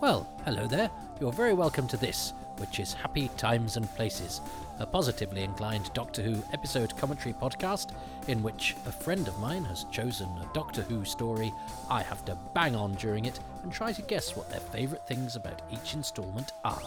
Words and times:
Well, 0.00 0.26
hello 0.46 0.66
there. 0.66 0.90
You're 1.20 1.30
very 1.30 1.52
welcome 1.52 1.86
to 1.88 1.98
this, 1.98 2.32
which 2.56 2.80
is 2.80 2.94
Happy 2.94 3.28
Times 3.36 3.76
and 3.76 3.86
Places, 3.96 4.40
a 4.78 4.86
positively 4.86 5.42
inclined 5.42 5.92
Doctor 5.92 6.22
Who 6.22 6.42
episode 6.54 6.96
commentary 6.96 7.34
podcast 7.34 7.94
in 8.26 8.42
which 8.42 8.74
a 8.86 8.92
friend 8.92 9.28
of 9.28 9.38
mine 9.40 9.62
has 9.66 9.84
chosen 9.92 10.26
a 10.26 10.48
Doctor 10.54 10.80
Who 10.80 11.04
story. 11.04 11.52
I 11.90 12.02
have 12.02 12.24
to 12.24 12.38
bang 12.54 12.74
on 12.74 12.94
during 12.94 13.26
it 13.26 13.40
and 13.62 13.70
try 13.70 13.92
to 13.92 14.00
guess 14.00 14.34
what 14.34 14.48
their 14.48 14.60
favourite 14.60 15.06
things 15.06 15.36
about 15.36 15.60
each 15.70 15.92
instalment 15.92 16.50
are. 16.64 16.82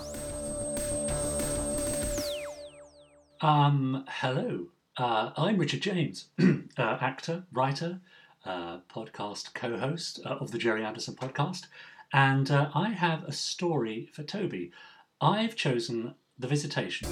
Um, 3.41 4.05
hello. 4.09 4.66
Uh, 4.98 5.30
I'm 5.38 5.59
Richard 5.59 5.82
James, 5.82 6.30
uh, 6.41 6.98
actor, 7.00 7.43
writer, 7.52 8.00
uh, 8.45 8.80
podcast 8.93 9.54
co 9.54 9.77
host 9.77 10.20
uh, 10.25 10.30
of 10.30 10.50
the 10.50 10.57
Gerry 10.57 10.84
Anderson 10.84 11.14
podcast, 11.14 11.68
and 12.13 12.52
uh, 12.52 12.70
I 12.76 12.90
have 12.90 13.23
a 13.23 13.31
story 13.31 14.08
for 14.13 14.21
Toby. 14.21 14.71
I've 15.20 15.55
chosen 15.55 16.13
The 16.38 16.48
Visitation. 16.48 17.09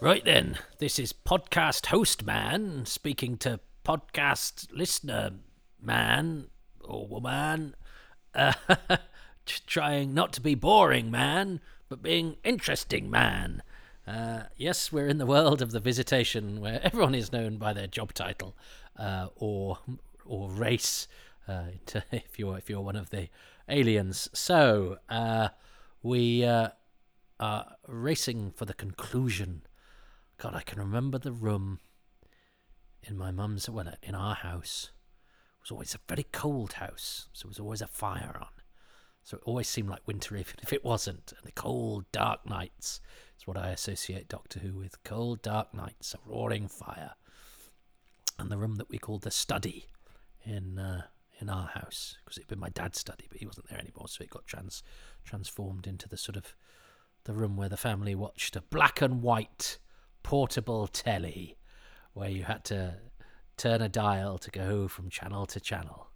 Right 0.00 0.24
then, 0.24 0.58
this 0.78 1.00
is 1.00 1.12
podcast 1.12 1.86
host 1.86 2.24
man 2.24 2.86
speaking 2.86 3.36
to 3.38 3.58
podcast 3.84 4.68
listener 4.72 5.32
man 5.82 6.46
or 6.84 7.08
woman, 7.08 7.74
uh, 8.34 8.52
trying 9.46 10.14
not 10.14 10.32
to 10.34 10.40
be 10.40 10.54
boring 10.54 11.10
man, 11.10 11.60
but 11.88 12.00
being 12.00 12.36
interesting 12.44 13.10
man. 13.10 13.64
Uh, 14.06 14.44
yes, 14.56 14.92
we're 14.92 15.08
in 15.08 15.18
the 15.18 15.26
world 15.26 15.60
of 15.60 15.72
the 15.72 15.80
visitation 15.80 16.60
where 16.60 16.80
everyone 16.84 17.16
is 17.16 17.32
known 17.32 17.56
by 17.56 17.72
their 17.72 17.88
job 17.88 18.14
title 18.14 18.56
uh, 18.96 19.26
or 19.36 19.78
or 20.24 20.50
race. 20.50 21.08
Uh, 21.48 21.68
if 22.12 22.38
you're 22.38 22.58
if 22.58 22.68
you're 22.68 22.80
one 22.80 22.96
of 22.96 23.10
the 23.10 23.28
aliens, 23.68 24.28
so 24.32 24.98
uh, 25.08 25.48
we 26.02 26.44
uh, 26.44 26.68
are 27.40 27.76
racing 27.86 28.52
for 28.54 28.64
the 28.64 28.74
conclusion. 28.74 29.62
God, 30.36 30.54
I 30.54 30.60
can 30.60 30.78
remember 30.78 31.18
the 31.18 31.32
room 31.32 31.80
in 33.02 33.16
my 33.16 33.30
mum's 33.30 33.68
well 33.68 33.92
in 34.02 34.14
our 34.14 34.34
house. 34.34 34.90
It 35.58 35.62
was 35.62 35.70
always 35.70 35.94
a 35.94 36.00
very 36.08 36.26
cold 36.30 36.74
house, 36.74 37.28
so 37.32 37.46
there 37.46 37.50
was 37.50 37.58
always 37.58 37.82
a 37.82 37.88
fire 37.88 38.36
on. 38.40 38.48
So 39.24 39.36
it 39.36 39.42
always 39.44 39.68
seemed 39.68 39.88
like 39.88 40.06
winter, 40.06 40.36
even 40.36 40.54
if 40.62 40.72
it 40.72 40.84
wasn't. 40.84 41.32
And 41.36 41.46
the 41.46 41.52
cold, 41.52 42.04
dark 42.12 42.48
nights 42.48 43.00
is 43.38 43.46
what 43.46 43.58
I 43.58 43.70
associate 43.70 44.28
Doctor 44.28 44.60
Who 44.60 44.74
with. 44.74 45.02
Cold, 45.04 45.42
dark 45.42 45.74
nights, 45.74 46.14
a 46.14 46.30
roaring 46.30 46.68
fire. 46.68 47.12
And 48.38 48.50
the 48.50 48.58
room 48.58 48.76
that 48.76 48.88
we 48.88 48.98
called 48.98 49.22
the 49.22 49.30
study 49.30 49.86
in 50.44 50.78
uh, 50.78 51.02
in 51.40 51.48
our 51.48 51.68
house, 51.68 52.16
because 52.24 52.38
it'd 52.38 52.48
been 52.48 52.58
my 52.58 52.68
dad's 52.70 52.98
study, 52.98 53.26
but 53.28 53.38
he 53.38 53.46
wasn't 53.46 53.68
there 53.68 53.78
anymore, 53.78 54.08
so 54.08 54.22
it 54.22 54.30
got 54.30 54.46
trans 54.46 54.82
transformed 55.24 55.86
into 55.86 56.08
the 56.08 56.16
sort 56.16 56.36
of 56.36 56.54
the 57.24 57.32
room 57.32 57.56
where 57.56 57.68
the 57.68 57.76
family 57.76 58.14
watched 58.14 58.56
a 58.56 58.62
black 58.62 59.00
and 59.00 59.22
white 59.22 59.78
portable 60.22 60.86
telly, 60.86 61.56
where 62.12 62.30
you 62.30 62.44
had 62.44 62.64
to 62.64 62.96
turn 63.56 63.82
a 63.82 63.88
dial 63.88 64.38
to 64.38 64.50
go 64.50 64.88
from 64.88 65.10
channel 65.10 65.46
to 65.46 65.60
channel, 65.60 66.10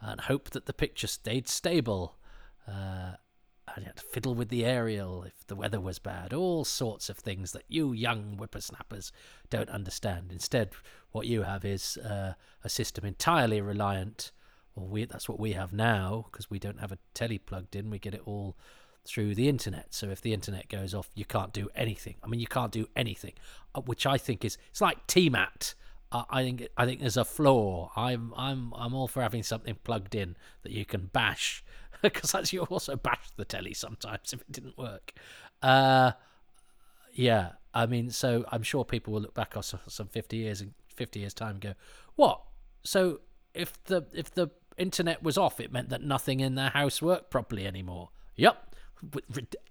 and 0.00 0.22
hope 0.22 0.50
that 0.50 0.66
the 0.66 0.72
picture 0.72 1.06
stayed 1.06 1.48
stable 1.48 2.16
uh, 2.66 3.12
and 3.74 3.84
you 3.84 3.86
had 3.86 3.96
to 3.96 4.02
fiddle 4.02 4.34
with 4.34 4.48
the 4.48 4.64
aerial 4.64 5.24
if 5.24 5.46
the 5.46 5.56
weather 5.56 5.80
was 5.80 5.98
bad. 5.98 6.32
All 6.32 6.64
sorts 6.64 7.08
of 7.08 7.18
things 7.18 7.52
that 7.52 7.64
you 7.68 7.92
young 7.92 8.36
whippersnappers 8.36 9.10
don't 9.50 9.70
understand. 9.70 10.30
Instead, 10.30 10.70
what 11.12 11.26
you 11.26 11.42
have 11.42 11.64
is 11.64 11.96
uh, 11.98 12.34
a 12.62 12.68
system 12.68 13.04
entirely 13.04 13.60
reliant, 13.60 14.32
or 14.76 14.86
we, 14.86 15.04
that's 15.04 15.28
what 15.28 15.38
we 15.38 15.52
have 15.52 15.72
now, 15.72 16.26
because 16.30 16.50
we 16.50 16.58
don't 16.58 16.80
have 16.80 16.92
a 16.92 16.98
telly 17.14 17.38
plugged 17.38 17.76
in. 17.76 17.90
We 17.90 17.98
get 17.98 18.14
it 18.14 18.22
all 18.24 18.56
through 19.04 19.34
the 19.34 19.48
internet. 19.48 19.94
So 19.94 20.08
if 20.08 20.20
the 20.20 20.32
internet 20.32 20.68
goes 20.68 20.94
off, 20.94 21.10
you 21.14 21.24
can't 21.24 21.52
do 21.52 21.68
anything. 21.74 22.16
I 22.22 22.26
mean, 22.26 22.40
you 22.40 22.46
can't 22.46 22.72
do 22.72 22.86
anything, 22.96 23.34
uh, 23.74 23.82
which 23.82 24.06
I 24.06 24.18
think 24.18 24.44
is 24.44 24.58
it's 24.70 24.80
like 24.80 25.06
TMAT. 25.06 25.74
I 26.12 26.44
think 26.44 26.68
I 26.76 26.86
think 26.86 27.00
there's 27.00 27.16
a 27.16 27.24
flaw. 27.24 27.90
I'm 27.96 28.32
I'm 28.36 28.72
I'm 28.76 28.94
all 28.94 29.08
for 29.08 29.20
having 29.20 29.42
something 29.42 29.76
plugged 29.82 30.14
in 30.14 30.36
that 30.62 30.70
you 30.70 30.84
can 30.84 31.06
bash 31.06 31.64
because 32.02 32.52
you 32.52 32.62
also 32.62 32.94
bash 32.94 33.30
the 33.36 33.44
telly 33.44 33.74
sometimes 33.74 34.32
if 34.32 34.40
it 34.40 34.52
didn't 34.52 34.78
work. 34.78 35.12
Uh, 35.60 36.12
yeah, 37.12 37.52
I 37.72 37.86
mean, 37.86 38.10
so 38.10 38.44
I'm 38.52 38.62
sure 38.62 38.84
people 38.84 39.12
will 39.12 39.22
look 39.22 39.34
back 39.34 39.56
on 39.56 39.62
some 39.62 40.08
50 40.08 40.36
years 40.36 40.60
and 40.60 40.74
50 40.94 41.20
years 41.20 41.34
time 41.34 41.52
and 41.52 41.60
go, 41.60 41.74
what? 42.14 42.42
So 42.84 43.20
if 43.54 43.82
the 43.84 44.04
if 44.12 44.32
the 44.34 44.48
internet 44.76 45.22
was 45.22 45.38
off, 45.38 45.60
it 45.60 45.72
meant 45.72 45.88
that 45.90 46.02
nothing 46.02 46.40
in 46.40 46.54
their 46.54 46.70
house 46.70 47.00
worked 47.00 47.30
properly 47.30 47.66
anymore. 47.66 48.10
Yep, 48.36 48.74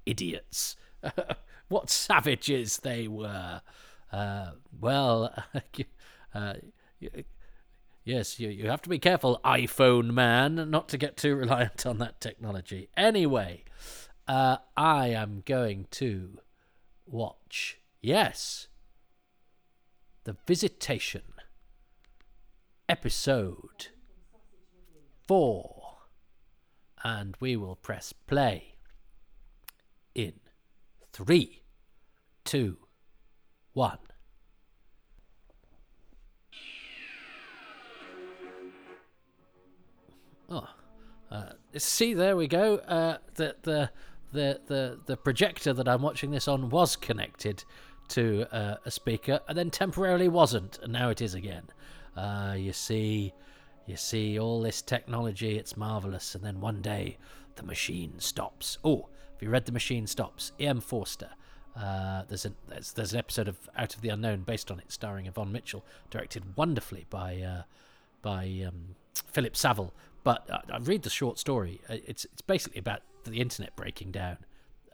idiots. 0.06 0.76
what 1.68 1.90
savages 1.90 2.78
they 2.78 3.08
were. 3.08 3.62
Uh, 4.12 4.52
well, 4.80 5.34
uh, 6.36 6.54
Yes, 8.06 8.38
you, 8.38 8.50
you 8.50 8.70
have 8.70 8.82
to 8.82 8.90
be 8.90 9.00
careful, 9.00 9.40
iPhone 9.46 10.12
man, 10.12 10.70
not 10.70 10.90
to 10.90 10.98
get 10.98 11.16
too 11.16 11.36
reliant 11.36 11.86
on 11.86 12.00
that 12.00 12.20
technology. 12.20 12.90
Anyway, 12.98 13.64
uh, 14.28 14.58
I 14.76 15.08
am 15.08 15.42
going 15.46 15.88
to 15.92 16.40
watch, 17.06 17.80
yes, 18.02 18.68
The 20.26 20.36
Visitation, 20.46 21.22
episode 22.90 23.88
4. 25.28 25.98
And 27.04 27.36
we 27.40 27.56
will 27.56 27.76
press 27.76 28.14
play 28.14 28.76
in 30.16 30.34
three, 31.12 31.64
two, 32.46 32.78
one. 33.74 33.98
Oh, 40.50 40.68
uh, 41.32 41.50
see, 41.78 42.14
there 42.14 42.38
we 42.38 42.48
go. 42.48 42.76
Uh, 42.78 43.18
the, 43.36 43.56
the 43.64 43.90
the 44.32 44.60
the 44.68 45.00
the 45.06 45.18
projector 45.18 45.74
that 45.74 45.88
I'm 45.88 46.02
watching 46.02 46.32
this 46.32 46.48
on 46.48 46.70
was 46.70 46.96
connected 46.96 47.64
to 48.10 48.46
uh, 48.52 48.76
a 48.86 48.92
speaker, 48.92 49.40
and 49.48 49.58
then 49.58 49.72
temporarily 49.72 50.28
wasn't, 50.28 50.80
and 50.84 50.94
now 50.94 51.10
it 51.10 51.22
is 51.22 51.34
again. 51.34 51.64
Uh, 52.16 52.56
you 52.58 52.74
see, 52.74 53.34
you 53.86 53.98
see 53.98 54.40
all 54.40 54.62
this 54.62 54.82
technology. 54.82 55.58
It's 55.58 55.78
marvelous, 55.78 56.36
and 56.36 56.44
then 56.44 56.62
one 56.62 56.82
day 56.82 57.18
the 57.56 57.64
machine 57.64 58.20
stops. 58.20 58.78
Oh, 58.84 59.10
have 59.34 59.42
you 59.42 59.50
read 59.50 59.66
The 59.66 59.72
Machine 59.72 60.08
Stops? 60.08 60.52
E.M. 60.60 60.80
Forster. 60.80 61.30
Uh, 61.76 62.24
there's, 62.28 62.46
an, 62.46 62.56
there's 62.68 62.94
there's 62.94 63.14
an 63.14 63.20
episode 63.20 63.48
of 63.48 63.58
Out 63.76 63.96
of 63.96 64.02
the 64.02 64.10
Unknown 64.10 64.42
based 64.42 64.70
on 64.70 64.80
it, 64.80 64.92
starring 64.92 65.26
Yvonne 65.26 65.52
Mitchell, 65.52 65.84
directed 66.12 66.56
wonderfully 66.56 67.06
by 67.10 67.42
uh, 67.42 67.64
by 68.22 68.64
um, 68.68 68.96
Philip 69.14 69.56
Saville, 69.56 69.94
but 70.24 70.48
I, 70.52 70.76
I 70.76 70.78
read 70.78 71.02
the 71.02 71.10
short 71.10 71.40
story. 71.40 71.82
Uh, 71.90 71.96
it's 72.06 72.26
it's 72.26 72.42
basically 72.42 72.80
about 72.80 73.02
the 73.24 73.42
internet 73.42 73.76
breaking 73.76 74.12
down. 74.12 74.38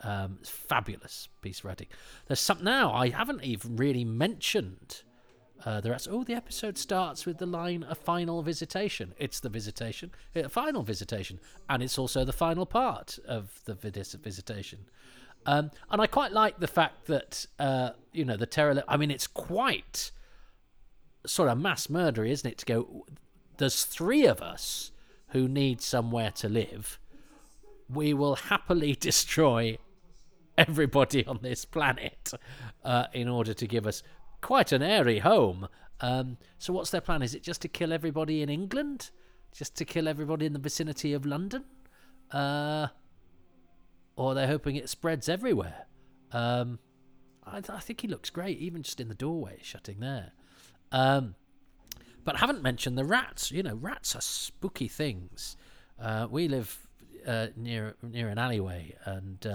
Um, 0.01 0.39
fabulous 0.45 1.27
piece 1.41 1.59
of 1.59 1.65
writing. 1.65 1.87
There's 2.27 2.39
some 2.39 2.63
now 2.63 2.93
I 2.93 3.09
haven't 3.09 3.43
even 3.43 3.75
really 3.75 4.05
mentioned. 4.05 5.03
Uh, 5.65 5.81
the 5.81 5.89
rest. 5.89 6.07
Oh, 6.09 6.23
the 6.23 6.33
episode 6.33 6.77
starts 6.77 7.25
with 7.25 7.37
the 7.37 7.45
line 7.45 7.85
"a 7.87 7.95
final 7.95 8.41
visitation." 8.41 9.13
It's 9.17 9.39
the 9.39 9.49
visitation, 9.49 10.11
a 10.35 10.47
final 10.47 10.83
visitation, 10.83 11.39
and 11.69 11.83
it's 11.83 11.97
also 11.97 12.23
the 12.23 12.33
final 12.33 12.65
part 12.65 13.19
of 13.27 13.61
the 13.65 13.75
visitation. 13.75 14.85
Um, 15.45 15.71
and 15.89 16.01
I 16.01 16.07
quite 16.07 16.31
like 16.31 16.59
the 16.59 16.67
fact 16.67 17.07
that 17.07 17.45
uh, 17.59 17.91
you 18.13 18.23
know 18.23 18.37
the 18.37 18.45
terror. 18.45 18.83
I 18.87 18.95
mean, 18.97 19.11
it's 19.11 19.27
quite 19.27 20.11
sort 21.25 21.49
of 21.49 21.59
mass 21.59 21.89
murder, 21.89 22.23
isn't 22.23 22.49
it? 22.49 22.57
To 22.59 22.65
go, 22.65 23.05
there's 23.57 23.83
three 23.83 24.25
of 24.25 24.41
us 24.41 24.91
who 25.29 25.47
need 25.47 25.81
somewhere 25.81 26.31
to 26.31 26.49
live, 26.49 26.99
we 27.89 28.13
will 28.13 28.35
happily 28.35 28.95
destroy 28.99 29.77
everybody 30.57 31.25
on 31.25 31.39
this 31.41 31.65
planet 31.65 32.33
uh, 32.83 33.05
in 33.13 33.29
order 33.29 33.53
to 33.53 33.65
give 33.65 33.87
us 33.87 34.03
quite 34.41 34.71
an 34.71 34.81
airy 34.81 35.19
home. 35.19 35.67
Um, 36.01 36.37
so, 36.57 36.73
what's 36.73 36.91
their 36.91 37.01
plan? 37.01 37.21
Is 37.21 37.35
it 37.35 37.43
just 37.43 37.61
to 37.61 37.67
kill 37.67 37.91
everybody 37.93 38.41
in 38.41 38.49
England? 38.49 39.11
Just 39.51 39.75
to 39.77 39.85
kill 39.85 40.07
everybody 40.07 40.45
in 40.45 40.53
the 40.53 40.59
vicinity 40.59 41.13
of 41.13 41.25
London? 41.25 41.65
Uh, 42.31 42.87
or 44.15 44.33
they're 44.33 44.47
hoping 44.47 44.75
it 44.75 44.89
spreads 44.89 45.27
everywhere? 45.27 45.87
Um, 46.31 46.79
I, 47.45 47.57
I, 47.57 47.79
think 47.79 48.01
he 48.01 48.07
looks 48.07 48.29
great, 48.29 48.59
even 48.59 48.83
just 48.83 48.99
in 48.99 49.07
the 49.07 49.15
doorway, 49.15 49.59
shutting 49.61 49.99
there. 49.99 50.33
Um, 50.91 51.35
but 52.23 52.35
I 52.35 52.39
haven't 52.39 52.61
mentioned 52.61 52.97
the 52.97 53.05
rats. 53.05 53.51
You 53.51 53.63
know, 53.63 53.75
rats 53.75 54.15
are 54.15 54.21
spooky 54.21 54.87
things. 54.87 55.57
Uh, 55.99 56.27
we 56.29 56.47
live 56.47 56.87
uh, 57.25 57.47
near 57.55 57.95
near 58.03 58.29
an 58.29 58.37
alleyway, 58.37 58.95
and 59.05 59.45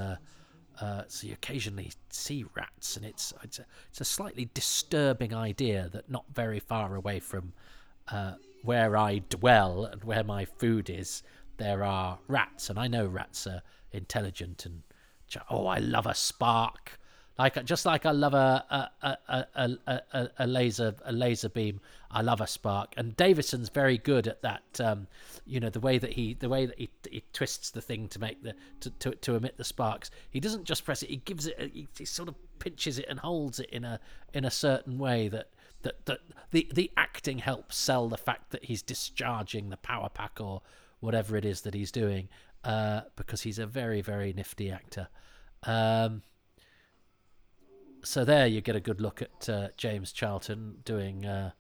uh, 0.80 1.02
so 1.08 1.26
you 1.26 1.34
occasionally 1.34 1.92
see 2.10 2.44
rats, 2.54 2.96
and 2.96 3.04
it's 3.04 3.32
it's 3.42 3.58
a, 3.58 3.66
it's 3.90 4.00
a 4.00 4.04
slightly 4.04 4.48
disturbing 4.54 5.34
idea 5.34 5.88
that 5.92 6.10
not 6.10 6.24
very 6.32 6.60
far 6.60 6.94
away 6.96 7.20
from 7.20 7.52
uh, 8.08 8.34
where 8.62 8.96
I 8.96 9.20
dwell 9.28 9.84
and 9.84 10.02
where 10.04 10.24
my 10.24 10.44
food 10.44 10.90
is, 10.90 11.22
there 11.58 11.84
are 11.84 12.18
rats, 12.28 12.70
and 12.70 12.78
I 12.78 12.88
know 12.88 13.06
rats 13.06 13.46
are 13.46 13.62
intelligent 13.92 14.66
and 14.66 14.82
oh, 15.50 15.66
I 15.66 15.78
love 15.78 16.06
a 16.06 16.14
spark. 16.14 16.98
Like 17.38 17.64
just 17.64 17.84
like 17.84 18.06
I 18.06 18.12
love 18.12 18.34
a 18.34 18.64
a, 19.02 19.18
a, 19.28 19.46
a, 19.56 20.00
a, 20.12 20.30
a 20.38 20.46
laser 20.46 20.94
a 21.04 21.12
laser 21.12 21.48
beam, 21.48 21.80
I 22.10 22.22
love 22.22 22.40
a 22.40 22.46
spark. 22.46 22.94
And 22.96 23.16
Davison's 23.16 23.70
very 23.70 23.98
good 23.98 24.28
at 24.28 24.42
that. 24.42 24.80
Um, 24.80 25.08
you 25.44 25.58
know 25.58 25.70
the 25.70 25.80
way 25.80 25.98
that 25.98 26.12
he 26.12 26.34
the 26.34 26.48
way 26.48 26.66
that 26.66 26.78
he, 26.78 26.90
he 27.14 27.24
twists 27.32 27.70
the 27.70 27.80
thing 27.80 28.08
to 28.08 28.18
make 28.18 28.42
the 28.42 28.54
to, 28.80 28.90
to, 28.90 29.10
to 29.12 29.36
emit 29.36 29.56
the 29.56 29.64
sparks. 29.64 30.10
He 30.30 30.40
doesn't 30.40 30.64
just 30.64 30.84
press 30.84 31.02
it; 31.02 31.10
he 31.10 31.16
gives 31.16 31.46
it. 31.46 31.70
He, 31.72 31.88
he 31.96 32.04
sort 32.04 32.28
of 32.28 32.34
pinches 32.58 32.98
it 32.98 33.06
and 33.08 33.18
holds 33.18 33.60
it 33.60 33.70
in 33.70 33.84
a 33.84 34.00
in 34.32 34.44
a 34.44 34.50
certain 34.50 34.98
way 34.98 35.28
that 35.28 35.48
that 35.82 36.04
that 36.06 36.20
the 36.50 36.68
the 36.74 36.90
acting 36.96 37.38
helps 37.38 37.76
sell 37.76 38.08
the 38.08 38.16
fact 38.16 38.50
that 38.50 38.64
he's 38.64 38.82
discharging 38.82 39.70
the 39.70 39.76
power 39.76 40.08
pack 40.08 40.40
or 40.40 40.62
whatever 41.00 41.36
it 41.36 41.44
is 41.44 41.60
that 41.62 41.74
he's 41.74 41.92
doing 41.92 42.28
uh, 42.64 43.02
because 43.16 43.42
he's 43.42 43.58
a 43.58 43.66
very 43.66 44.00
very 44.00 44.32
nifty 44.32 44.70
actor. 44.70 45.08
Um, 45.62 46.22
so 48.02 48.24
there 48.24 48.46
you 48.46 48.60
get 48.60 48.76
a 48.76 48.80
good 48.80 49.00
look 49.00 49.22
at 49.22 49.48
uh, 49.48 49.68
James 49.76 50.12
Charlton 50.12 50.78
doing 50.84 51.24
uh, 51.24 51.52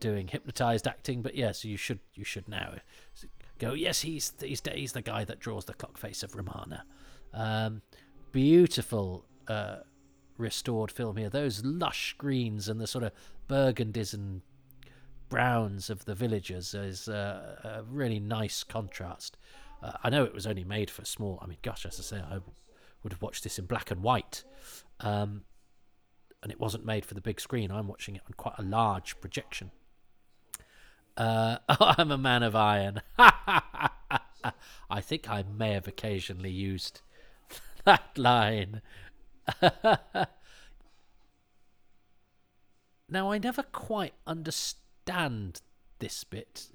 doing 0.00 0.28
hypnotized 0.28 0.86
acting. 0.86 1.22
But 1.22 1.34
yes, 1.34 1.46
yeah, 1.46 1.52
so 1.52 1.68
you 1.68 1.76
should 1.76 2.00
you 2.14 2.24
should 2.24 2.48
now 2.48 2.74
go. 3.64 3.74
Yes, 3.74 4.00
he's 4.02 4.32
he's 4.40 4.62
he's 4.72 4.92
the 4.92 5.02
guy 5.02 5.24
that 5.24 5.40
draws 5.40 5.64
the 5.64 5.74
clock 5.74 5.98
face 5.98 6.22
of 6.22 6.34
Romana. 6.34 6.84
Um, 7.32 7.82
beautiful 8.32 9.24
uh, 9.48 9.78
restored 10.38 10.90
film 10.90 11.16
here. 11.16 11.30
Those 11.30 11.64
lush 11.64 12.14
greens 12.18 12.68
and 12.68 12.80
the 12.80 12.86
sort 12.86 13.04
of 13.04 13.12
burgundies 13.48 14.14
and 14.14 14.42
browns 15.28 15.90
of 15.90 16.04
the 16.04 16.14
villagers 16.14 16.74
is 16.74 17.08
uh, 17.08 17.56
a 17.64 17.82
really 17.84 18.20
nice 18.20 18.62
contrast. 18.62 19.36
Uh, 19.82 19.92
I 20.02 20.10
know 20.10 20.24
it 20.24 20.34
was 20.34 20.46
only 20.46 20.64
made 20.64 20.90
for 20.90 21.04
small. 21.04 21.38
I 21.42 21.46
mean, 21.46 21.58
gosh, 21.62 21.84
as 21.86 21.98
I 21.98 22.02
say, 22.02 22.22
I 22.22 22.38
would 23.02 23.12
have 23.12 23.22
watched 23.22 23.44
this 23.44 23.58
in 23.58 23.66
black 23.66 23.90
and 23.90 24.02
white, 24.02 24.44
um, 25.00 25.42
and 26.42 26.50
it 26.52 26.60
wasn't 26.60 26.84
made 26.84 27.04
for 27.04 27.14
the 27.14 27.20
big 27.20 27.40
screen. 27.40 27.70
I'm 27.70 27.88
watching 27.88 28.16
it 28.16 28.22
on 28.26 28.32
quite 28.36 28.54
a 28.58 28.62
large 28.62 29.20
projection. 29.20 29.70
Uh, 31.16 31.58
I'm 31.68 32.10
a 32.10 32.18
man 32.18 32.42
of 32.42 32.56
iron. 32.56 33.00
I 33.18 35.00
think 35.00 35.28
I 35.28 35.42
may 35.42 35.72
have 35.72 35.88
occasionally 35.88 36.50
used 36.50 37.00
that 37.84 38.16
line 38.16 38.82
now, 43.08 43.30
I 43.30 43.38
never 43.38 43.62
quite 43.62 44.14
understand 44.26 45.60
this 45.98 46.24
bit. 46.24 46.68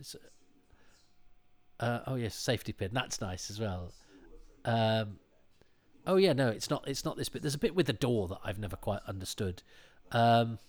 Uh, 1.79 1.99
oh 2.07 2.15
yes, 2.15 2.35
safety 2.35 2.73
pin. 2.73 2.91
That's 2.93 3.21
nice 3.21 3.49
as 3.49 3.59
well. 3.59 3.91
Um, 4.65 5.19
oh 6.05 6.17
yeah, 6.17 6.33
no, 6.33 6.49
it's 6.49 6.69
not. 6.69 6.87
It's 6.87 7.05
not 7.05 7.17
this 7.17 7.29
bit. 7.29 7.41
There's 7.41 7.55
a 7.55 7.59
bit 7.59 7.75
with 7.75 7.87
the 7.87 7.93
door 7.93 8.27
that 8.27 8.39
I've 8.43 8.59
never 8.59 8.75
quite 8.75 9.01
understood. 9.07 9.63
Um, 10.11 10.59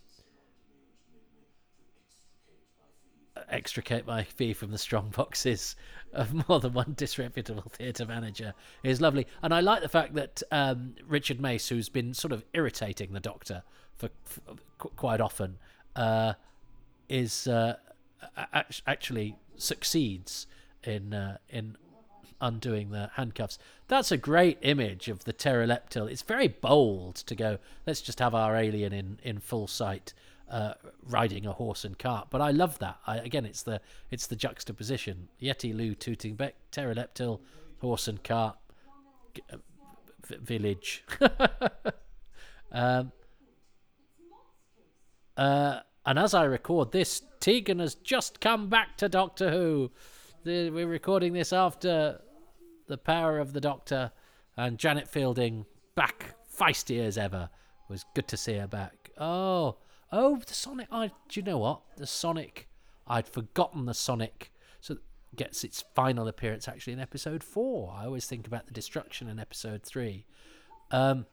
extricate 3.50 4.06
my 4.06 4.24
fee 4.24 4.52
from 4.52 4.70
the 4.70 4.78
strong 4.78 5.10
boxes 5.10 5.76
of 6.12 6.32
more 6.48 6.60
than 6.60 6.72
one 6.72 6.94
disreputable 6.96 7.64
theatre 7.70 8.06
manager 8.06 8.54
is 8.82 9.00
lovely. 9.00 9.26
And 9.42 9.52
I 9.52 9.60
like 9.60 9.82
the 9.82 9.88
fact 9.88 10.14
that 10.14 10.42
um, 10.50 10.94
Richard 11.06 11.40
Mace, 11.40 11.68
who's 11.68 11.88
been 11.88 12.14
sort 12.14 12.32
of 12.32 12.44
irritating 12.52 13.12
the 13.12 13.20
Doctor 13.20 13.62
for, 13.96 14.10
for 14.24 14.40
quite 14.96 15.20
often, 15.20 15.58
uh, 15.96 16.34
is 17.08 17.46
uh, 17.46 17.76
actually 18.86 19.36
succeeds 19.56 20.46
in 20.84 21.12
uh, 21.12 21.38
in 21.48 21.76
undoing 22.40 22.90
the 22.90 23.10
handcuffs. 23.14 23.58
That's 23.88 24.10
a 24.10 24.16
great 24.16 24.58
image 24.62 25.08
of 25.08 25.24
the 25.24 25.32
pterodactyl. 25.32 26.06
It's 26.06 26.22
very 26.22 26.48
bold 26.48 27.16
to 27.16 27.34
go. 27.34 27.58
Let's 27.86 28.00
just 28.00 28.18
have 28.20 28.34
our 28.34 28.56
alien 28.56 28.92
in 28.92 29.18
in 29.22 29.40
full 29.40 29.66
sight 29.66 30.14
uh, 30.50 30.74
riding 31.06 31.46
a 31.46 31.52
horse 31.52 31.84
and 31.84 31.98
cart. 31.98 32.28
But 32.30 32.40
I 32.40 32.50
love 32.50 32.78
that. 32.80 32.98
I, 33.06 33.18
again, 33.18 33.46
it's 33.46 33.62
the 33.62 33.80
it's 34.10 34.26
the 34.26 34.36
juxtaposition: 34.36 35.28
Yeti 35.40 35.74
Lu 35.74 35.94
Tooting 35.94 36.34
Bec, 36.34 36.54
pterodactyl, 36.72 37.40
horse 37.80 38.08
and 38.08 38.22
cart, 38.22 38.56
uh, 39.52 39.56
v- 40.26 40.36
village. 40.36 41.04
um, 42.72 43.12
uh, 45.36 45.80
and 46.04 46.18
as 46.18 46.34
I 46.34 46.44
record 46.44 46.92
this, 46.92 47.22
Tegan 47.38 47.78
has 47.78 47.94
just 47.94 48.40
come 48.40 48.68
back 48.68 48.96
to 48.98 49.08
Doctor 49.08 49.50
Who. 49.50 49.90
The, 50.42 50.70
we're 50.70 50.86
recording 50.86 51.34
this 51.34 51.52
after 51.52 52.20
the 52.86 52.98
power 52.98 53.38
of 53.38 53.52
the 53.52 53.60
Doctor 53.60 54.10
and 54.56 54.78
Janet 54.78 55.06
Fielding 55.06 55.66
back 55.94 56.34
feisty 56.58 56.98
as 57.00 57.16
ever. 57.16 57.50
It 57.88 57.92
was 57.92 58.04
good 58.14 58.26
to 58.28 58.36
see 58.36 58.54
her 58.54 58.66
back. 58.66 59.10
Oh, 59.18 59.76
Oh, 60.12 60.40
the 60.46 60.54
Sonic. 60.54 60.88
I 60.90 61.08
do 61.28 61.40
you 61.40 61.42
know 61.42 61.58
what? 61.58 61.82
The 61.96 62.06
Sonic. 62.06 62.68
I'd 63.06 63.28
forgotten 63.28 63.86
the 63.86 63.94
Sonic. 63.94 64.52
So 64.80 64.96
gets 65.36 65.62
its 65.62 65.84
final 65.94 66.26
appearance 66.26 66.66
actually 66.66 66.92
in 66.92 66.98
episode 67.00 67.44
four. 67.44 67.94
I 67.96 68.04
always 68.06 68.26
think 68.26 68.46
about 68.46 68.66
the 68.66 68.72
destruction 68.72 69.28
in 69.28 69.38
episode 69.38 69.82
three. 69.84 70.26
Um, 70.90 71.26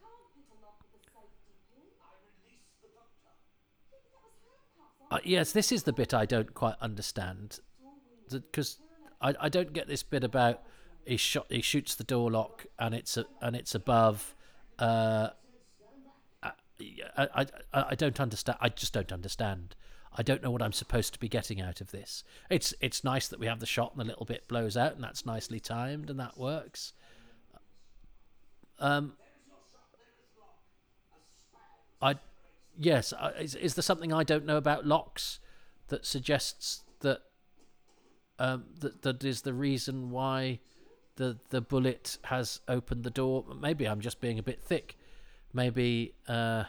uh, 5.10 5.20
yes, 5.24 5.52
this 5.52 5.72
is 5.72 5.84
the 5.84 5.94
bit 5.94 6.14
I 6.14 6.26
don't 6.26 6.54
quite 6.54 6.76
understand, 6.80 7.60
because 8.30 8.78
I, 9.20 9.34
I 9.40 9.50
don't 9.50 9.74
get 9.74 9.88
this 9.88 10.04
bit 10.04 10.24
about 10.24 10.62
he 11.06 11.18
shot 11.18 11.48
he 11.50 11.62
shoots 11.62 11.96
the 11.96 12.04
door 12.04 12.30
lock 12.30 12.66
and 12.78 12.94
it's 12.94 13.18
a, 13.18 13.26
and 13.42 13.56
it's 13.56 13.74
above. 13.74 14.36
Uh, 14.78 15.30
I, 17.18 17.28
I, 17.74 17.86
I 17.90 17.96
don't 17.96 18.20
understand. 18.20 18.58
I 18.62 18.70
just 18.70 18.94
don't 18.94 19.12
understand. 19.12 19.76
I 20.14 20.24
don't 20.24 20.42
know 20.42 20.52
what 20.52 20.62
I'm 20.62 20.74
supposed 20.74 21.14
to 21.14 21.20
be 21.20 21.30
getting 21.30 21.62
out 21.62 21.82
of 21.82 21.92
this. 21.92 22.24
It's 22.50 22.74
it's 22.82 23.04
nice 23.04 23.28
that 23.28 23.40
we 23.40 23.48
have 23.48 23.60
the 23.60 23.66
shot 23.66 23.92
and 23.94 24.02
the 24.02 24.06
little 24.06 24.26
bit 24.26 24.48
blows 24.48 24.76
out 24.76 24.96
and 24.96 25.04
that's 25.04 25.26
nicely 25.26 25.60
timed 25.60 26.10
and 26.10 26.20
that 26.20 26.38
works. 26.38 26.94
Um, 28.80 29.14
I 32.02 32.16
yes, 32.78 33.14
is 33.40 33.56
is 33.56 33.74
there 33.76 33.84
something 33.84 34.14
I 34.14 34.24
don't 34.24 34.46
know 34.46 34.58
about 34.58 34.86
locks 34.86 35.40
that 35.90 36.06
suggests 36.06 36.84
that 37.02 37.22
um, 38.40 38.66
that 38.80 39.02
that 39.04 39.24
is 39.24 39.42
the 39.42 39.54
reason 39.54 40.10
why 40.10 40.60
the 41.16 41.38
the 41.50 41.62
bullet 41.62 42.18
has 42.26 42.62
opened 42.68 43.04
the 43.04 43.10
door? 43.10 43.46
Maybe 43.60 43.88
I'm 43.88 44.02
just 44.02 44.22
being 44.22 44.40
a 44.40 44.44
bit 44.44 44.62
thick 44.62 44.96
maybe 45.54 46.14
uh, 46.28 46.66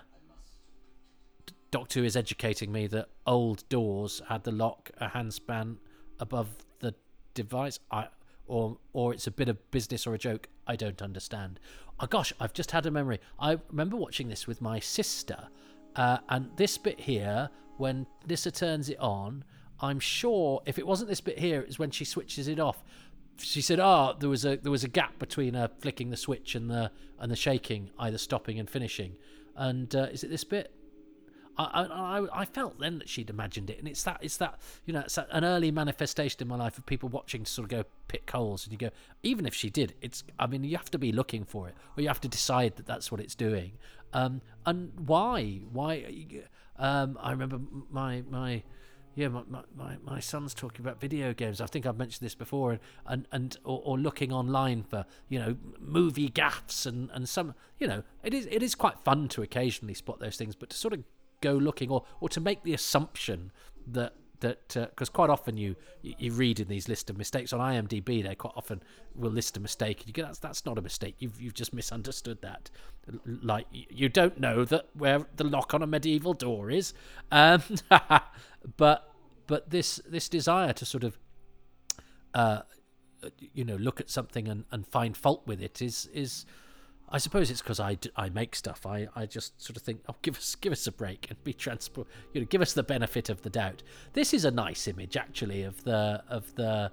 Doctor 1.71 2.05
is 2.05 2.17
educating 2.17 2.73
me 2.73 2.87
that 2.89 3.09
old 3.27 3.69
doors 3.69 4.23
had 4.29 4.45
the 4.45 4.53
lock 4.53 4.91
a 4.99 5.09
handspan 5.09 5.77
above 6.19 6.49
the 6.81 6.95
device. 7.35 7.79
I 7.91 8.09
or 8.47 8.79
or 8.93 9.13
it's 9.13 9.27
a 9.27 9.31
bit 9.31 9.49
of 9.49 9.71
business 9.71 10.07
or 10.07 10.15
a 10.15 10.19
joke. 10.19 10.49
I 10.67 10.77
don't 10.77 11.03
understand. 11.03 11.61
Oh 12.01 12.07
gosh, 12.07 12.33
I've 12.41 12.55
just 12.55 12.71
had 12.71 12.87
a 12.87 12.91
memory. 12.91 13.21
I 13.39 13.59
remember 13.71 13.97
watching 13.97 14.29
this 14.29 14.47
with 14.47 14.63
my 14.63 14.79
sister, 14.79 15.49
uh, 15.97 16.19
and 16.29 16.51
this 16.57 16.79
bit 16.79 17.01
here, 17.01 17.51
when 17.77 18.07
Nyssa 18.27 18.51
turns 18.51 18.89
it 18.89 18.99
on, 18.99 19.45
I'm 19.81 20.01
sure 20.01 20.63
if 20.65 20.79
it 20.79 20.87
wasn't 20.87 21.11
this 21.11 21.21
bit 21.21 21.39
here, 21.39 21.61
it's 21.61 21.79
when 21.79 21.91
she 21.91 22.05
switches 22.05 22.49
it 22.49 22.59
off 22.59 22.83
she 23.41 23.61
said, 23.61 23.81
"Oh, 23.81 24.15
there 24.19 24.29
was 24.29 24.45
a 24.45 24.57
there 24.57 24.73
was 24.73 24.85
a 24.85 24.89
gap 24.89 25.19
between 25.19 25.55
her 25.55 25.71
flicking 25.81 26.11
the 26.11 26.17
switch 26.17 26.55
and 26.55 26.71
the 26.71 26.91
and 27.19 27.31
the 27.31 27.37
shaking, 27.37 27.91
either 27.99 28.19
stopping 28.19 28.59
and 28.59 28.69
finishing." 28.69 29.17
And 29.57 29.95
uh, 29.95 30.09
is 30.13 30.25
it 30.25 30.31
this 30.31 30.45
bit? 30.45 30.73
I, 31.59 31.83
I 31.83 32.41
I 32.43 32.45
felt 32.45 32.79
then 32.79 32.99
that 33.01 33.09
she'd 33.09 33.31
imagined 33.31 33.69
it, 33.69 33.79
and 33.79 33.89
it's 33.89 34.05
that 34.05 34.19
it's 34.21 34.37
that 34.37 34.61
you 34.85 34.93
know 34.93 35.01
it's 35.01 35.17
that, 35.17 35.27
an 35.33 35.45
early 35.45 35.73
manifestation 35.73 36.41
in 36.43 36.49
my 36.49 36.57
life 36.57 36.79
of 36.79 36.87
people 36.87 37.09
watching 37.09 37.45
to 37.45 37.51
sort 37.51 37.65
of 37.65 37.71
go 37.71 37.85
pick 38.07 38.31
holes, 38.31 38.65
and 38.65 38.73
you 38.73 38.79
go, 38.79 38.91
even 39.23 39.45
if 39.45 39.55
she 39.55 39.69
did, 39.69 39.95
it's 40.01 40.23
I 40.39 40.47
mean 40.47 40.63
you 40.63 40.77
have 40.77 40.91
to 40.93 40.99
be 40.99 41.11
looking 41.11 41.45
for 41.45 41.69
it, 41.69 41.75
or 41.97 42.03
you 42.03 42.09
have 42.09 42.21
to 42.21 42.29
decide 42.29 42.77
that 42.77 42.87
that's 42.87 43.11
what 43.11 43.21
it's 43.21 43.35
doing. 43.35 43.73
Um, 44.13 44.41
and 44.67 44.93
why 44.97 45.61
why? 45.73 46.07
Um, 46.77 47.19
I 47.21 47.33
remember 47.33 47.61
my 47.91 48.23
my 48.31 48.63
yeah, 49.15 49.29
my, 49.29 49.43
my, 49.75 49.97
my 50.05 50.21
son's 50.21 50.55
talking 50.55 50.81
about 50.81 51.01
video 51.01 51.33
games. 51.35 51.61
I 51.61 51.67
think 51.67 51.87
I've 51.87 51.97
mentioned 51.99 52.25
this 52.25 52.35
before, 52.35 52.73
and 52.73 52.81
and, 53.07 53.29
and 53.33 53.57
or, 53.65 53.83
or, 53.85 53.99
looking 53.99 54.33
online 54.33 54.83
for 54.83 55.05
you 55.29 55.39
know 55.39 55.57
movie 55.81 56.29
gaffs 56.29 56.87
and, 56.87 57.11
and 57.13 57.29
some 57.29 57.55
you 57.79 57.87
know 57.87 58.03
it 58.23 58.33
is 58.33 58.47
it 58.51 58.63
is 58.63 58.75
quite 58.75 58.99
fun 59.01 59.29
to 59.29 59.43
occasionally 59.43 59.95
spot 59.95 60.21
those 60.21 60.37
things, 60.37 60.55
but 60.55 60.71
to 60.71 60.77
sort 60.77 60.95
of 60.95 61.03
go 61.41 61.53
looking 61.53 61.91
or 61.91 62.05
or 62.21 62.29
to 62.29 62.41
make 62.41 62.63
the 62.63 62.75
assumption 62.75 63.51
that 63.87 64.15
that 64.41 64.69
because 64.69 65.09
uh, 65.09 65.13
quite 65.13 65.31
often 65.31 65.57
you 65.57 65.77
you 66.03 66.33
read 66.33 66.61
in 66.61 66.69
these 66.69 66.89
list 66.89 67.11
of 67.11 67.19
mistakes. 67.19 67.53
On 67.53 67.61
IMDb 67.61 68.23
they 68.23 68.35
quite 68.35 68.55
often 68.57 68.83
will 69.15 69.31
list 69.31 69.57
a 69.57 69.61
mistake 69.61 70.01
and 70.01 70.09
you 70.09 70.13
go 70.13 70.23
that's 70.23 70.39
that's 70.39 70.65
not 70.65 70.79
a 70.79 70.83
mistake. 70.83 71.17
You've 71.19 71.41
you've 71.41 71.55
just 71.55 71.73
misunderstood 71.73 72.41
that. 72.43 72.71
Like 73.25 73.67
you 73.71 74.09
don't 74.09 74.39
know 74.39 74.65
that 74.65 74.89
where 74.95 75.27
the 75.37 75.45
lock 75.45 75.75
on 75.75 75.83
a 75.83 75.87
medieval 75.87 76.35
door 76.35 76.71
is. 76.71 76.95
Um, 77.31 77.63
but 78.77 79.15
but 79.47 79.71
this 79.71 80.01
this 80.09 80.29
desire 80.29 80.73
to 80.75 80.85
sort 80.85 81.05
of 81.05 81.19
uh, 82.35 82.61
you 83.53 83.65
know 83.65 83.77
look 83.77 84.01
at 84.01 84.11
something 84.11 84.49
and, 84.49 84.65
and 84.71 84.87
find 84.87 85.17
fault 85.17 85.43
with 85.47 85.61
it 85.61 85.83
is 85.83 86.09
is 86.13 86.47
I 87.11 87.19
suppose 87.19 87.51
it's 87.51 87.63
because 87.63 87.81
I, 87.81 87.97
make 88.35 88.55
stuff. 88.55 88.85
I, 88.85 89.09
I 89.17 89.25
just 89.27 89.61
sort 89.61 89.77
of 89.77 89.83
think, 89.83 90.03
oh, 90.09 90.17
give 90.23 90.37
us 90.37 90.55
give 90.55 90.73
us 90.73 90.87
a 90.87 90.93
break 90.93 91.27
and 91.31 91.43
be 91.43 91.55
transport. 91.55 92.07
You 92.35 92.43
know, 92.43 92.47
give 92.47 92.61
us 92.61 92.75
the 92.75 92.83
benefit 92.83 93.31
of 93.31 93.43
the 93.43 93.51
doubt. 93.51 93.83
This 94.13 94.35
is 94.35 94.45
a 94.45 94.51
nice 94.51 94.87
image 94.87 95.17
actually 95.17 95.63
of 95.63 95.83
the 95.85 96.23
of 96.29 96.55
the 96.57 96.93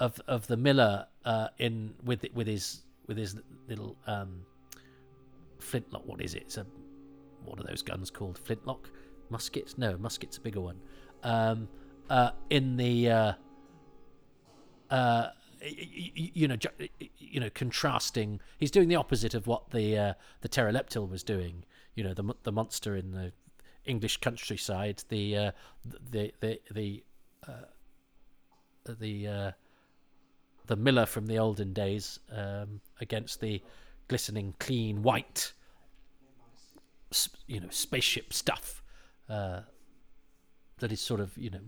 of 0.00 0.20
of 0.28 0.46
the 0.48 0.56
miller 0.56 1.06
uh, 1.24 1.48
in 1.58 1.94
with 2.04 2.26
with 2.34 2.46
his 2.46 2.82
with 3.06 3.16
his 3.16 3.36
little 3.68 3.96
um, 4.06 4.40
flintlock. 5.58 6.06
What 6.06 6.20
is 6.20 6.34
it? 6.34 6.42
It's 6.42 6.56
a 6.58 6.66
what 7.44 7.58
are 7.60 7.64
those 7.64 7.82
guns 7.82 8.10
called? 8.10 8.38
Flintlock, 8.38 8.90
musket? 9.30 9.74
No, 9.78 9.96
musket's 9.96 10.36
a 10.36 10.40
bigger 10.40 10.60
one. 10.60 10.76
Um, 11.22 11.68
uh, 12.10 12.30
in 12.50 12.76
the 12.76 13.10
uh, 13.10 13.32
uh, 14.90 15.28
you 15.64 16.48
know, 16.48 16.56
you 17.18 17.40
know, 17.40 17.50
contrasting. 17.50 18.40
He's 18.58 18.70
doing 18.70 18.88
the 18.88 18.96
opposite 18.96 19.34
of 19.34 19.46
what 19.46 19.70
the 19.70 19.98
uh, 19.98 20.14
the 20.40 20.48
pterodactyl 20.48 21.06
was 21.06 21.22
doing. 21.22 21.64
You 21.94 22.04
know, 22.04 22.14
the 22.14 22.34
the 22.42 22.52
monster 22.52 22.96
in 22.96 23.12
the 23.12 23.32
English 23.84 24.18
countryside, 24.18 25.02
the 25.08 25.36
uh, 25.36 25.50
the 26.10 26.32
the 26.40 26.60
the 26.70 27.04
uh, 27.46 27.52
the 28.98 29.28
uh, 29.28 29.50
the 30.66 30.76
miller 30.76 31.06
from 31.06 31.26
the 31.26 31.38
olden 31.38 31.72
days 31.72 32.18
um, 32.32 32.80
against 33.00 33.40
the 33.40 33.62
glistening, 34.08 34.54
clean 34.58 35.02
white, 35.02 35.52
you 37.46 37.60
know, 37.60 37.68
spaceship 37.70 38.32
stuff 38.32 38.82
uh, 39.28 39.60
that 40.78 40.92
is 40.92 41.00
sort 41.00 41.20
of 41.20 41.36
you 41.36 41.50
know 41.50 41.60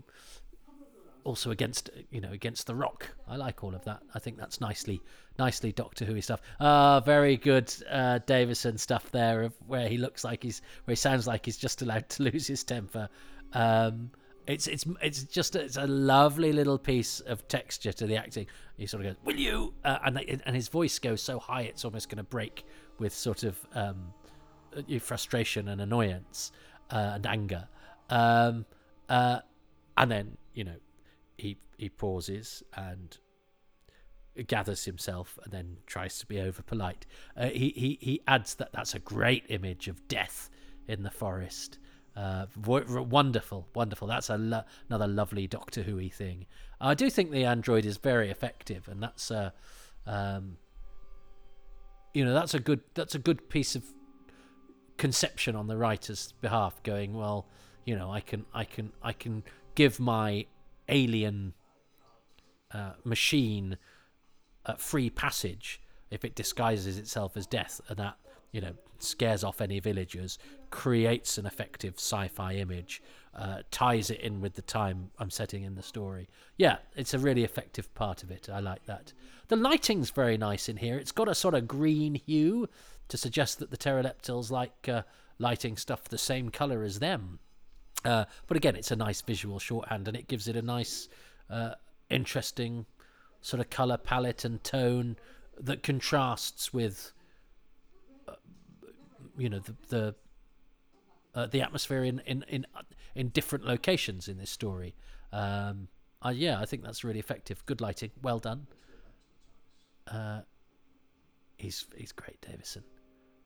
also 1.27 1.51
against 1.51 1.89
you 2.09 2.21
know 2.21 2.31
against 2.31 2.67
the 2.67 2.73
rock. 2.73 3.09
I 3.27 3.35
like 3.35 3.63
all 3.63 3.75
of 3.75 3.83
that. 3.83 4.01
I 4.15 4.19
think 4.19 4.37
that's 4.37 4.61
nicely 4.61 5.01
nicely 5.37 5.73
Doctor 5.73 6.05
Who 6.05 6.19
stuff. 6.21 6.41
Ah, 6.61 7.01
very 7.01 7.35
good 7.35 7.71
uh, 7.91 8.19
Davison 8.25 8.77
stuff 8.77 9.11
there 9.11 9.43
of 9.43 9.53
where 9.67 9.89
he 9.89 9.97
looks 9.97 10.23
like 10.23 10.41
he's 10.41 10.61
where 10.85 10.93
he 10.93 10.95
sounds 10.95 11.27
like 11.27 11.45
he's 11.45 11.57
just 11.57 11.81
allowed 11.81 12.07
to 12.09 12.23
lose 12.31 12.47
his 12.47 12.63
temper. 12.63 13.09
Um, 13.51 14.09
it's 14.47 14.67
it's 14.67 14.85
it's 15.01 15.23
just 15.23 15.57
it's 15.57 15.75
a 15.75 15.85
lovely 15.85 16.53
little 16.53 16.77
piece 16.77 17.19
of 17.19 17.45
texture 17.49 17.91
to 17.91 18.07
the 18.07 18.15
acting. 18.15 18.47
He 18.77 18.87
sort 18.87 19.05
of 19.05 19.11
goes, 19.11 19.25
"Will 19.25 19.35
you?" 19.35 19.73
Uh, 19.83 19.97
and 20.05 20.17
and 20.45 20.55
his 20.55 20.69
voice 20.69 20.97
goes 20.97 21.21
so 21.21 21.39
high 21.39 21.63
it's 21.63 21.83
almost 21.83 22.07
going 22.07 22.17
to 22.17 22.23
break 22.23 22.63
with 22.99 23.13
sort 23.13 23.43
of 23.43 23.57
um, 23.73 24.13
frustration 25.01 25.67
and 25.67 25.81
annoyance 25.81 26.53
uh, 26.89 27.11
and 27.15 27.27
anger. 27.27 27.67
Um, 28.09 28.65
uh, 29.09 29.39
and 29.97 30.09
then 30.09 30.37
you 30.53 30.63
know 30.63 30.75
he 31.37 31.57
he 31.77 31.89
pauses 31.89 32.63
and 32.75 33.17
gathers 34.47 34.85
himself 34.85 35.39
and 35.43 35.51
then 35.51 35.77
tries 35.85 36.19
to 36.19 36.25
be 36.25 36.39
over 36.39 36.61
polite. 36.61 37.05
Uh, 37.35 37.47
he, 37.47 37.69
he 37.75 37.97
he 38.01 38.21
adds 38.27 38.55
that 38.55 38.71
that's 38.71 38.93
a 38.93 38.99
great 38.99 39.43
image 39.49 39.87
of 39.87 40.07
death 40.07 40.49
in 40.87 41.03
the 41.03 41.11
forest. 41.11 41.79
Uh, 42.15 42.47
wonderful, 42.65 43.67
wonderful. 43.75 44.07
That's 44.07 44.29
lo- 44.29 44.63
another 44.89 45.07
lovely 45.07 45.45
Doctor 45.45 45.83
Who 45.83 46.09
thing. 46.09 46.47
I 46.81 46.95
do 46.95 47.09
think 47.11 47.31
the 47.31 47.45
android 47.45 47.85
is 47.85 47.97
very 47.97 48.31
effective, 48.31 48.87
and 48.87 49.01
that's 49.01 49.29
a, 49.29 49.53
um, 50.07 50.57
you 52.15 52.25
know, 52.25 52.33
that's 52.33 52.55
a 52.55 52.59
good 52.59 52.81
that's 52.95 53.13
a 53.13 53.19
good 53.19 53.49
piece 53.49 53.75
of 53.75 53.83
conception 54.97 55.55
on 55.55 55.67
the 55.67 55.77
writer's 55.77 56.33
behalf. 56.41 56.81
Going 56.81 57.13
well, 57.13 57.47
you 57.85 57.95
know, 57.95 58.11
I 58.11 58.21
can 58.21 58.45
I 58.51 58.63
can 58.63 58.91
I 59.03 59.13
can 59.13 59.43
give 59.75 59.99
my 59.99 60.47
alien 60.89 61.53
uh, 62.71 62.93
machine 63.03 63.77
uh, 64.65 64.73
free 64.75 65.09
passage 65.09 65.81
if 66.09 66.23
it 66.23 66.35
disguises 66.35 66.97
itself 66.97 67.35
as 67.35 67.45
death, 67.45 67.81
and 67.89 67.97
that 67.97 68.17
you 68.51 68.61
know 68.61 68.73
scares 68.99 69.43
off 69.43 69.61
any 69.61 69.79
villagers, 69.79 70.37
creates 70.69 71.37
an 71.37 71.45
effective 71.45 71.95
sci-fi 71.97 72.53
image, 72.53 73.01
uh, 73.35 73.61
ties 73.71 74.09
it 74.09 74.19
in 74.21 74.41
with 74.41 74.55
the 74.55 74.61
time 74.61 75.11
I'm 75.19 75.29
setting 75.29 75.63
in 75.63 75.75
the 75.75 75.83
story. 75.83 76.29
Yeah, 76.57 76.77
it's 76.95 77.13
a 77.13 77.19
really 77.19 77.43
effective 77.43 77.93
part 77.93 78.23
of 78.23 78.31
it. 78.31 78.49
I 78.51 78.59
like 78.59 78.85
that. 78.85 79.13
The 79.47 79.55
lighting's 79.55 80.09
very 80.09 80.37
nice 80.37 80.67
in 80.67 80.77
here. 80.77 80.97
It's 80.97 81.11
got 81.11 81.29
a 81.29 81.35
sort 81.35 81.53
of 81.53 81.67
green 81.67 82.15
hue 82.15 82.67
to 83.09 83.17
suggest 83.17 83.59
that 83.59 83.71
the 83.71 83.77
Terileptils 83.77 84.51
like 84.51 84.89
uh, 84.89 85.03
lighting 85.39 85.77
stuff 85.77 86.05
the 86.05 86.17
same 86.17 86.49
color 86.49 86.83
as 86.83 86.99
them. 86.99 87.39
Uh, 88.05 88.25
but 88.47 88.57
again, 88.57 88.75
it's 88.75 88.91
a 88.91 88.95
nice 88.95 89.21
visual 89.21 89.59
shorthand, 89.59 90.07
and 90.07 90.15
it 90.15 90.27
gives 90.27 90.47
it 90.47 90.55
a 90.55 90.61
nice, 90.61 91.09
uh, 91.49 91.71
interesting 92.09 92.85
sort 93.41 93.59
of 93.59 93.69
color 93.69 93.97
palette 93.97 94.45
and 94.45 94.63
tone 94.63 95.17
that 95.59 95.83
contrasts 95.83 96.73
with, 96.73 97.11
uh, 98.27 98.33
you 99.37 99.49
know, 99.49 99.59
the 99.59 99.75
the, 99.89 100.15
uh, 101.35 101.47
the 101.47 101.61
atmosphere 101.61 102.03
in, 102.03 102.21
in 102.25 102.45
in 102.47 102.65
in 103.15 103.29
different 103.29 103.65
locations 103.65 104.27
in 104.27 104.37
this 104.37 104.51
story. 104.51 104.95
Um, 105.33 105.87
yeah, 106.31 106.59
I 106.59 106.65
think 106.65 106.83
that's 106.83 107.03
really 107.03 107.19
effective. 107.19 107.65
Good 107.65 107.81
lighting, 107.81 108.11
well 108.21 108.39
done. 108.39 108.67
Uh, 110.07 110.41
he's 111.57 111.85
he's 111.95 112.11
great, 112.11 112.39
Davison. 112.41 112.83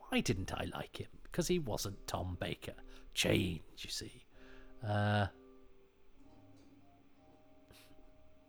Why 0.09 0.19
didn't 0.19 0.53
I 0.53 0.67
like 0.73 0.97
him? 0.97 1.07
Because 1.23 1.47
he 1.47 1.59
wasn't 1.59 2.05
Tom 2.05 2.37
Baker. 2.39 2.73
Change, 3.13 3.61
you 3.77 3.89
see. 3.89 4.25
Uh, 4.87 5.27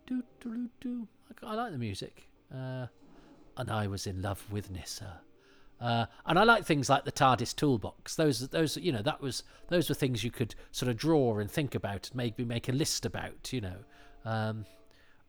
do, 0.07 0.23
do, 0.41 0.69
do, 0.81 1.07
I, 1.43 1.55
like 1.55 1.71
the 1.71 1.77
music. 1.77 2.27
Uh, 2.53 2.87
and 3.57 3.69
I 3.69 3.87
was 3.87 4.07
in 4.07 4.21
love 4.21 4.43
with 4.51 4.71
Nyssa. 4.71 5.21
Uh, 5.79 6.05
and 6.25 6.39
I 6.39 6.43
like 6.43 6.65
things 6.65 6.89
like 6.89 7.03
the 7.03 7.11
TARDIS 7.11 7.55
toolbox. 7.55 8.15
Those, 8.15 8.47
those, 8.49 8.77
you 8.77 8.91
know, 8.91 9.01
that 9.01 9.21
was 9.21 9.43
those 9.67 9.89
were 9.89 9.95
things 9.95 10.23
you 10.23 10.31
could 10.31 10.55
sort 10.71 10.89
of 10.89 10.97
draw 10.97 11.39
and 11.39 11.51
think 11.51 11.75
about, 11.75 12.09
maybe 12.13 12.45
make 12.45 12.69
a 12.69 12.71
list 12.71 13.05
about, 13.05 13.51
you 13.51 13.61
know. 13.61 13.77
Um, 14.23 14.65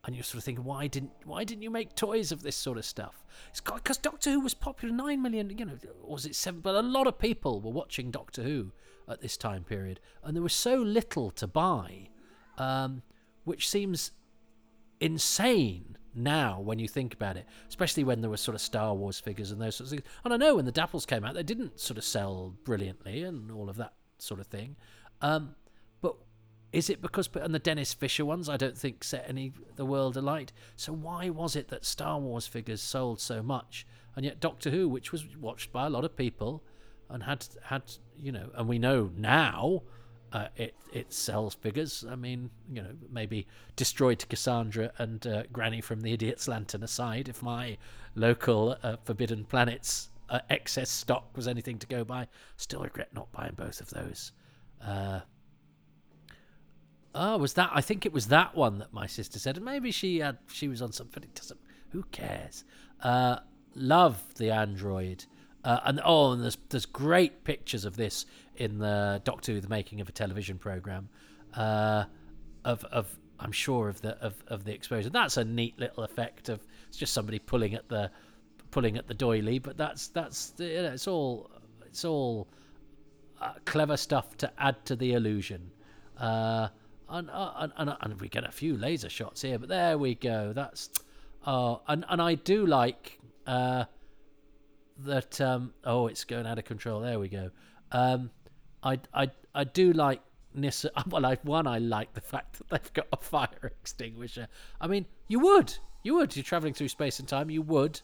and 0.05 0.15
you're 0.15 0.23
sort 0.23 0.39
of 0.39 0.45
thinking, 0.45 0.65
why 0.65 0.87
didn't 0.87 1.11
why 1.25 1.45
didn't 1.45 1.63
you 1.63 1.71
make 1.71 1.95
toys 1.95 2.31
of 2.31 2.43
this 2.43 2.57
sort 2.57 2.79
of 2.79 2.85
stuff? 2.85 3.25
It's 3.51 3.61
because 3.61 3.97
Doctor 3.97 4.31
Who 4.31 4.41
was 4.41 4.55
popular. 4.55 4.95
Nine 4.95 5.23
million, 5.23 5.51
you 5.57 5.65
know, 5.65 5.79
was 6.03 6.27
it 6.27 6.35
seven? 6.35 6.61
But 6.61 6.75
a 6.75 6.83
lot 6.83 7.07
of 7.07 7.19
people 7.19 7.61
were 7.61 7.73
watching 7.73 8.11
Doctor 8.11 8.43
Who 8.43 8.71
at 9.09 9.21
this 9.21 9.37
time 9.37 9.65
period, 9.65 10.01
and 10.23 10.35
there 10.35 10.43
was 10.43 10.55
so 10.55 10.77
little 10.77 11.31
to 11.33 11.47
buy, 11.47 12.09
um, 12.59 13.03
which 13.45 13.69
seems 13.69 14.13
insane 15.01 15.97
now 16.15 16.61
when 16.61 16.79
you 16.79 16.89
think 16.89 17.15
about 17.15 17.37
it, 17.37 17.47
especially 17.69 18.05
when 18.05 18.21
there 18.21 18.31
were 18.31 18.37
sort 18.37 18.55
of 18.55 18.61
Star 18.61 18.95
Wars 18.95 19.19
figures 19.19 19.51
and 19.51 19.61
those 19.61 19.77
sorts 19.77 19.93
of 19.93 19.99
things. 19.99 20.11
And 20.25 20.33
I 20.33 20.37
know 20.37 20.57
when 20.57 20.65
the 20.65 20.73
Dapols 20.73 21.07
came 21.07 21.25
out, 21.25 21.35
they 21.35 21.43
didn't 21.43 21.81
sort 21.81 21.99
of 21.99 22.05
sell 22.05 22.55
brilliantly 22.65 23.23
and 23.23 23.51
all 23.51 23.69
of 23.69 23.77
that 23.77 23.95
sort 24.19 24.41
of 24.41 24.47
thing. 24.47 24.77
Um, 25.21 25.55
but 26.01 26.17
is 26.73 26.89
it 26.89 27.03
because 27.03 27.29
and 27.35 27.55
the 27.55 27.61
Denys 27.61 27.95
Fisher 27.95 28.25
ones 28.25 28.49
I 28.49 28.57
don't 28.57 28.77
think 28.77 29.05
set 29.05 29.25
any 29.29 29.53
the 29.77 29.85
world 29.85 30.17
alight. 30.17 30.53
So 30.77 30.93
why 30.93 31.31
was 31.31 31.57
it 31.57 31.69
that 31.69 31.85
Star 31.85 32.19
Wars 32.19 32.47
figures 32.47 32.81
sold 32.81 33.21
so 33.21 33.43
much 33.43 33.87
and 34.17 34.25
yet 34.25 34.41
Doctor 34.41 34.71
Who, 34.71 34.89
which 34.89 35.13
was 35.13 35.37
watched 35.37 35.73
by 35.73 35.87
a 35.87 35.91
lot 35.91 36.05
of 36.05 36.17
people 36.17 36.63
and 37.11 37.23
had 37.23 37.47
had 37.63 37.83
you 38.19 38.33
know, 38.33 38.51
and 38.55 38.69
we 38.69 38.79
know 38.79 39.11
now 39.17 39.83
uh, 40.33 40.49
it 40.57 40.75
it 40.93 41.13
sells 41.13 41.55
figures. 41.55 42.05
I 42.09 42.17
mean, 42.17 42.51
you 42.73 42.83
know, 42.83 42.91
maybe 43.11 43.47
destroyed 43.77 44.25
Cassandra 44.29 44.93
and 44.99 45.25
uh, 45.27 45.45
Granny 45.53 45.81
from 45.81 46.01
the 46.01 46.13
Idiot's 46.13 46.49
Lantern 46.49 46.83
aside, 46.83 47.29
if 47.29 47.43
my 47.43 47.79
local 48.15 48.77
uh, 48.83 48.97
Forbidden 49.05 49.45
Planets 49.45 50.11
uh, 50.29 50.41
excess 50.51 50.91
stock 50.91 51.37
was 51.37 51.47
anything 51.47 51.79
to 51.79 51.87
go 51.87 52.05
by, 52.05 52.27
still 52.57 52.83
regret 52.83 53.15
not 53.15 53.31
buying 53.33 53.55
both 53.55 53.81
of 53.81 53.91
those. 53.91 54.33
Uh, 54.85 55.21
oh, 57.15 57.39
was 57.39 57.55
that? 57.55 57.71
I 57.73 57.81
think 57.81 58.05
it 58.05 58.13
was 58.13 58.27
that 58.29 58.57
one 58.57 58.79
that 58.79 58.93
my 58.93 59.07
sister 59.07 59.39
said, 59.39 59.63
maybe 59.63 59.93
she 59.93 60.19
had 60.19 60.39
she 60.49 60.69
was 60.69 60.83
on 60.83 60.93
something. 60.93 61.23
It 61.23 61.35
doesn't. 61.35 61.61
Who 61.91 62.03
cares? 62.11 62.65
Uh, 63.01 63.37
love 63.77 64.21
the 64.35 64.51
android. 64.51 65.25
Uh, 65.65 65.81
and 65.87 66.01
oh, 66.05 66.33
and 66.33 66.43
there's 66.43 66.59
there's 66.69 66.87
great 66.87 67.43
pictures 67.45 67.85
of 67.85 67.97
this 67.97 68.27
in 68.57 68.79
the 68.79 69.21
Doctor 69.25 69.53
Who: 69.53 69.61
The 69.61 69.69
Making 69.69 70.01
of 70.01 70.09
a 70.09 70.13
Television 70.13 70.59
Program, 70.59 71.09
uh, 71.55 72.05
of 72.65 72.85
of 72.85 73.19
I'm 73.41 73.53
sure 73.53 73.89
of 73.89 74.01
the 74.03 74.17
of, 74.23 74.35
of 74.49 74.65
the 74.65 74.75
explosion. 74.75 75.13
That's 75.13 75.39
a 75.39 75.45
neat 75.45 75.79
little 75.79 76.05
effect 76.05 76.51
of 76.51 76.61
it's 76.89 76.99
just 76.99 77.15
somebody 77.15 77.39
pulling 77.39 77.75
at 77.75 77.89
the 77.89 78.11
pulling 78.71 78.99
at 78.99 79.07
the 79.07 79.15
doily, 79.15 79.59
but 79.59 79.77
that's 79.79 80.09
that's 80.09 80.53
you 80.59 80.83
know, 80.83 80.93
it's 80.93 81.09
all 81.09 81.51
it's 81.87 82.05
all 82.05 82.47
uh, 83.41 83.55
clever 83.65 83.97
stuff 83.97 84.37
to 84.39 84.53
add 84.59 84.85
to 84.85 84.97
the 84.97 85.15
illusion. 85.15 85.71
Uh, 86.19 86.69
and, 87.09 87.31
uh, 87.31 87.53
and, 87.57 87.73
and 87.77 87.97
and 88.01 88.21
we 88.21 88.29
get 88.29 88.45
a 88.45 88.53
few 88.53 88.77
laser 88.77 89.09
shots 89.09 89.43
here, 89.43 89.59
but 89.59 89.69
there 89.69 89.97
we 89.97 90.15
go. 90.15 90.53
That's 90.53 90.91
oh, 91.47 91.81
and 91.89 92.05
and 92.09 92.21
I 92.21 92.35
do 92.35 92.67
like 92.67 93.19
uh, 93.47 93.85
that 94.99 95.41
um, 95.41 95.73
oh 95.85 96.07
it's 96.07 96.25
going 96.25 96.47
out 96.47 96.59
of 96.59 96.65
control 96.65 97.01
there 97.01 97.19
we 97.19 97.29
go 97.29 97.51
um, 97.93 98.31
I, 98.83 99.01
I 99.13 99.31
I 99.55 99.65
do 99.65 99.93
like 99.93 100.21
Nyssa 100.55 100.91
well 101.09 101.27
I 101.27 101.37
one 101.43 101.67
I 101.67 101.79
like 101.79 102.15
the 102.15 102.21
fact 102.21 102.59
that 102.59 102.69
they've 102.69 102.93
got 102.93 103.07
a 103.13 103.17
fire 103.17 103.49
extinguisher 103.63 104.49
I 104.81 104.87
mean 104.87 105.07
you 105.29 105.41
would 105.41 105.75
You 106.05 106.17
would. 106.17 106.37
You're 106.37 106.45
traveling 106.45 106.75
through 106.75 106.89
space 106.89 107.19
and 107.19 107.27
time. 107.27 107.51
You 107.51 107.63
would 107.63 108.01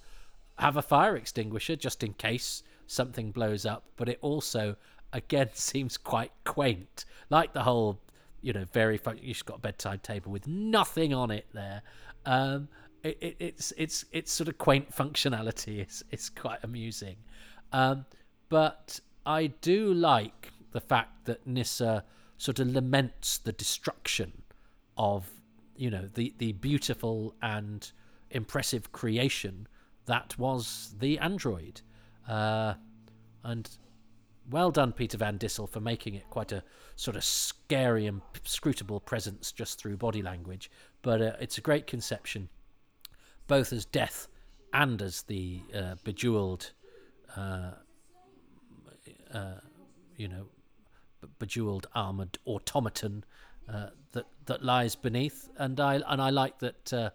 have 0.58 0.76
a 0.76 0.82
fire 0.82 1.16
extinguisher 1.16 1.76
just 1.76 2.02
in 2.02 2.14
case 2.14 2.62
something 2.86 3.30
blows 3.30 3.66
up. 3.66 3.84
But 3.96 4.08
it 4.08 4.18
also, 4.22 4.76
again, 5.12 5.50
seems 5.54 5.96
quite 5.98 6.32
quaint, 6.44 7.04
like 7.28 7.52
the 7.52 7.62
whole, 7.62 8.00
you 8.40 8.52
know, 8.54 8.64
very. 8.72 8.96
Fun- 8.96 9.20
you've 9.22 9.44
got 9.44 9.58
a 9.58 9.60
bedside 9.60 10.02
table 10.02 10.32
with 10.32 10.46
nothing 10.46 11.12
on 11.12 11.30
it 11.30 11.46
there. 11.52 11.82
Um, 12.24 12.68
it, 13.02 13.18
it, 13.20 13.36
it's 13.38 13.72
it's 13.76 14.04
it's 14.12 14.32
sort 14.32 14.48
of 14.48 14.58
quaint 14.58 14.94
functionality. 14.94 15.78
It's 15.78 16.02
it's 16.10 16.28
quite 16.28 16.58
amusing, 16.62 17.16
um, 17.72 18.04
but 18.48 19.00
I 19.26 19.48
do 19.48 19.92
like 19.92 20.52
the 20.72 20.80
fact 20.80 21.24
that 21.26 21.46
Nyssa 21.46 22.04
sort 22.38 22.58
of 22.58 22.68
laments 22.68 23.38
the 23.38 23.52
destruction 23.52 24.42
of 24.96 25.28
you 25.76 25.90
know 25.90 26.08
the 26.14 26.34
the 26.38 26.52
beautiful 26.52 27.34
and 27.42 27.90
impressive 28.30 28.92
creation 28.92 29.66
that 30.06 30.38
was 30.38 30.94
the 30.98 31.18
android, 31.18 31.80
uh, 32.28 32.74
and 33.44 33.70
well 34.50 34.70
done, 34.70 34.92
Peter 34.92 35.16
Van 35.16 35.38
Dissel, 35.38 35.68
for 35.68 35.80
making 35.80 36.14
it 36.14 36.28
quite 36.30 36.50
a 36.50 36.64
sort 36.96 37.16
of 37.16 37.22
scary 37.22 38.06
and 38.06 38.20
scrutable 38.44 39.04
presence 39.04 39.52
just 39.52 39.78
through 39.78 39.96
body 39.96 40.22
language. 40.22 40.70
But 41.02 41.22
uh, 41.22 41.32
it's 41.40 41.56
a 41.56 41.60
great 41.60 41.86
conception 41.86 42.48
both 43.50 43.72
as 43.72 43.84
death 43.84 44.28
and 44.72 45.02
as 45.02 45.22
the 45.22 45.60
uh, 45.74 45.96
bejeweled, 46.04 46.70
uh, 47.36 47.72
uh, 49.34 49.54
you 50.16 50.28
know, 50.28 50.46
bejeweled 51.40 51.88
armored 51.92 52.38
automaton 52.46 53.24
uh, 53.68 53.88
that 54.12 54.26
that 54.46 54.64
lies 54.64 54.94
beneath. 54.94 55.48
And 55.56 55.80
I 55.80 56.00
and 56.06 56.22
I 56.22 56.30
like 56.30 56.60
that. 56.60 56.92
Uh, 56.92 57.10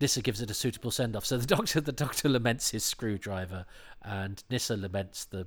Nyssa 0.00 0.22
gives 0.22 0.42
it 0.42 0.50
a 0.50 0.54
suitable 0.54 0.90
send 0.90 1.14
off. 1.14 1.24
So 1.24 1.38
the 1.38 1.46
doctor, 1.56 1.80
the 1.80 1.92
doctor 1.92 2.28
laments 2.28 2.70
his 2.70 2.84
screwdriver, 2.84 3.64
and 4.02 4.42
Nyssa 4.50 4.76
laments 4.76 5.24
the 5.24 5.46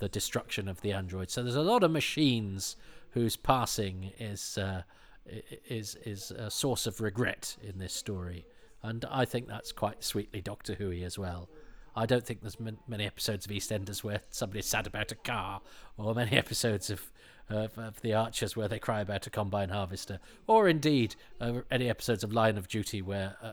the 0.00 0.08
destruction 0.10 0.68
of 0.68 0.82
the 0.82 0.92
android. 0.92 1.30
So 1.30 1.42
there's 1.42 1.54
a 1.54 1.62
lot 1.62 1.82
of 1.82 1.90
machines 1.90 2.76
whose 3.12 3.36
passing 3.36 4.12
is 4.18 4.58
uh, 4.58 4.82
is 5.24 5.96
is 6.04 6.30
a 6.30 6.50
source 6.50 6.86
of 6.86 7.00
regret 7.00 7.56
in 7.62 7.78
this 7.78 7.94
story 7.94 8.44
and 8.84 9.04
I 9.10 9.24
think 9.24 9.48
that's 9.48 9.72
quite 9.72 10.04
sweetly 10.04 10.42
Doctor 10.42 10.74
Who 10.74 10.92
as 10.92 11.18
well. 11.18 11.48
I 11.96 12.06
don't 12.06 12.24
think 12.24 12.42
there's 12.42 12.58
many 12.60 13.06
episodes 13.06 13.46
of 13.46 13.52
EastEnders 13.52 14.04
where 14.04 14.20
somebody's 14.30 14.66
sad 14.66 14.86
about 14.86 15.10
a 15.10 15.14
car, 15.14 15.62
or 15.96 16.14
many 16.14 16.32
episodes 16.36 16.90
of 16.90 17.10
of 17.48 18.00
The 18.00 18.14
Archers 18.14 18.56
where 18.56 18.68
they 18.68 18.78
cry 18.78 19.00
about 19.00 19.26
a 19.26 19.30
combine 19.30 19.68
harvester, 19.70 20.18
or 20.46 20.68
indeed 20.68 21.14
uh, 21.40 21.60
any 21.70 21.88
episodes 21.88 22.24
of 22.24 22.32
Line 22.32 22.56
of 22.56 22.68
Duty 22.68 23.02
where 23.02 23.36
uh, 23.42 23.52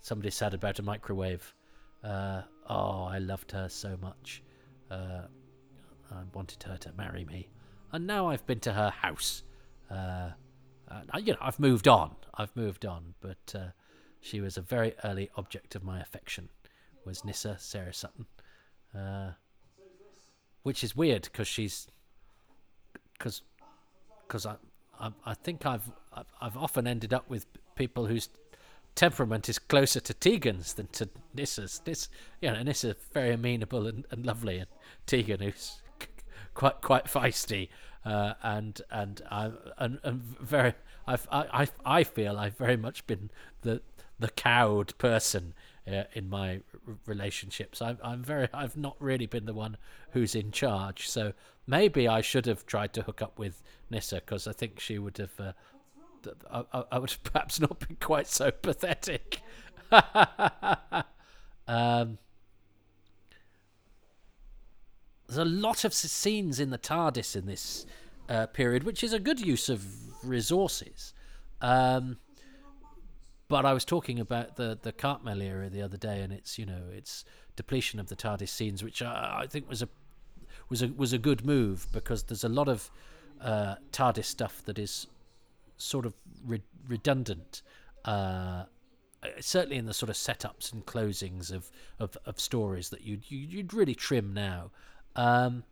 somebody's 0.00 0.34
sad 0.34 0.54
about 0.54 0.78
a 0.78 0.82
microwave. 0.82 1.54
Uh, 2.02 2.42
oh, 2.68 3.04
I 3.04 3.18
loved 3.18 3.52
her 3.52 3.68
so 3.68 3.96
much. 4.00 4.42
Uh, 4.90 5.22
I 6.10 6.22
wanted 6.34 6.62
her 6.64 6.76
to 6.78 6.92
marry 6.96 7.24
me, 7.24 7.48
and 7.92 8.06
now 8.06 8.28
I've 8.28 8.46
been 8.46 8.60
to 8.60 8.72
her 8.72 8.90
house. 8.90 9.42
Uh, 9.90 10.30
you 11.18 11.32
know, 11.32 11.38
I've 11.40 11.58
moved 11.58 11.88
on. 11.88 12.14
I've 12.34 12.54
moved 12.54 12.86
on, 12.86 13.14
but 13.20 13.54
she 14.20 14.40
was 14.40 14.56
a 14.56 14.60
very 14.60 14.94
early 15.04 15.30
object 15.36 15.74
of 15.74 15.84
my 15.84 16.00
affection. 16.00 16.48
Was 17.04 17.24
Nyssa 17.24 17.56
Sarah 17.58 17.94
Sutton, 17.94 18.26
uh, 18.94 19.32
which 20.62 20.84
is 20.84 20.94
weird 20.94 21.22
because 21.22 21.48
she's 21.48 21.86
because 23.14 23.42
because 24.26 24.44
I, 24.44 24.56
I 25.00 25.10
I 25.24 25.34
think 25.34 25.64
I've 25.64 25.90
I've 26.40 26.56
often 26.56 26.86
ended 26.86 27.14
up 27.14 27.28
with 27.30 27.46
people 27.76 28.06
whose 28.06 28.28
temperament 28.94 29.48
is 29.48 29.60
closer 29.60 30.00
to 30.00 30.12
Tegan's 30.12 30.74
than 30.74 30.88
to 30.88 31.08
Nyssa's. 31.34 31.80
This, 31.84 32.08
you 32.40 32.50
know, 32.50 32.60
Nyssa 32.62 32.96
very 33.14 33.32
amenable 33.32 33.86
and, 33.86 34.04
and 34.10 34.26
lovely, 34.26 34.58
and 34.58 34.66
Tegan 35.06 35.40
who's 35.40 35.80
quite 36.54 36.80
quite 36.80 37.04
feisty, 37.04 37.68
uh, 38.04 38.34
and 38.42 38.82
and 38.90 39.22
I 39.30 39.52
and, 39.78 40.00
and 40.02 40.20
very 40.40 40.74
I 41.06 41.16
I 41.30 41.68
I 41.84 42.04
feel 42.04 42.36
I've 42.36 42.56
very 42.56 42.76
much 42.76 43.06
been 43.06 43.30
the 43.62 43.80
the 44.18 44.28
cowed 44.28 44.96
person 44.98 45.54
uh, 45.86 46.04
in 46.12 46.28
my 46.28 46.60
relationships. 47.06 47.80
I'm, 47.80 47.98
I'm 48.02 48.22
very, 48.22 48.48
I've 48.52 48.76
not 48.76 48.96
really 48.98 49.26
been 49.26 49.46
the 49.46 49.54
one 49.54 49.76
who's 50.10 50.34
in 50.34 50.50
charge. 50.50 51.08
So 51.08 51.32
maybe 51.66 52.08
I 52.08 52.20
should 52.20 52.46
have 52.46 52.66
tried 52.66 52.92
to 52.94 53.02
hook 53.02 53.22
up 53.22 53.38
with 53.38 53.62
Nyssa 53.90 54.16
because 54.16 54.46
I 54.46 54.52
think 54.52 54.80
she 54.80 54.98
would 54.98 55.18
have. 55.18 55.32
Uh, 55.38 55.52
I, 56.50 56.84
I, 56.92 56.98
would 56.98 57.14
perhaps 57.22 57.60
not 57.60 57.78
been 57.86 57.96
quite 58.00 58.26
so 58.26 58.50
pathetic. 58.50 59.40
um, 61.68 62.18
there's 65.26 65.38
a 65.38 65.44
lot 65.44 65.84
of 65.84 65.94
scenes 65.94 66.58
in 66.58 66.70
the 66.70 66.78
TARDIS 66.78 67.36
in 67.36 67.46
this 67.46 67.86
uh, 68.28 68.46
period, 68.46 68.82
which 68.82 69.04
is 69.04 69.12
a 69.12 69.18
good 69.18 69.40
use 69.40 69.68
of 69.68 69.84
resources. 70.24 71.14
Um, 71.60 72.18
but 73.48 73.64
I 73.64 73.72
was 73.72 73.84
talking 73.84 74.20
about 74.20 74.56
the 74.56 74.78
the 74.80 74.92
Cartmel 74.92 75.42
era 75.42 75.68
the 75.68 75.82
other 75.82 75.96
day, 75.96 76.20
and 76.20 76.32
it's 76.32 76.58
you 76.58 76.66
know 76.66 76.82
it's 76.92 77.24
depletion 77.56 77.98
of 77.98 78.08
the 78.08 78.16
TARDIS 78.16 78.50
scenes, 78.50 78.84
which 78.84 79.02
I, 79.02 79.40
I 79.42 79.46
think 79.46 79.68
was 79.68 79.82
a 79.82 79.88
was 80.68 80.82
a 80.82 80.88
was 80.88 81.12
a 81.12 81.18
good 81.18 81.44
move 81.44 81.86
because 81.92 82.24
there's 82.24 82.44
a 82.44 82.48
lot 82.48 82.68
of 82.68 82.90
uh, 83.40 83.76
TARDIS 83.92 84.26
stuff 84.26 84.62
that 84.66 84.78
is 84.78 85.06
sort 85.76 86.06
of 86.06 86.14
re- 86.46 86.62
redundant. 86.86 87.62
Uh, 88.04 88.64
certainly 89.40 89.76
in 89.76 89.86
the 89.86 89.94
sort 89.94 90.10
of 90.10 90.16
setups 90.16 90.72
and 90.72 90.86
closings 90.86 91.50
of, 91.50 91.70
of, 91.98 92.16
of 92.24 92.38
stories 92.38 92.90
that 92.90 93.02
you'd, 93.02 93.28
you'd 93.28 93.74
really 93.74 93.94
trim 93.94 94.32
now. 94.32 94.70
Um, 95.16 95.64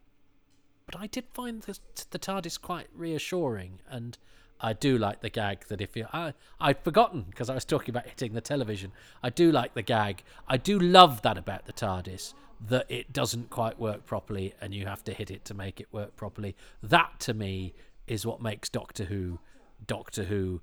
but 0.86 0.96
I 0.96 1.06
did 1.06 1.26
find 1.32 1.62
the, 1.62 1.78
the 2.10 2.18
TARDIS 2.18 2.60
quite 2.60 2.88
reassuring, 2.94 3.80
and 3.88 4.16
I 4.60 4.72
do 4.72 4.96
like 4.98 5.20
the 5.20 5.30
gag 5.30 5.66
that 5.68 5.80
if 5.80 5.96
you 5.96 6.06
I 6.12 6.34
I'd 6.60 6.82
forgotten 6.82 7.26
because 7.28 7.50
I 7.50 7.54
was 7.54 7.64
talking 7.64 7.90
about 7.90 8.06
hitting 8.06 8.32
the 8.34 8.40
television. 8.40 8.92
I 9.22 9.30
do 9.30 9.52
like 9.52 9.74
the 9.74 9.82
gag. 9.82 10.22
I 10.48 10.56
do 10.56 10.78
love 10.78 11.22
that 11.22 11.36
about 11.36 11.66
the 11.66 11.72
TARDIS 11.72 12.34
that 12.68 12.86
it 12.90 13.12
doesn't 13.12 13.50
quite 13.50 13.78
work 13.78 14.06
properly 14.06 14.54
and 14.60 14.72
you 14.72 14.86
have 14.86 15.04
to 15.04 15.12
hit 15.12 15.30
it 15.30 15.44
to 15.44 15.54
make 15.54 15.80
it 15.80 15.88
work 15.92 16.16
properly. 16.16 16.56
That 16.82 17.20
to 17.20 17.34
me 17.34 17.74
is 18.06 18.24
what 18.24 18.40
makes 18.40 18.68
Doctor 18.68 19.04
Who 19.04 19.38
Doctor 19.86 20.24
Who 20.24 20.62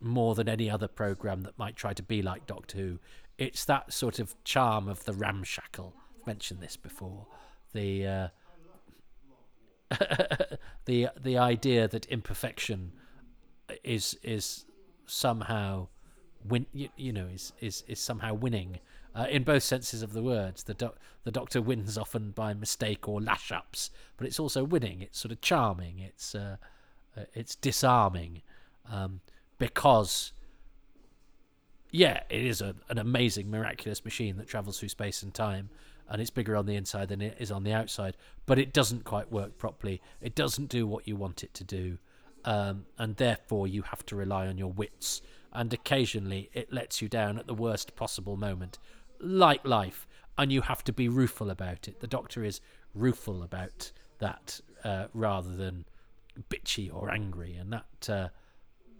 more 0.00 0.34
than 0.34 0.48
any 0.48 0.68
other 0.68 0.88
program 0.88 1.42
that 1.42 1.58
might 1.58 1.76
try 1.76 1.92
to 1.94 2.02
be 2.02 2.22
like 2.22 2.46
Doctor 2.46 2.78
Who. 2.78 2.98
It's 3.38 3.64
that 3.66 3.92
sort 3.92 4.18
of 4.18 4.34
charm 4.44 4.88
of 4.88 5.04
the 5.04 5.12
ramshackle. 5.12 5.94
I've 6.20 6.26
mentioned 6.26 6.60
this 6.60 6.76
before. 6.76 7.26
The 7.72 8.06
uh, 8.06 8.28
the 10.86 11.08
the 11.20 11.38
idea 11.38 11.86
that 11.88 12.06
imperfection 12.06 12.92
is 13.84 14.18
is 14.22 14.64
somehow 15.06 15.88
win 16.44 16.66
you, 16.72 16.88
you 16.96 17.12
know 17.12 17.26
is 17.26 17.52
is 17.60 17.84
is 17.86 18.00
somehow 18.00 18.34
winning 18.34 18.80
uh, 19.14 19.26
in 19.30 19.44
both 19.44 19.62
senses 19.62 20.02
of 20.02 20.12
the 20.12 20.22
words. 20.22 20.64
The 20.64 20.74
do- 20.74 20.94
the 21.24 21.30
doctor 21.30 21.60
wins 21.62 21.96
often 21.96 22.30
by 22.32 22.54
mistake 22.54 23.08
or 23.08 23.20
lash 23.20 23.50
ups 23.50 23.90
but 24.16 24.26
it's 24.26 24.40
also 24.40 24.64
winning. 24.64 25.02
It's 25.02 25.18
sort 25.18 25.32
of 25.32 25.40
charming. 25.40 25.98
It's 26.00 26.34
uh, 26.34 26.56
uh, 27.16 27.24
it's 27.34 27.54
disarming 27.54 28.42
um, 28.90 29.20
because 29.58 30.32
yeah 31.90 32.20
it 32.28 32.44
is 32.44 32.60
a, 32.60 32.74
an 32.88 32.98
amazing 32.98 33.50
miraculous 33.50 34.04
machine 34.04 34.36
that 34.36 34.48
travels 34.48 34.78
through 34.78 34.88
space 34.88 35.22
and 35.22 35.32
time 35.32 35.70
and 36.08 36.20
it's 36.20 36.30
bigger 36.30 36.56
on 36.56 36.66
the 36.66 36.76
inside 36.76 37.08
than 37.08 37.20
it 37.20 37.36
is 37.38 37.50
on 37.50 37.64
the 37.64 37.72
outside, 37.72 38.16
but 38.46 38.58
it 38.58 38.72
doesn't 38.72 39.04
quite 39.04 39.30
work 39.30 39.58
properly. 39.58 40.00
It 40.20 40.34
doesn't 40.34 40.68
do 40.68 40.86
what 40.86 41.06
you 41.08 41.16
want 41.16 41.42
it 41.42 41.54
to 41.54 41.64
do, 41.64 41.98
um, 42.44 42.86
and 42.98 43.16
therefore 43.16 43.66
you 43.66 43.82
have 43.82 44.04
to 44.06 44.16
rely 44.16 44.46
on 44.46 44.58
your 44.58 44.72
wits. 44.72 45.22
And 45.52 45.72
occasionally 45.72 46.50
it 46.52 46.72
lets 46.72 47.00
you 47.00 47.08
down 47.08 47.38
at 47.38 47.46
the 47.46 47.54
worst 47.54 47.96
possible 47.96 48.36
moment, 48.36 48.78
like 49.20 49.66
life, 49.66 50.06
and 50.38 50.52
you 50.52 50.60
have 50.62 50.84
to 50.84 50.92
be 50.92 51.08
rueful 51.08 51.50
about 51.50 51.88
it. 51.88 52.00
The 52.00 52.06
Doctor 52.06 52.44
is 52.44 52.60
rueful 52.94 53.42
about 53.42 53.90
that 54.18 54.60
uh, 54.84 55.06
rather 55.14 55.56
than 55.56 55.86
bitchy 56.50 56.92
or 56.92 57.10
angry, 57.10 57.54
and 57.54 57.72
that 57.72 58.10
uh, 58.10 58.28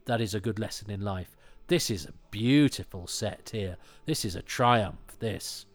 that 0.07 0.21
is 0.21 0.35
a 0.35 0.40
good 0.40 0.59
lesson 0.59 0.90
in 0.90 1.03
life. 1.03 1.37
This 1.66 1.90
is 1.90 2.07
a 2.07 2.12
beautiful 2.31 3.07
set 3.07 3.51
here. 3.53 3.77
This 4.07 4.25
is 4.25 4.37
a 4.37 4.42
triumph. 4.42 5.19
This. 5.19 5.65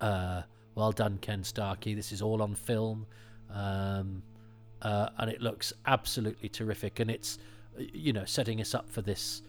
Uh, 0.00 0.42
well 0.74 0.92
done, 0.92 1.18
Ken 1.18 1.42
Starkey. 1.42 1.94
This 1.94 2.12
is 2.12 2.22
all 2.22 2.42
on 2.42 2.54
film, 2.54 3.06
um, 3.50 4.22
uh, 4.82 5.08
and 5.18 5.30
it 5.30 5.40
looks 5.40 5.72
absolutely 5.86 6.48
terrific. 6.48 7.00
And 7.00 7.10
it's, 7.10 7.38
you 7.78 8.12
know, 8.12 8.24
setting 8.24 8.60
us 8.60 8.74
up 8.74 8.90
for 8.90 9.02
this, 9.02 9.42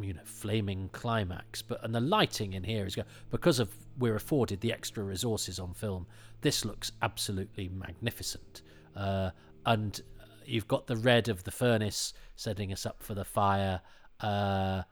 you 0.00 0.14
know, 0.14 0.20
flaming 0.24 0.90
climax. 0.92 1.62
But 1.62 1.84
and 1.84 1.94
the 1.94 2.00
lighting 2.00 2.54
in 2.54 2.64
here 2.64 2.86
is 2.86 2.96
because 3.30 3.58
of 3.60 3.70
we're 3.98 4.16
afforded 4.16 4.60
the 4.60 4.72
extra 4.72 5.04
resources 5.04 5.58
on 5.58 5.72
film. 5.74 6.06
This 6.40 6.64
looks 6.64 6.92
absolutely 7.02 7.68
magnificent, 7.68 8.62
uh, 8.96 9.30
and 9.66 10.00
you've 10.44 10.68
got 10.68 10.86
the 10.86 10.96
red 10.96 11.28
of 11.28 11.44
the 11.44 11.50
furnace 11.50 12.12
setting 12.34 12.72
us 12.72 12.86
up 12.86 13.02
for 13.02 13.14
the 13.14 13.24
fire. 13.24 13.80
Uh, 14.20 14.82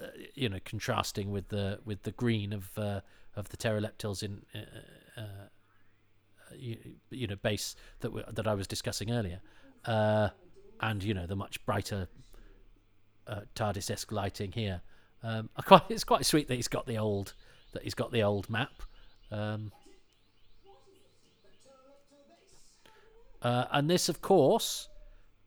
uh, 0.00 0.06
you 0.34 0.48
know, 0.48 0.58
contrasting 0.64 1.30
with 1.30 1.48
the 1.48 1.80
with 1.84 2.02
the 2.02 2.12
green 2.12 2.52
of 2.52 2.76
uh, 2.78 3.00
of 3.38 3.48
the 3.50 3.56
Terileptils 3.56 4.22
in 4.22 4.42
uh, 4.54 5.20
uh, 5.20 5.22
you, 6.56 6.76
you, 7.10 7.26
know 7.26 7.36
base 7.36 7.76
that 8.00 8.12
we, 8.12 8.22
that 8.32 8.46
I 8.46 8.54
was 8.54 8.66
discussing 8.66 9.10
earlier, 9.10 9.40
uh, 9.84 10.30
and 10.80 11.02
you 11.02 11.14
know 11.14 11.26
the 11.26 11.36
much 11.36 11.64
brighter 11.64 12.08
uh, 13.26 13.40
TARDIS-esque 13.54 14.10
lighting 14.10 14.52
here. 14.52 14.82
Um, 15.22 15.50
quite, 15.64 15.82
it's 15.88 16.04
quite 16.04 16.26
sweet 16.26 16.48
that 16.48 16.54
he's 16.54 16.68
got 16.68 16.86
the 16.86 16.98
old 16.98 17.34
that 17.72 17.82
he's 17.84 17.94
got 17.94 18.12
the 18.12 18.22
old 18.22 18.50
map. 18.50 18.82
Um, 19.30 19.72
uh, 23.42 23.66
and 23.70 23.88
this, 23.88 24.08
of 24.08 24.20
course, 24.20 24.88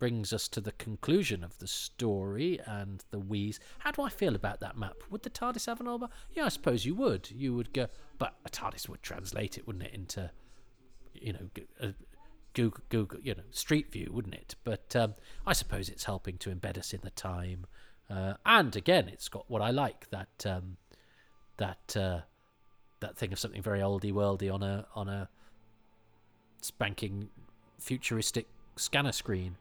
brings 0.02 0.34
us 0.34 0.48
to 0.48 0.60
the 0.60 0.72
conclusion 0.72 1.44
of 1.44 1.60
the 1.60 1.68
story 1.68 2.60
and 2.66 3.04
the 3.12 3.20
wheeze. 3.20 3.60
How 3.78 3.92
do 3.92 4.02
I 4.02 4.10
feel 4.10 4.34
about 4.34 4.60
that 4.62 4.76
map? 4.76 4.96
Would 5.12 5.22
the 5.22 5.30
TARDIS 5.30 5.68
have 5.68 5.80
an 5.80 5.88
orbit? 5.88 6.10
Yeah, 6.34 6.46
I 6.46 6.50
suppose 6.50 6.88
you 6.88 6.96
would. 6.96 7.30
You 7.30 7.54
would 7.54 7.72
go, 7.72 7.86
but 8.18 8.34
a 8.44 8.50
TARDIS 8.50 8.90
would 8.90 9.04
translate 9.04 9.60
it, 9.60 9.68
wouldn't 9.68 9.84
it, 9.86 9.94
into, 9.94 10.32
you 11.14 11.34
know, 11.34 11.50
uh, 11.80 11.92
Google, 12.56 12.84
Google, 12.90 13.20
you 13.22 13.36
know, 13.36 13.44
Street 13.52 13.92
View, 13.92 14.10
wouldn't 14.12 14.34
it? 14.34 14.56
But 14.64 14.96
um, 14.96 15.14
I 15.46 15.54
suppose 15.54 15.88
it's 15.88 16.06
helping 16.06 16.40
to 16.40 16.50
embed 16.50 16.80
us 16.80 16.94
in 16.94 17.02
the 17.04 17.12
time. 17.12 17.68
Uh, 18.10 18.34
and 18.44 18.76
again, 18.76 19.08
it's 19.08 19.30
got 19.30 19.52
what 19.52 19.62
I 19.62 19.70
like 19.70 20.10
that 20.10 20.46
um, 20.48 20.78
that 21.58 21.96
uh, 21.96 22.22
that 23.02 23.18
thing 23.18 23.32
of 23.34 23.38
something 23.38 23.62
very 23.62 23.82
oldie 23.82 24.12
worldy 24.12 24.52
on 24.52 24.64
a 24.64 24.88
on 24.96 25.08
a 25.10 25.30
spanking 26.60 27.30
futuristic 27.78 28.48
scanner 28.78 29.12
screen. 29.12 29.58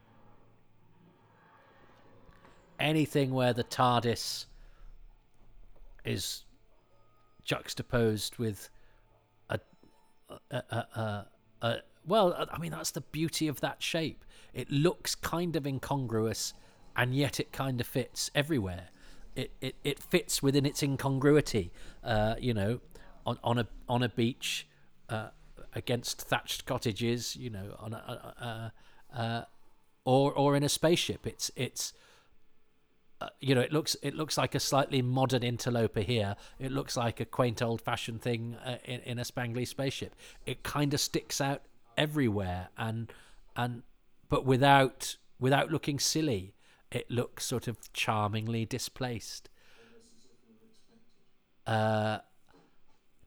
Anything 2.80 3.32
where 3.32 3.52
the 3.52 3.64
TARDIS 3.64 4.46
is 6.04 6.44
juxtaposed 7.44 8.38
with 8.38 8.70
a, 9.48 9.60
a, 10.50 10.56
a, 10.56 11.26
a, 11.62 11.76
well, 12.06 12.48
I 12.50 12.58
mean 12.58 12.72
that's 12.72 12.90
the 12.90 13.02
beauty 13.02 13.48
of 13.48 13.60
that 13.60 13.82
shape. 13.82 14.24
It 14.54 14.70
looks 14.70 15.14
kind 15.14 15.54
of 15.56 15.66
incongruous, 15.66 16.54
and 16.96 17.14
yet 17.14 17.38
it 17.38 17.52
kind 17.52 17.80
of 17.80 17.86
fits 17.86 18.30
everywhere. 18.34 18.88
It 19.36 19.52
it, 19.60 19.76
it 19.84 19.98
fits 19.98 20.42
within 20.42 20.64
its 20.66 20.82
incongruity. 20.82 21.70
Uh, 22.02 22.34
you 22.40 22.54
know, 22.54 22.80
on 23.26 23.38
on 23.44 23.58
a 23.58 23.68
on 23.88 24.02
a 24.02 24.08
beach. 24.08 24.66
Uh, 25.08 25.28
against 25.74 26.22
thatched 26.22 26.66
cottages, 26.66 27.36
you 27.36 27.50
know, 27.50 27.76
on 27.78 27.92
a, 27.94 28.72
or 30.04 30.32
or 30.32 30.56
in 30.56 30.62
a 30.62 30.68
spaceship. 30.68 31.26
It's 31.26 31.50
it's 31.56 31.92
uh, 33.20 33.28
you 33.40 33.54
know 33.54 33.60
it 33.60 33.72
looks 33.72 33.96
it 34.02 34.14
looks 34.14 34.38
like 34.38 34.54
a 34.54 34.60
slightly 34.60 35.02
modern 35.02 35.42
interloper 35.42 36.00
here. 36.00 36.36
It 36.58 36.72
looks 36.72 36.96
like 36.96 37.20
a 37.20 37.24
quaint 37.24 37.60
old 37.60 37.80
fashioned 37.80 38.22
thing 38.22 38.56
uh, 38.64 38.78
in 38.84 39.00
in 39.00 39.18
a 39.18 39.22
spangly 39.22 39.66
spaceship. 39.66 40.14
It 40.46 40.62
kind 40.62 40.94
of 40.94 41.00
sticks 41.00 41.40
out 41.40 41.62
everywhere 41.98 42.68
and 42.78 43.12
and 43.56 43.82
but 44.28 44.44
without 44.44 45.16
without 45.38 45.70
looking 45.70 45.98
silly. 45.98 46.54
It 46.90 47.08
looks 47.08 47.44
sort 47.44 47.68
of 47.68 47.92
charmingly 47.92 48.64
displaced. 48.64 49.48
Uh, 51.64 52.18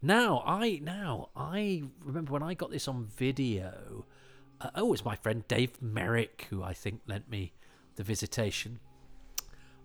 now 0.02 0.44
I 0.46 0.80
now 0.84 1.30
I 1.34 1.84
remember 2.04 2.34
when 2.34 2.44
I 2.44 2.56
got 2.56 2.72
this 2.72 2.88
on 2.88 3.06
video. 3.06 4.06
Uh, 4.60 4.70
oh, 4.76 4.92
it's 4.92 5.06
my 5.06 5.16
friend 5.16 5.48
Dave 5.48 5.82
Merrick 5.82 6.48
who 6.50 6.62
I 6.62 6.74
think 6.74 7.02
lent 7.08 7.30
me 7.30 7.54
the 7.96 8.04
visitation, 8.04 8.80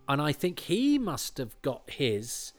and 0.08 0.22
I 0.22 0.32
think 0.32 0.60
he 0.60 0.98
must 0.98 1.38
have 1.38 1.60
got 1.62 1.82
his 1.90 2.52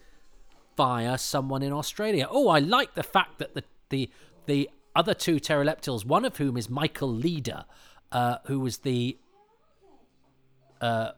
via 0.78 1.18
someone 1.18 1.64
in 1.64 1.74
Australia. 1.74 2.28
Oh, 2.30 2.48
I 2.48 2.60
like 2.60 2.94
the 2.94 3.04
fact 3.04 3.40
that 3.40 3.56
the 3.56 3.64
the 3.90 4.10
the 4.46 4.70
other 4.96 5.14
two 5.14 5.38
Terileptils, 5.38 6.06
one 6.06 6.26
of 6.26 6.38
whom 6.38 6.58
is 6.58 6.70
Michael 6.70 7.12
Leader, 7.12 7.66
uh, 8.12 8.38
who 8.46 8.60
was 8.60 8.80
the 8.80 9.18
uh, 10.82 11.12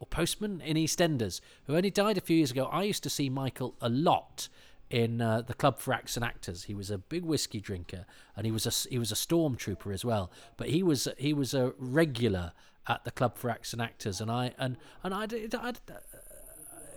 or 0.00 0.06
postman 0.08 0.60
in 0.60 0.76
EastEnders, 0.76 1.40
who 1.66 1.76
only 1.76 1.90
died 1.90 2.16
a 2.16 2.20
few 2.20 2.36
years 2.36 2.50
ago. 2.50 2.66
I 2.66 2.84
used 2.84 3.02
to 3.02 3.10
see 3.10 3.28
Michael 3.28 3.74
a 3.80 3.88
lot 3.88 4.48
in 4.90 5.20
uh, 5.20 5.42
the 5.42 5.54
Club 5.54 5.78
for 5.78 5.92
Acts 5.92 6.16
and 6.16 6.24
Actors. 6.24 6.64
He 6.64 6.74
was 6.74 6.90
a 6.90 6.98
big 6.98 7.24
whiskey 7.24 7.60
drinker, 7.60 8.06
and 8.36 8.46
he 8.46 8.52
was 8.52 8.66
a 8.66 8.88
he 8.88 8.98
was 8.98 9.12
a 9.12 9.16
stormtrooper 9.16 9.92
as 9.92 10.04
well. 10.04 10.30
But 10.56 10.70
he 10.70 10.82
was 10.82 11.08
he 11.18 11.32
was 11.32 11.54
a 11.54 11.72
regular 11.78 12.52
at 12.86 13.04
the 13.04 13.10
Club 13.10 13.36
for 13.36 13.50
Acts 13.50 13.72
and 13.72 13.82
Actors, 13.82 14.20
and 14.20 14.30
I 14.30 14.54
and 14.58 14.76
and 15.02 15.14
I, 15.14 15.24
I, 15.24 15.72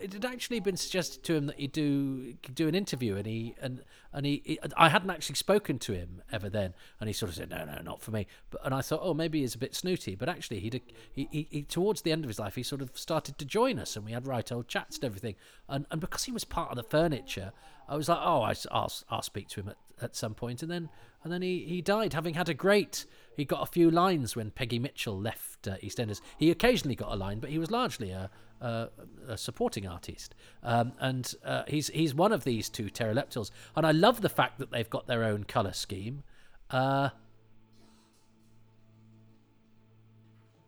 it 0.01 0.13
had 0.13 0.25
actually 0.25 0.59
been 0.59 0.77
suggested 0.77 1.23
to 1.23 1.35
him 1.35 1.45
that 1.47 1.57
he 1.57 1.67
do 1.67 2.33
do 2.53 2.67
an 2.67 2.75
interview, 2.75 3.15
and 3.15 3.25
he 3.25 3.55
and 3.61 3.83
and 4.13 4.25
he, 4.25 4.41
he, 4.45 4.59
I 4.75 4.89
hadn't 4.89 5.09
actually 5.09 5.35
spoken 5.35 5.79
to 5.79 5.93
him 5.93 6.21
ever 6.31 6.49
then, 6.49 6.73
and 6.99 7.07
he 7.07 7.13
sort 7.13 7.29
of 7.29 7.35
said, 7.35 7.49
"No, 7.49 7.63
no, 7.65 7.81
not 7.81 8.01
for 8.01 8.11
me." 8.11 8.27
But 8.49 8.65
and 8.65 8.73
I 8.73 8.81
thought, 8.81 9.01
oh, 9.03 9.13
maybe 9.13 9.41
he's 9.41 9.55
a 9.55 9.59
bit 9.59 9.75
snooty, 9.75 10.15
but 10.15 10.27
actually, 10.27 10.59
he 10.59 10.81
he, 11.13 11.47
he 11.49 11.63
towards 11.63 12.01
the 12.01 12.11
end 12.11 12.25
of 12.25 12.29
his 12.29 12.39
life, 12.39 12.55
he 12.55 12.63
sort 12.63 12.81
of 12.81 12.97
started 12.97 13.37
to 13.37 13.45
join 13.45 13.79
us, 13.79 13.95
and 13.95 14.05
we 14.05 14.11
had 14.11 14.27
right 14.27 14.51
old 14.51 14.67
chats 14.67 14.97
and 14.97 15.05
everything, 15.05 15.35
and 15.69 15.85
and 15.91 16.01
because 16.01 16.23
he 16.23 16.31
was 16.31 16.43
part 16.43 16.71
of 16.71 16.77
the 16.77 16.83
furniture, 16.83 17.51
I 17.87 17.95
was 17.95 18.09
like, 18.09 18.19
oh, 18.21 18.41
I, 18.41 18.55
will 18.71 18.91
I'll 19.09 19.21
speak 19.21 19.47
to 19.49 19.61
him 19.61 19.69
at, 19.69 19.77
at 20.01 20.15
some 20.15 20.33
point, 20.33 20.63
and 20.63 20.71
then 20.71 20.89
and 21.23 21.31
then 21.31 21.41
he 21.41 21.65
he 21.65 21.81
died 21.81 22.13
having 22.13 22.33
had 22.33 22.49
a 22.49 22.53
great. 22.53 23.05
He 23.35 23.45
got 23.45 23.61
a 23.61 23.65
few 23.65 23.89
lines 23.89 24.35
when 24.35 24.51
Peggy 24.51 24.79
Mitchell 24.79 25.19
left 25.19 25.67
uh, 25.67 25.77
EastEnders. 25.77 26.21
He 26.37 26.51
occasionally 26.51 26.95
got 26.95 27.11
a 27.11 27.15
line, 27.15 27.39
but 27.39 27.49
he 27.49 27.59
was 27.59 27.71
largely 27.71 28.11
a, 28.11 28.29
uh, 28.61 28.87
a 29.27 29.37
supporting 29.37 29.87
artist, 29.87 30.35
um, 30.63 30.93
and 30.99 31.33
uh, 31.45 31.63
he's 31.67 31.87
he's 31.87 32.13
one 32.13 32.31
of 32.31 32.43
these 32.43 32.69
two 32.69 32.85
Terileptils, 32.85 33.51
and 33.75 33.85
I 33.85 33.91
love 33.91 34.21
the 34.21 34.29
fact 34.29 34.59
that 34.59 34.71
they've 34.71 34.89
got 34.89 35.07
their 35.07 35.23
own 35.23 35.45
color 35.45 35.73
scheme. 35.73 36.23
Uh, 36.69 37.09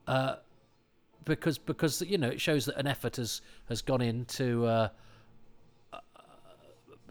uh, 0.07 0.35
because 1.25 1.57
because 1.57 2.01
you 2.01 2.17
know 2.17 2.29
it 2.29 2.41
shows 2.41 2.65
that 2.65 2.77
an 2.77 2.87
effort 2.87 3.17
has 3.17 3.41
has 3.69 3.81
gone 3.81 4.01
into 4.01 4.65
uh, 4.65 4.89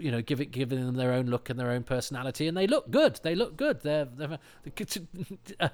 you 0.02 0.10
know, 0.10 0.20
giving 0.20 0.50
giving 0.50 0.84
them 0.84 0.96
their 0.96 1.12
own 1.12 1.26
look 1.26 1.48
and 1.48 1.58
their 1.58 1.70
own 1.70 1.84
personality, 1.84 2.48
and 2.48 2.56
they 2.56 2.66
look 2.66 2.90
good. 2.90 3.20
They 3.22 3.34
look 3.34 3.56
good. 3.56 3.82
They're, 3.82 4.04
they're 4.04 4.38
uh, 5.60 5.68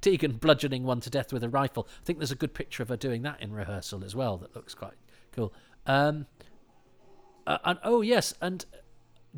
Tegan 0.00 0.32
bludgeoning 0.32 0.84
one 0.84 1.00
to 1.00 1.10
death 1.10 1.32
with 1.32 1.42
a 1.42 1.48
rifle. 1.48 1.88
I 2.00 2.04
think 2.04 2.18
there's 2.20 2.30
a 2.30 2.36
good 2.36 2.54
picture 2.54 2.82
of 2.82 2.88
her 2.90 2.96
doing 2.96 3.22
that 3.22 3.42
in 3.42 3.52
rehearsal 3.52 4.04
as 4.04 4.14
well. 4.14 4.36
That 4.38 4.54
looks 4.54 4.74
quite 4.74 4.94
cool. 5.32 5.52
Um, 5.86 6.26
uh, 7.46 7.58
and 7.64 7.78
oh 7.82 8.02
yes, 8.02 8.34
and 8.40 8.64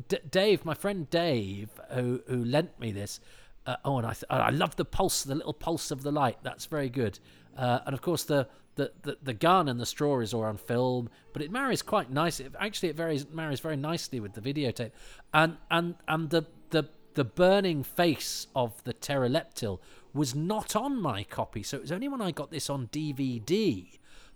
D- 0.07 0.19
Dave, 0.29 0.63
my 0.63 0.75
friend 0.75 1.09
Dave, 1.09 1.69
who 1.91 2.21
who 2.27 2.45
lent 2.45 2.79
me 2.79 2.91
this. 2.91 3.19
Uh, 3.65 3.77
oh, 3.83 3.97
and 3.97 4.05
I 4.05 4.13
th- 4.13 4.25
I 4.29 4.51
love 4.51 4.75
the 4.75 4.85
pulse, 4.85 5.23
the 5.23 5.35
little 5.35 5.53
pulse 5.53 5.89
of 5.89 6.03
the 6.03 6.11
light. 6.11 6.37
That's 6.43 6.67
very 6.67 6.89
good. 6.89 7.19
Uh, 7.57 7.79
and 7.85 7.95
of 7.95 8.01
course 8.01 8.23
the 8.23 8.47
the, 8.77 8.91
the, 9.01 9.17
the 9.21 9.33
gun 9.33 9.67
and 9.67 9.79
the 9.79 9.85
straw 9.85 10.19
is 10.19 10.33
all 10.33 10.43
on 10.43 10.55
film, 10.57 11.09
but 11.33 11.41
it 11.41 11.51
marries 11.51 11.81
quite 11.81 12.09
nicely. 12.09 12.47
Actually, 12.59 12.89
it 12.89 12.95
varies, 12.95 13.27
marries 13.29 13.59
very 13.59 13.75
nicely 13.75 14.19
with 14.19 14.33
the 14.33 14.41
videotape, 14.41 14.91
and 15.33 15.57
and 15.69 15.95
and 16.07 16.29
the 16.29 16.45
the 16.69 16.87
the 17.15 17.25
burning 17.25 17.83
face 17.83 18.47
of 18.55 18.81
the 18.83 18.93
Terileptil 18.93 19.79
was 20.13 20.33
not 20.33 20.75
on 20.75 21.01
my 21.01 21.23
copy, 21.23 21.63
so 21.63 21.77
it 21.77 21.81
was 21.81 21.91
only 21.91 22.07
when 22.07 22.21
I 22.21 22.31
got 22.31 22.51
this 22.51 22.69
on 22.69 22.87
DVD 22.87 23.87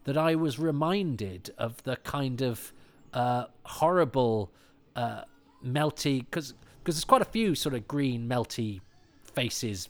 that 0.04 0.18
I 0.18 0.36
was 0.36 0.60
reminded 0.60 1.54
of 1.58 1.82
the 1.84 1.96
kind 1.98 2.42
of 2.42 2.74
uh, 3.14 3.46
horrible 3.64 4.52
uh, 4.96 5.22
melty 5.66 6.26
because 6.26 6.54
because 6.80 6.96
there's 6.96 7.06
quite 7.06 7.22
a 7.22 7.26
few 7.26 7.54
sort 7.54 7.76
of 7.76 7.88
green 7.88 8.28
melty 8.28 8.82
faces 9.24 9.90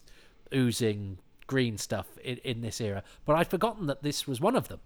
oozing 0.53 1.17
green 1.51 1.77
stuff 1.77 2.07
in, 2.23 2.37
in 2.45 2.61
this 2.61 2.79
era, 2.79 3.03
but 3.25 3.35
I'd 3.35 3.49
forgotten 3.49 3.87
that 3.87 4.01
this 4.01 4.25
was 4.25 4.39
one 4.39 4.55
of 4.55 4.69
them. 4.69 4.79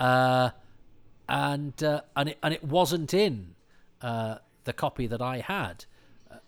Uh, 0.00 0.50
and 1.28 1.80
uh, 1.80 2.00
and 2.16 2.30
it 2.30 2.38
and 2.42 2.52
it 2.52 2.64
wasn't 2.64 3.14
in 3.14 3.54
uh, 4.02 4.38
the 4.64 4.72
copy 4.72 5.06
that 5.06 5.22
I 5.22 5.38
had. 5.38 5.84
Uh, 6.28 6.38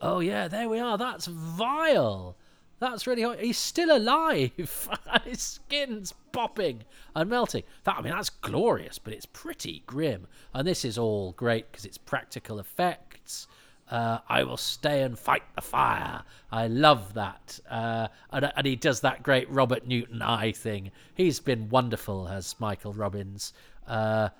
oh 0.00 0.18
yeah, 0.18 0.48
there 0.48 0.68
we 0.68 0.80
are. 0.80 0.98
That's 0.98 1.26
vile. 1.26 2.36
That's 2.80 3.06
really 3.06 3.22
hot. 3.22 3.38
He's 3.38 3.56
still 3.56 3.96
alive. 3.96 4.50
His 5.24 5.40
skin's 5.40 6.12
popping 6.32 6.82
and 7.14 7.30
melting. 7.30 7.62
That 7.84 7.98
I 7.98 8.02
mean, 8.02 8.12
that's 8.12 8.30
glorious, 8.30 8.98
but 8.98 9.12
it's 9.12 9.26
pretty 9.26 9.84
grim. 9.86 10.26
And 10.52 10.66
this 10.66 10.84
is 10.84 10.98
all 10.98 11.30
great 11.32 11.70
because 11.70 11.84
it's 11.84 11.98
practical 11.98 12.58
effects. 12.58 13.46
Uh, 13.92 14.20
I 14.26 14.42
will 14.44 14.56
stay 14.56 15.02
and 15.02 15.18
fight 15.18 15.42
the 15.54 15.60
fire. 15.60 16.22
I 16.50 16.66
love 16.66 17.12
that. 17.12 17.60
Uh, 17.68 18.08
and, 18.30 18.50
and, 18.56 18.66
he 18.66 18.74
does 18.74 19.02
that 19.02 19.22
great 19.22 19.50
Robert 19.50 19.86
Newton 19.86 20.22
eye 20.22 20.52
thing. 20.52 20.92
He's 21.14 21.40
been 21.40 21.68
wonderful 21.68 22.26
as 22.26 22.58
Michael 22.58 22.94
Robbins. 22.94 23.52
Uh, 23.86 24.30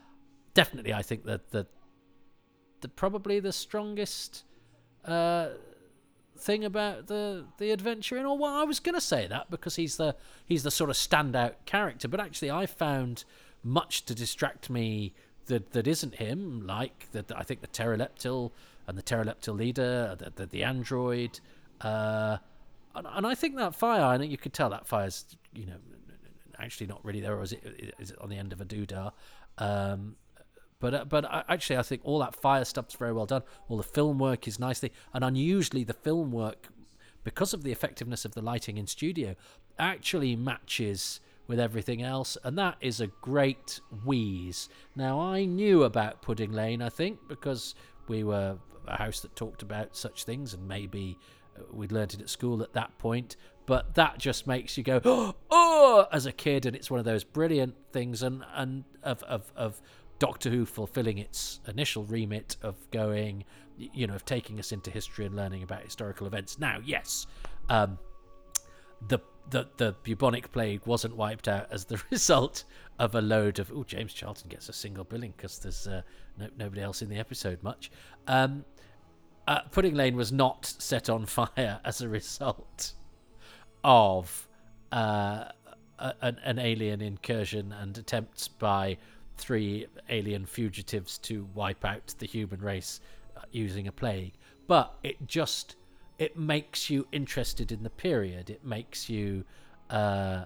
definitely, 0.54 0.94
I 0.94 1.02
think 1.02 1.26
that 1.26 1.50
the, 1.50 1.66
the 2.80 2.88
probably 2.88 3.40
the 3.40 3.52
strongest 3.52 4.44
uh, 5.04 5.48
thing 6.38 6.64
about 6.64 7.08
the 7.08 7.44
the 7.58 7.72
adventure 7.72 8.16
in 8.16 8.24
all. 8.24 8.38
Well, 8.38 8.54
I 8.54 8.64
was 8.64 8.80
going 8.80 8.94
to 8.94 9.02
say 9.02 9.26
that 9.26 9.50
because 9.50 9.76
he's 9.76 9.98
the 9.98 10.16
he's 10.46 10.62
the 10.62 10.70
sort 10.70 10.88
of 10.88 10.96
standout 10.96 11.56
character, 11.66 12.08
but 12.08 12.20
actually, 12.20 12.50
I 12.50 12.64
found 12.64 13.24
much 13.62 14.06
to 14.06 14.14
distract 14.14 14.70
me 14.70 15.12
that 15.46 15.72
that 15.72 15.86
isn't 15.86 16.14
him. 16.14 16.66
Like 16.66 17.08
that, 17.12 17.30
I 17.36 17.42
think 17.42 17.60
the 17.60 17.66
Terileptil 17.66 18.52
and 18.86 18.98
the 18.98 19.02
Terileptil 19.02 19.56
leader, 19.56 20.16
the 20.18 20.32
the, 20.34 20.46
the 20.46 20.64
android, 20.64 21.40
uh, 21.80 22.38
and, 22.94 23.06
and 23.10 23.26
I 23.26 23.34
think 23.34 23.56
that 23.56 23.74
fire. 23.74 24.04
I 24.04 24.18
think 24.18 24.30
you 24.30 24.38
could 24.38 24.52
tell 24.52 24.70
that 24.70 24.86
fire's 24.86 25.24
you 25.54 25.66
know 25.66 25.76
actually 26.58 26.86
not 26.86 27.04
really 27.04 27.20
there, 27.20 27.36
or 27.36 27.42
is 27.42 27.52
it 27.52 27.94
is 27.98 28.10
it 28.10 28.18
on 28.20 28.28
the 28.28 28.36
end 28.36 28.52
of 28.52 28.60
a 28.60 28.64
doodah? 28.64 29.12
Um, 29.58 30.16
but 30.80 30.94
uh, 30.94 31.04
but 31.04 31.24
I, 31.24 31.44
actually, 31.48 31.76
I 31.76 31.82
think 31.82 32.02
all 32.04 32.18
that 32.20 32.34
fire 32.34 32.64
stuff's 32.64 32.94
very 32.94 33.12
well 33.12 33.26
done. 33.26 33.42
All 33.68 33.76
the 33.76 33.82
film 33.82 34.18
work 34.18 34.48
is 34.48 34.58
nicely 34.58 34.92
and 35.14 35.24
unusually 35.24 35.84
the 35.84 35.92
film 35.94 36.32
work, 36.32 36.68
because 37.24 37.54
of 37.54 37.62
the 37.62 37.72
effectiveness 37.72 38.24
of 38.24 38.34
the 38.34 38.42
lighting 38.42 38.78
in 38.78 38.86
studio, 38.86 39.36
actually 39.78 40.36
matches 40.36 41.20
with 41.46 41.58
everything 41.60 42.02
else, 42.02 42.38
and 42.44 42.56
that 42.56 42.76
is 42.80 43.00
a 43.00 43.08
great 43.20 43.80
wheeze. 44.04 44.68
Now 44.96 45.20
I 45.20 45.44
knew 45.44 45.82
about 45.82 46.22
Pudding 46.22 46.52
Lane, 46.52 46.80
I 46.80 46.88
think, 46.88 47.18
because 47.28 47.74
we 48.08 48.24
were 48.24 48.58
a 48.86 48.96
house 48.96 49.20
that 49.20 49.34
talked 49.36 49.62
about 49.62 49.96
such 49.96 50.24
things, 50.24 50.54
and 50.54 50.66
maybe 50.66 51.18
uh, 51.56 51.62
we'd 51.72 51.92
learned 51.92 52.14
it 52.14 52.20
at 52.20 52.30
school 52.30 52.62
at 52.62 52.72
that 52.72 52.96
point. 52.98 53.36
But 53.66 53.94
that 53.94 54.18
just 54.18 54.46
makes 54.46 54.76
you 54.76 54.82
go, 54.82 55.00
oh, 55.50 56.06
as 56.12 56.26
a 56.26 56.32
kid, 56.32 56.66
and 56.66 56.74
it's 56.74 56.90
one 56.90 56.98
of 56.98 57.06
those 57.06 57.24
brilliant 57.24 57.74
things, 57.92 58.22
and 58.22 58.44
and 58.54 58.84
of 59.02 59.22
of 59.24 59.52
of 59.56 59.80
Doctor 60.18 60.50
Who 60.50 60.64
fulfilling 60.64 61.18
its 61.18 61.60
initial 61.66 62.04
remit 62.04 62.56
of 62.62 62.76
going, 62.90 63.44
you 63.76 64.06
know, 64.06 64.14
of 64.14 64.24
taking 64.24 64.58
us 64.58 64.72
into 64.72 64.90
history 64.90 65.26
and 65.26 65.34
learning 65.34 65.62
about 65.62 65.82
historical 65.82 66.26
events. 66.26 66.58
Now, 66.58 66.78
yes, 66.84 67.26
um, 67.68 67.98
the 69.08 69.18
the 69.50 69.68
the 69.76 69.94
bubonic 70.02 70.52
plague 70.52 70.80
wasn't 70.86 71.16
wiped 71.16 71.48
out 71.48 71.68
as 71.70 71.84
the 71.84 72.02
result 72.10 72.64
of 72.98 73.14
a 73.14 73.20
load 73.20 73.58
of. 73.58 73.72
Oh, 73.72 73.84
James 73.84 74.12
Charlton 74.12 74.48
gets 74.48 74.68
a 74.68 74.72
single 74.72 75.04
billing 75.04 75.34
because 75.36 75.58
there's 75.58 75.86
uh, 75.86 76.02
no, 76.38 76.48
nobody 76.56 76.82
else 76.82 77.02
in 77.02 77.08
the 77.08 77.18
episode 77.18 77.62
much. 77.62 77.90
Um, 78.26 78.64
uh, 79.48 79.60
Pudding 79.70 79.94
Lane 79.94 80.16
was 80.16 80.32
not 80.32 80.66
set 80.66 81.10
on 81.10 81.26
fire 81.26 81.80
as 81.84 82.00
a 82.00 82.08
result 82.08 82.92
of 83.84 84.48
uh, 84.92 85.44
an, 85.98 86.38
an 86.44 86.58
alien 86.58 87.00
incursion 87.00 87.72
and 87.72 87.96
attempts 87.98 88.48
by 88.48 88.96
three 89.36 89.86
alien 90.08 90.46
fugitives 90.46 91.18
to 91.18 91.48
wipe 91.54 91.84
out 91.84 92.14
the 92.18 92.26
human 92.26 92.60
race 92.60 93.00
uh, 93.36 93.40
using 93.50 93.88
a 93.88 93.92
plague 93.92 94.34
but 94.66 94.94
it 95.02 95.26
just 95.26 95.76
it 96.18 96.36
makes 96.36 96.90
you 96.90 97.06
interested 97.12 97.72
in 97.72 97.82
the 97.82 97.90
period. 97.90 98.50
It 98.50 98.64
makes 98.64 99.08
you 99.08 99.44
uh 99.90 100.44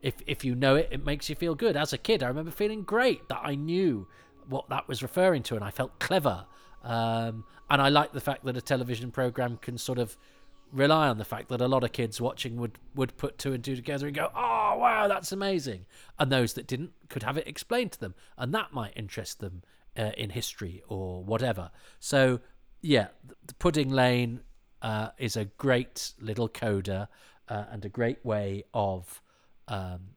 if 0.00 0.14
if 0.26 0.44
you 0.44 0.54
know 0.54 0.76
it 0.76 0.88
it 0.90 1.04
makes 1.04 1.28
you 1.28 1.36
feel 1.36 1.54
good. 1.54 1.76
As 1.76 1.92
a 1.92 1.98
kid 1.98 2.22
i 2.22 2.28
remember 2.28 2.50
feeling 2.50 2.82
great 2.82 3.28
that 3.28 3.40
i 3.42 3.54
knew 3.54 4.08
what 4.48 4.68
that 4.70 4.88
was 4.88 5.02
referring 5.02 5.42
to 5.44 5.54
and 5.54 5.64
i 5.64 5.70
felt 5.70 5.98
clever. 5.98 6.46
Um 6.82 7.44
and 7.70 7.80
i 7.80 7.88
like 7.88 8.12
the 8.12 8.20
fact 8.20 8.44
that 8.44 8.56
a 8.56 8.62
television 8.62 9.10
program 9.10 9.58
can 9.58 9.78
sort 9.78 9.98
of 9.98 10.16
rely 10.72 11.08
on 11.08 11.18
the 11.18 11.24
fact 11.24 11.48
that 11.50 11.60
a 11.60 11.68
lot 11.68 11.84
of 11.84 11.92
kids 11.92 12.20
watching 12.20 12.56
would 12.56 12.78
would 12.94 13.16
put 13.16 13.38
two 13.38 13.52
and 13.52 13.62
two 13.62 13.76
together 13.76 14.06
and 14.06 14.16
go, 14.16 14.30
"Oh, 14.34 14.76
wow, 14.78 15.06
that's 15.06 15.30
amazing," 15.30 15.86
and 16.18 16.32
those 16.32 16.54
that 16.54 16.66
didn't 16.66 16.92
could 17.08 17.22
have 17.22 17.36
it 17.36 17.46
explained 17.46 17.92
to 17.92 18.00
them, 18.00 18.14
and 18.38 18.54
that 18.54 18.72
might 18.72 18.92
interest 18.96 19.40
them 19.40 19.62
uh, 19.96 20.12
in 20.16 20.30
history 20.30 20.82
or 20.88 21.22
whatever. 21.22 21.70
So, 22.00 22.40
yeah, 22.80 23.08
the 23.46 23.54
Pudding 23.54 23.90
Lane 23.90 24.40
uh, 24.82 25.08
is 25.18 25.36
a 25.36 25.46
great 25.46 26.12
little 26.20 26.48
coda 26.48 27.08
uh, 27.48 27.64
and 27.70 27.84
a 27.84 27.88
great 27.88 28.24
way 28.24 28.64
of. 28.74 29.22
Um, 29.68 30.16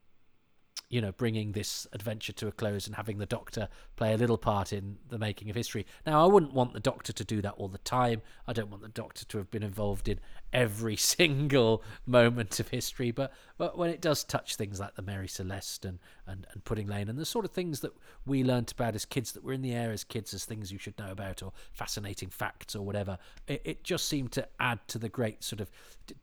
you 0.88 1.02
know, 1.02 1.12
bringing 1.12 1.54
this 1.54 1.88
adventure 1.94 2.32
to 2.32 2.48
a 2.48 2.52
close 2.52 2.86
and 2.86 2.96
having 2.96 3.18
the 3.18 3.26
Doctor 3.26 3.70
play 3.96 4.14
a 4.14 4.18
little 4.18 4.38
part 4.38 4.74
in 4.74 4.98
the 5.10 5.18
making 5.18 5.50
of 5.50 5.56
history. 5.56 5.86
Now, 6.06 6.24
I 6.24 6.28
wouldn't 6.28 6.54
want 6.54 6.74
the 6.74 6.80
Doctor 6.80 7.14
to 7.14 7.24
do 7.24 7.42
that 7.42 7.54
all 7.58 7.68
the 7.68 7.78
time. 7.80 8.22
I 8.48 8.54
don't 8.54 8.70
want 8.70 8.84
the 8.84 8.90
Doctor 8.90 9.26
to 9.26 9.38
have 9.38 9.50
been 9.50 9.64
involved 9.64 10.08
in 10.08 10.20
every 10.54 10.96
single 10.98 11.84
moment 12.06 12.60
of 12.60 12.70
history, 12.70 13.12
but 13.12 13.32
but 13.58 13.78
when 13.78 13.90
it 13.90 14.02
does 14.02 14.24
touch 14.24 14.58
things 14.58 14.80
like 14.80 14.96
the 14.96 15.02
Mary 15.02 15.30
Celeste 15.30 15.86
and, 15.86 16.00
and, 16.28 16.46
and 16.52 16.64
Pudding 16.66 16.88
Lane 16.88 17.08
and 17.08 17.18
the 17.18 17.26
sort 17.26 17.46
of 17.46 17.52
things 17.52 17.80
that 17.80 17.94
we 18.26 18.44
learnt 18.44 18.74
about 18.74 18.96
as 18.96 19.06
kids 19.06 19.32
that 19.32 19.44
were 19.44 19.54
in 19.54 19.62
the 19.62 19.74
air 19.74 19.92
as 19.92 20.04
kids 20.04 20.34
as 20.34 20.44
things 20.44 20.74
you 20.74 20.78
should 20.78 20.98
know 21.00 21.10
about 21.10 21.42
or 21.42 21.54
fascinating 21.72 22.30
facts 22.30 22.76
or 22.76 22.86
whatever, 22.86 23.18
it, 23.48 23.62
it 23.64 23.84
just 23.84 24.10
seemed 24.10 24.34
to 24.34 24.46
add 24.60 24.86
to 24.90 24.98
the 24.98 25.08
great 25.08 25.42
sort 25.42 25.62
of 25.62 25.72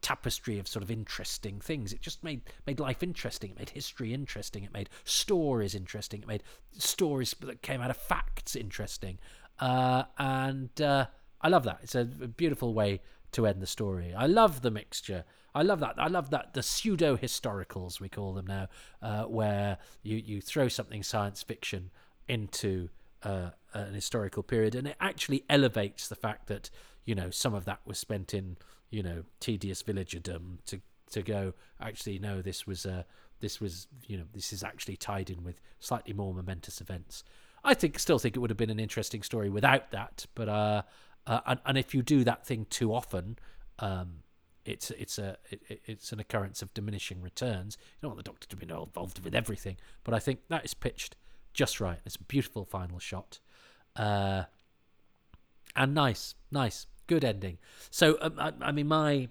tapestry 0.02 0.58
of 0.58 0.68
sort 0.68 0.82
of 0.82 0.90
interesting 0.90 1.58
things. 1.58 1.92
It 1.92 2.02
just 2.02 2.22
made 2.22 2.42
made 2.66 2.80
life 2.80 3.02
interesting. 3.02 3.50
It 3.50 3.58
made 3.58 3.70
history 3.70 4.12
interesting. 4.12 4.64
It 4.64 4.72
made 4.72 4.90
stories 5.04 5.74
interesting. 5.74 6.22
It 6.22 6.28
made 6.28 6.42
stories 6.78 7.34
that 7.40 7.62
came 7.62 7.80
out 7.80 7.90
of 7.90 7.96
facts 7.96 8.56
interesting. 8.56 9.18
Uh, 9.58 10.04
and 10.18 10.80
uh, 10.80 11.06
I 11.40 11.48
love 11.48 11.64
that. 11.64 11.80
It's 11.82 11.94
a 11.94 12.04
beautiful 12.04 12.74
way 12.74 13.00
to 13.32 13.46
end 13.46 13.60
the 13.62 13.66
story. 13.66 14.14
I 14.14 14.26
love 14.26 14.62
the 14.62 14.70
mixture. 14.70 15.24
I 15.54 15.62
love 15.62 15.80
that. 15.80 15.94
I 15.98 16.08
love 16.08 16.30
that 16.30 16.54
the 16.54 16.62
pseudo 16.62 17.16
historicals 17.16 18.00
we 18.00 18.08
call 18.08 18.32
them 18.32 18.46
now, 18.46 18.68
uh, 19.02 19.24
where 19.24 19.78
you 20.02 20.16
you 20.16 20.40
throw 20.40 20.68
something 20.68 21.02
science 21.02 21.42
fiction 21.42 21.90
into 22.26 22.88
uh, 23.22 23.50
an 23.74 23.94
historical 23.94 24.42
period, 24.42 24.74
and 24.74 24.88
it 24.88 24.96
actually 25.00 25.44
elevates 25.50 26.08
the 26.08 26.14
fact 26.16 26.46
that 26.46 26.70
you 27.04 27.14
know 27.14 27.30
some 27.30 27.54
of 27.54 27.64
that 27.66 27.80
was 27.84 27.98
spent 27.98 28.32
in 28.32 28.56
you 28.90 29.02
know 29.02 29.24
tedious 29.40 29.82
villagerdom 29.82 30.58
to 30.66 30.80
to 31.10 31.22
go 31.22 31.52
actually 31.80 32.18
no 32.18 32.40
this 32.40 32.66
was 32.66 32.86
uh 32.86 33.02
this 33.42 33.60
was 33.60 33.86
you 34.06 34.16
know 34.16 34.24
this 34.32 34.52
is 34.52 34.64
actually 34.64 34.96
tied 34.96 35.28
in 35.28 35.44
with 35.44 35.60
slightly 35.78 36.14
more 36.14 36.32
momentous 36.32 36.80
events. 36.80 37.24
I 37.62 37.74
think 37.74 37.98
still 37.98 38.18
think 38.18 38.34
it 38.34 38.38
would 38.38 38.50
have 38.50 38.56
been 38.56 38.70
an 38.70 38.80
interesting 38.80 39.22
story 39.22 39.50
without 39.50 39.90
that 39.90 40.26
but 40.34 40.48
uh, 40.48 40.82
uh 41.26 41.40
and, 41.46 41.60
and 41.66 41.78
if 41.78 41.94
you 41.94 42.02
do 42.02 42.24
that 42.24 42.44
thing 42.44 42.66
too 42.70 42.92
often 42.92 43.38
um 43.78 44.22
it's 44.64 44.90
it's 44.92 45.18
a 45.18 45.36
it, 45.50 45.82
it's 45.84 46.12
an 46.12 46.18
occurrence 46.18 46.62
of 46.62 46.72
diminishing 46.72 47.20
returns. 47.20 47.76
You 47.80 47.98
don't 48.02 48.12
want 48.12 48.24
the 48.24 48.30
doctor 48.30 48.48
to 48.48 48.56
be 48.56 48.66
involved 48.68 49.22
with 49.22 49.34
everything 49.34 49.76
but 50.02 50.14
i 50.14 50.18
think 50.18 50.40
that 50.48 50.64
is 50.64 50.74
pitched 50.74 51.16
just 51.52 51.80
right. 51.80 51.98
It's 52.06 52.16
a 52.16 52.22
beautiful 52.22 52.64
final 52.64 52.98
shot. 52.98 53.38
Uh 53.94 54.44
and 55.76 55.94
nice 55.94 56.34
nice 56.50 56.86
good 57.06 57.24
ending. 57.24 57.58
So 57.90 58.16
um, 58.20 58.34
I, 58.38 58.52
I, 58.60 58.72
mean, 58.72 58.88
my 58.88 59.28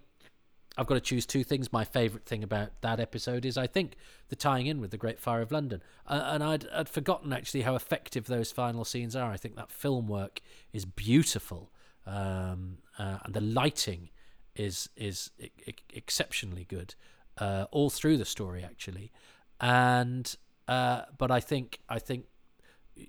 I've 0.77 0.87
got 0.87 0.95
to 0.95 1.01
choose 1.01 1.25
two 1.25 1.43
things. 1.43 1.73
My 1.73 1.83
favourite 1.83 2.25
thing 2.25 2.43
about 2.43 2.69
that 2.81 2.99
episode 2.99 3.45
is 3.45 3.57
I 3.57 3.67
think 3.67 3.95
the 4.29 4.35
tying 4.35 4.67
in 4.67 4.79
with 4.79 4.91
the 4.91 4.97
Great 4.97 5.19
Fire 5.19 5.41
of 5.41 5.51
London, 5.51 5.81
uh, 6.07 6.21
and 6.27 6.43
I'd 6.43 6.67
I'd 6.69 6.89
forgotten 6.89 7.33
actually 7.33 7.61
how 7.61 7.75
effective 7.75 8.27
those 8.27 8.51
final 8.51 8.85
scenes 8.85 9.15
are. 9.15 9.31
I 9.31 9.37
think 9.37 9.55
that 9.55 9.71
film 9.71 10.07
work 10.07 10.41
is 10.71 10.85
beautiful, 10.85 11.71
um, 12.05 12.77
uh, 12.97 13.17
and 13.25 13.33
the 13.33 13.41
lighting 13.41 14.09
is 14.55 14.89
is 14.95 15.31
exceptionally 15.93 16.65
good 16.65 16.95
uh, 17.37 17.65
all 17.71 17.89
through 17.89 18.17
the 18.17 18.25
story 18.25 18.63
actually, 18.63 19.11
and 19.59 20.35
uh, 20.67 21.01
but 21.17 21.31
I 21.31 21.41
think 21.41 21.79
I 21.89 21.99
think 21.99 22.25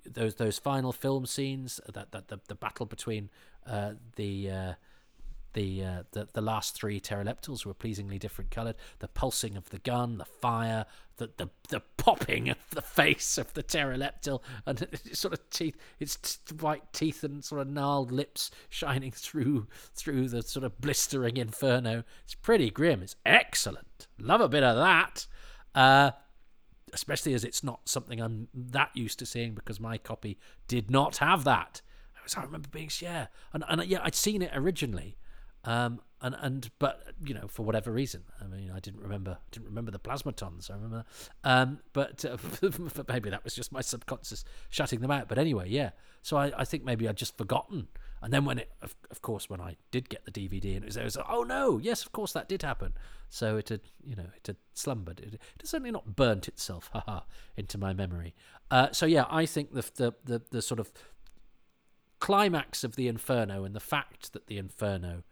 those 0.05 0.35
those 0.35 0.59
final 0.59 0.91
film 0.91 1.25
scenes 1.25 1.79
that 1.93 2.11
that 2.11 2.27
the, 2.27 2.39
the 2.47 2.55
battle 2.55 2.85
between 2.85 3.29
uh, 3.65 3.93
the 4.17 4.51
uh, 4.51 4.73
the, 5.53 5.83
uh, 5.83 6.03
the 6.11 6.27
the 6.33 6.41
last 6.41 6.75
three 6.75 6.99
Terileptils 6.99 7.65
were 7.65 7.73
pleasingly 7.73 8.19
different 8.19 8.51
coloured. 8.51 8.75
The 8.99 9.07
pulsing 9.07 9.55
of 9.55 9.69
the 9.69 9.79
gun, 9.79 10.17
the 10.17 10.25
fire, 10.25 10.85
the, 11.17 11.29
the 11.37 11.49
the 11.69 11.81
popping 11.97 12.49
of 12.49 12.57
the 12.71 12.81
face 12.81 13.37
of 13.37 13.53
the 13.53 13.63
Terileptil, 13.63 14.41
and 14.65 14.87
sort 15.13 15.33
of 15.33 15.49
teeth, 15.49 15.77
its 15.99 16.39
white 16.59 16.91
teeth 16.93 17.23
and 17.23 17.43
sort 17.43 17.61
of 17.61 17.67
gnarled 17.67 18.11
lips 18.11 18.51
shining 18.69 19.11
through 19.15 19.67
through 19.95 20.29
the 20.29 20.41
sort 20.41 20.63
of 20.63 20.79
blistering 20.81 21.37
inferno. 21.37 22.03
It's 22.23 22.35
pretty 22.35 22.69
grim. 22.69 23.01
It's 23.01 23.15
excellent. 23.25 24.07
Love 24.19 24.41
a 24.41 24.49
bit 24.49 24.63
of 24.63 24.75
that. 24.77 25.27
Uh, 25.75 26.11
especially 26.93 27.33
as 27.33 27.43
it's 27.43 27.63
not 27.63 27.89
something 27.89 28.21
I'm 28.21 28.47
that 28.53 28.91
used 28.93 29.17
to 29.19 29.25
seeing 29.25 29.55
because 29.55 29.79
my 29.79 29.97
copy 29.97 30.37
did 30.67 30.91
not 30.91 31.17
have 31.17 31.43
that. 31.45 31.81
I 32.37 32.43
remember 32.43 32.69
being 32.69 32.89
yeah, 32.99 33.27
and 33.51 33.63
and 33.67 33.83
yeah, 33.85 33.99
I'd 34.01 34.15
seen 34.15 34.41
it 34.41 34.51
originally, 34.53 35.17
um, 35.65 36.01
and 36.21 36.35
and 36.39 36.71
but 36.79 37.13
you 37.25 37.33
know 37.33 37.47
for 37.47 37.63
whatever 37.63 37.91
reason, 37.91 38.23
I 38.41 38.47
mean, 38.47 38.71
I 38.73 38.79
didn't 38.79 39.01
remember 39.01 39.37
didn't 39.51 39.67
remember 39.67 39.91
the 39.91 39.99
plasmatons. 39.99 40.69
I 40.69 40.75
remember, 40.75 41.05
um, 41.43 41.79
but 41.91 42.23
uh, 42.25 42.37
maybe 43.07 43.29
that 43.29 43.43
was 43.43 43.53
just 43.53 43.71
my 43.71 43.81
subconscious 43.81 44.45
shutting 44.69 45.01
them 45.01 45.11
out. 45.11 45.27
But 45.27 45.37
anyway, 45.37 45.69
yeah. 45.69 45.91
So 46.21 46.37
I, 46.37 46.51
I 46.57 46.63
think 46.63 46.85
maybe 46.85 47.07
I'd 47.07 47.17
just 47.17 47.37
forgotten. 47.37 47.87
And 48.21 48.31
then 48.31 48.45
when 48.45 48.57
it, 48.59 48.71
of, 48.81 48.95
of 49.11 49.21
course, 49.21 49.49
when 49.49 49.59
I 49.59 49.75
did 49.91 50.07
get 50.07 50.23
the 50.23 50.31
DVD 50.31 50.75
and 50.77 50.83
it 50.83 50.85
was 50.85 50.97
it 50.97 51.03
was 51.03 51.17
oh 51.27 51.43
no, 51.43 51.77
yes, 51.77 52.05
of 52.05 52.13
course 52.13 52.31
that 52.33 52.47
did 52.47 52.61
happen. 52.61 52.93
So 53.29 53.57
it 53.57 53.69
had, 53.69 53.81
you 54.05 54.15
know, 54.15 54.27
it 54.35 54.47
had 54.47 54.57
slumbered. 54.73 55.19
It, 55.19 55.33
it 55.33 55.41
had 55.59 55.67
certainly 55.67 55.91
not 55.91 56.15
burnt 56.15 56.47
itself, 56.47 56.89
haha, 56.93 57.21
into 57.57 57.77
my 57.77 57.91
memory. 57.91 58.33
Uh, 58.71 58.91
so 58.91 59.05
yeah, 59.05 59.25
I 59.29 59.45
think 59.45 59.73
the, 59.73 59.83
the 59.95 60.13
the 60.23 60.41
the 60.51 60.61
sort 60.61 60.79
of 60.79 60.93
climax 62.19 62.85
of 62.85 62.95
the 62.95 63.09
Inferno 63.09 63.65
and 63.65 63.75
the 63.75 63.81
fact 63.81 64.31
that 64.31 64.47
the 64.47 64.57
Inferno 64.57 65.23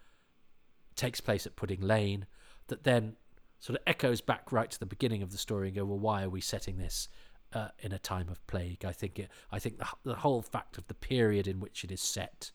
takes 0.96 1.22
place 1.22 1.46
at 1.46 1.56
Pudding 1.56 1.82
Lane, 1.82 2.26
that 2.68 2.84
then 2.84 3.16
sort 3.60 3.78
of 3.80 3.84
echoes 3.86 4.22
back 4.22 4.52
right 4.52 4.70
to 4.72 4.80
the 4.80 4.86
beginning 4.86 5.22
of 5.22 5.32
the 5.32 5.38
story 5.38 5.68
and 5.68 5.76
go, 5.76 5.86
well, 5.86 6.00
why 6.00 6.24
are 6.24 6.30
we 6.30 6.42
setting 6.42 6.78
this 6.78 7.08
uh, 7.54 7.70
in 7.80 7.92
a 7.92 8.00
time 8.00 8.28
of 8.30 8.46
plague? 8.48 8.84
I 8.84 8.92
think 8.92 9.20
it. 9.20 9.30
I 9.52 9.60
think 9.60 9.78
the, 9.78 9.88
the 10.04 10.16
whole 10.16 10.42
fact 10.42 10.78
of 10.78 10.88
the 10.88 10.94
period 10.94 11.48
in 11.48 11.60
which 11.60 11.84
it 11.84 11.92
is 11.92 12.02
set, 12.02 12.52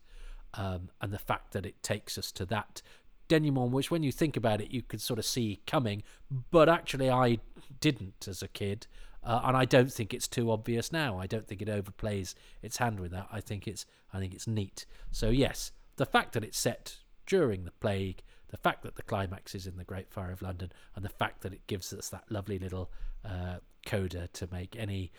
um, 0.54 0.90
and 1.00 1.12
the 1.12 1.18
fact 1.18 1.52
that 1.52 1.64
it 1.64 1.82
takes 1.82 2.18
us 2.18 2.32
to 2.32 2.46
that 2.46 2.82
denouement, 3.28 3.70
which 3.70 3.90
when 3.90 4.02
you 4.02 4.12
think 4.12 4.36
about 4.36 4.60
it, 4.60 4.70
you 4.70 4.82
could 4.82 5.00
sort 5.00 5.18
of 5.18 5.24
see 5.24 5.60
coming, 5.66 6.02
but 6.50 6.68
actually 6.68 7.10
I 7.10 7.38
didn't 7.80 8.26
as 8.28 8.42
a 8.42 8.48
kid. 8.48 8.86
Uh, 9.22 9.40
and 9.42 9.56
I 9.56 9.64
don't 9.64 9.92
think 9.92 10.14
it's 10.14 10.28
too 10.28 10.52
obvious 10.52 10.92
now. 10.92 11.18
I 11.18 11.26
don't 11.26 11.44
think 11.48 11.60
it 11.60 11.66
overplays 11.66 12.34
its 12.62 12.76
hand 12.76 13.00
with 13.00 13.10
that. 13.10 13.26
I 13.32 13.40
think 13.40 13.66
it's 13.66 13.84
I 14.12 14.20
think 14.20 14.32
it's 14.34 14.46
neat. 14.46 14.86
So 15.10 15.30
yes, 15.30 15.72
the 15.96 16.06
fact 16.06 16.32
that 16.34 16.44
it's 16.44 16.58
set 16.58 16.98
during 17.26 17.64
the 17.64 17.72
plague, 17.72 18.22
the 18.48 18.56
fact 18.56 18.82
that 18.82 18.96
the 18.96 19.02
climax 19.02 19.54
is 19.54 19.66
in 19.66 19.76
the 19.76 19.84
Great 19.84 20.10
Fire 20.10 20.30
of 20.30 20.42
London, 20.42 20.72
and 20.94 21.04
the 21.04 21.10
fact 21.10 21.42
that 21.42 21.52
it 21.52 21.66
gives 21.66 21.92
us 21.92 22.08
that 22.08 22.24
lovely 22.30 22.58
little 22.58 22.90
uh, 23.24 23.56
coda 23.84 24.28
to 24.32 24.48
make 24.50 24.76
any 24.76 25.12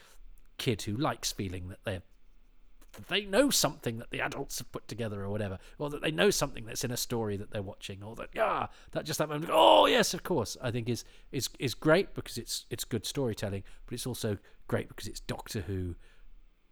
kid 0.58 0.82
who 0.84 0.96
likes 0.96 1.32
feeling 1.32 1.70
that 1.70 1.84
they're 1.84 2.02
they 3.10 3.26
know 3.26 3.50
something 3.50 4.00
that 4.00 4.10
the 4.10 4.22
adults 4.22 4.58
have 4.58 4.72
put 4.72 4.88
together 4.88 5.24
or 5.24 5.30
whatever, 5.30 5.60
or 5.78 5.89
that 5.89 6.02
they 6.02 6.12
know 6.12 6.30
something 6.30 6.65
that's 6.65 6.84
in 6.84 6.91
a 6.91 6.98
story 6.98 7.38
that 7.38 7.52
they're 7.52 7.62
watching, 7.62 8.02
or 8.04 8.15
that 8.15 8.30
yeah, 8.34 8.67
that 8.91 9.06
just 9.06 9.20
that 9.20 9.30
moment. 9.30 9.52
Oh 9.54 9.86
yes, 9.86 10.13
of 10.13 10.24
course. 10.24 10.58
I 10.62 10.72
think 10.72 10.89
is 10.89 11.04
is 11.32 11.50
is 11.60 11.74
great 11.74 12.15
because 12.15 12.38
it's 12.38 12.65
it's 12.70 12.84
good 12.84 13.06
storytelling, 13.06 13.63
but 13.86 13.93
it's 13.93 14.08
also 14.08 14.38
great 14.67 14.88
because 14.88 15.08
it's 15.08 15.20
Doctor 15.20 15.62
Who 15.62 15.96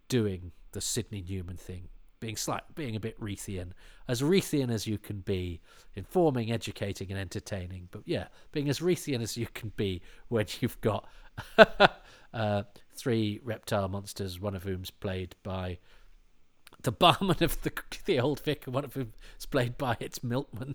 doing 0.08 0.52
the 0.72 0.80
Sidney 0.80 1.24
Newman 1.26 1.56
thing, 1.56 1.88
being 2.26 2.36
slight, 2.36 2.62
being 2.74 2.96
a 2.96 3.00
bit 3.00 3.18
Reithian, 3.20 3.70
as 4.08 4.20
Reithian 4.20 4.68
as 4.68 4.84
you 4.84 4.98
can 4.98 5.20
be, 5.20 5.60
informing, 5.94 6.50
educating, 6.50 7.08
and 7.12 7.20
entertaining. 7.20 7.86
But 7.92 8.02
yeah, 8.04 8.26
being 8.50 8.68
as 8.68 8.80
Reithian 8.80 9.22
as 9.22 9.36
you 9.36 9.46
can 9.54 9.70
be 9.76 10.02
when 10.26 10.46
you've 10.58 10.80
got 10.80 11.08
uh, 12.34 12.64
three 12.96 13.38
reptile 13.44 13.86
monsters, 13.86 14.40
one 14.40 14.56
of 14.56 14.64
whom's 14.64 14.90
played 14.90 15.36
by 15.44 15.78
the 16.82 16.90
barman 16.90 17.40
of 17.44 17.62
the 17.62 17.70
the 18.06 18.18
old 18.18 18.40
vic, 18.40 18.64
one 18.64 18.84
of 18.84 18.94
whom 18.94 19.12
is 19.38 19.46
played 19.46 19.78
by 19.78 19.96
its 20.00 20.24
milkman. 20.24 20.74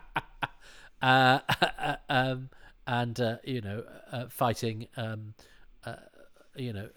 uh, 1.02 1.40
um, 2.08 2.48
and 2.86 3.20
uh, 3.20 3.36
you 3.44 3.60
know, 3.60 3.84
uh, 4.10 4.24
fighting, 4.30 4.86
um, 4.96 5.34
uh, 5.84 5.96
you 6.56 6.72
know, 6.72 6.88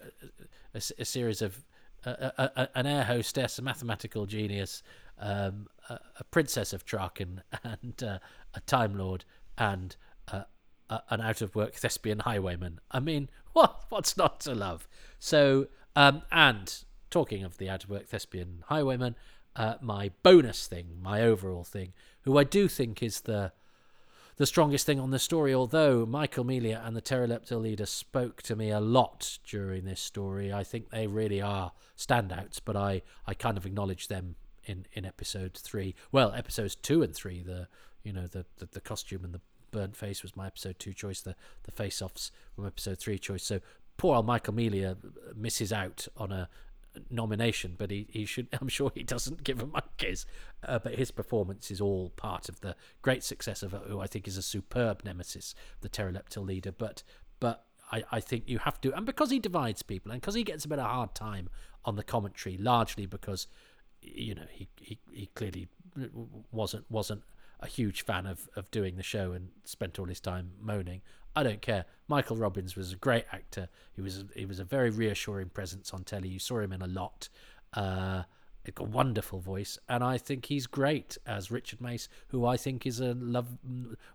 a, 0.74 0.80
a, 0.98 1.04
series 1.04 1.42
of 1.42 1.62
uh, 2.06 2.66
an 2.74 2.86
air 2.86 3.04
hostess, 3.04 3.58
a 3.58 3.62
mathematical 3.62 4.26
genius, 4.26 4.82
um, 5.18 5.66
a, 5.88 5.98
a, 6.20 6.24
princess 6.30 6.72
of 6.72 6.84
Traken, 6.84 7.42
and 7.64 8.02
uh, 8.02 8.18
a 8.54 8.60
time 8.60 8.96
lord, 8.96 9.24
and 9.58 9.96
an 10.88 11.20
out 11.20 11.42
of 11.42 11.54
work 11.54 11.74
thespian 11.74 12.20
highwayman. 12.20 12.80
I 12.90 13.00
mean, 13.00 13.28
what 13.52 13.84
what's 13.88 14.16
not 14.16 14.40
to 14.40 14.54
love? 14.54 14.88
So, 15.18 15.68
um, 15.94 16.22
and 16.30 16.84
talking 17.10 17.44
of 17.44 17.58
the 17.58 17.68
out 17.68 17.84
of 17.84 17.90
work 17.90 18.06
thespian 18.06 18.64
highwayman, 18.66 19.16
uh, 19.54 19.74
my 19.80 20.10
bonus 20.22 20.66
thing, 20.66 20.98
my 21.00 21.22
overall 21.22 21.64
thing, 21.64 21.92
who 22.22 22.38
I 22.38 22.44
do 22.44 22.68
think 22.68 23.02
is 23.02 23.22
the 23.22 23.52
the 24.36 24.46
strongest 24.46 24.84
thing 24.84 25.00
on 25.00 25.10
the 25.10 25.18
story, 25.18 25.54
although 25.54 26.04
Michael 26.04 26.44
Melia 26.44 26.82
and 26.84 26.94
the 26.94 27.02
Terileptil 27.02 27.60
leader 27.60 27.86
spoke 27.86 28.42
to 28.42 28.54
me 28.54 28.70
a 28.70 28.80
lot 28.80 29.38
during 29.44 29.84
this 29.84 30.00
story. 30.00 30.52
I 30.52 30.62
think 30.62 30.90
they 30.90 31.06
really 31.06 31.40
are 31.40 31.72
standouts, 31.96 32.60
but 32.62 32.76
I, 32.76 33.02
I 33.26 33.34
kind 33.34 33.56
of 33.56 33.64
acknowledge 33.64 34.08
them 34.08 34.36
in, 34.64 34.86
in 34.92 35.06
episode 35.06 35.54
three. 35.54 35.94
Well, 36.12 36.32
episodes 36.32 36.74
two 36.74 37.02
and 37.02 37.14
three, 37.14 37.42
the 37.42 37.68
you 38.02 38.12
know, 38.12 38.26
the, 38.26 38.46
the, 38.58 38.66
the 38.66 38.80
costume 38.80 39.24
and 39.24 39.34
the 39.34 39.40
burnt 39.72 39.96
face 39.96 40.22
was 40.22 40.36
my 40.36 40.46
episode 40.46 40.78
two 40.78 40.92
choice, 40.92 41.20
the, 41.22 41.34
the 41.64 41.72
face 41.72 42.00
offs 42.00 42.30
were 42.56 42.66
episode 42.66 42.98
three 42.98 43.18
choice. 43.18 43.42
So 43.42 43.60
poor 43.96 44.16
old 44.16 44.26
Michael 44.26 44.54
Melia 44.54 44.96
misses 45.34 45.72
out 45.72 46.06
on 46.16 46.30
a, 46.30 46.48
nomination, 47.10 47.74
but 47.76 47.90
he, 47.90 48.06
he 48.10 48.24
should. 48.24 48.48
I'm 48.60 48.68
sure 48.68 48.90
he 48.94 49.02
doesn't 49.02 49.44
give 49.44 49.62
a 49.62 49.66
monkeys. 49.66 50.26
Uh, 50.66 50.78
but 50.78 50.94
his 50.94 51.10
performance 51.10 51.70
is 51.70 51.80
all 51.80 52.10
part 52.10 52.48
of 52.48 52.60
the 52.60 52.76
great 53.02 53.22
success 53.22 53.62
of 53.62 53.72
who 53.72 54.00
I 54.00 54.06
think 54.06 54.26
is 54.26 54.36
a 54.36 54.42
superb 54.42 55.02
nemesis, 55.04 55.54
the 55.80 55.88
Terileptil 55.88 56.44
leader. 56.44 56.72
But 56.72 57.02
but 57.40 57.64
I, 57.92 58.04
I 58.10 58.20
think 58.20 58.44
you 58.46 58.58
have 58.58 58.80
to, 58.82 58.94
and 58.94 59.06
because 59.06 59.30
he 59.30 59.38
divides 59.38 59.82
people, 59.82 60.12
and 60.12 60.20
because 60.20 60.34
he 60.34 60.44
gets 60.44 60.64
a 60.64 60.68
bit 60.68 60.78
of 60.78 60.86
a 60.86 60.88
hard 60.88 61.14
time 61.14 61.48
on 61.84 61.96
the 61.96 62.02
commentary, 62.02 62.56
largely 62.56 63.06
because 63.06 63.46
you 64.02 64.34
know 64.34 64.46
he 64.50 64.68
he, 64.80 64.98
he 65.10 65.26
clearly 65.34 65.68
wasn't 66.50 66.84
wasn't 66.90 67.22
a 67.60 67.66
huge 67.66 68.02
fan 68.02 68.26
of, 68.26 68.48
of 68.56 68.70
doing 68.70 68.96
the 68.96 69.02
show 69.02 69.32
and 69.32 69.48
spent 69.64 69.98
all 69.98 70.06
his 70.06 70.20
time 70.20 70.52
moaning. 70.60 71.00
I 71.34 71.42
don't 71.42 71.60
care. 71.60 71.84
Michael 72.08 72.36
Robbins 72.36 72.76
was 72.76 72.92
a 72.92 72.96
great 72.96 73.24
actor. 73.30 73.68
He 73.94 74.00
was 74.00 74.24
he 74.34 74.46
was 74.46 74.58
a 74.58 74.64
very 74.64 74.90
reassuring 74.90 75.50
presence 75.50 75.92
on 75.92 76.04
telly. 76.04 76.28
You 76.28 76.38
saw 76.38 76.60
him 76.60 76.72
in 76.72 76.82
a 76.82 76.86
lot. 76.86 77.28
Uh, 77.74 78.22
a 78.78 78.82
wonderful 78.82 79.38
voice, 79.38 79.78
and 79.88 80.02
I 80.02 80.18
think 80.18 80.46
he's 80.46 80.66
great 80.66 81.16
as 81.24 81.52
Richard 81.52 81.80
Mace, 81.80 82.08
who 82.28 82.44
I 82.44 82.56
think 82.56 82.84
is 82.84 82.98
a 82.98 83.14
love, 83.14 83.46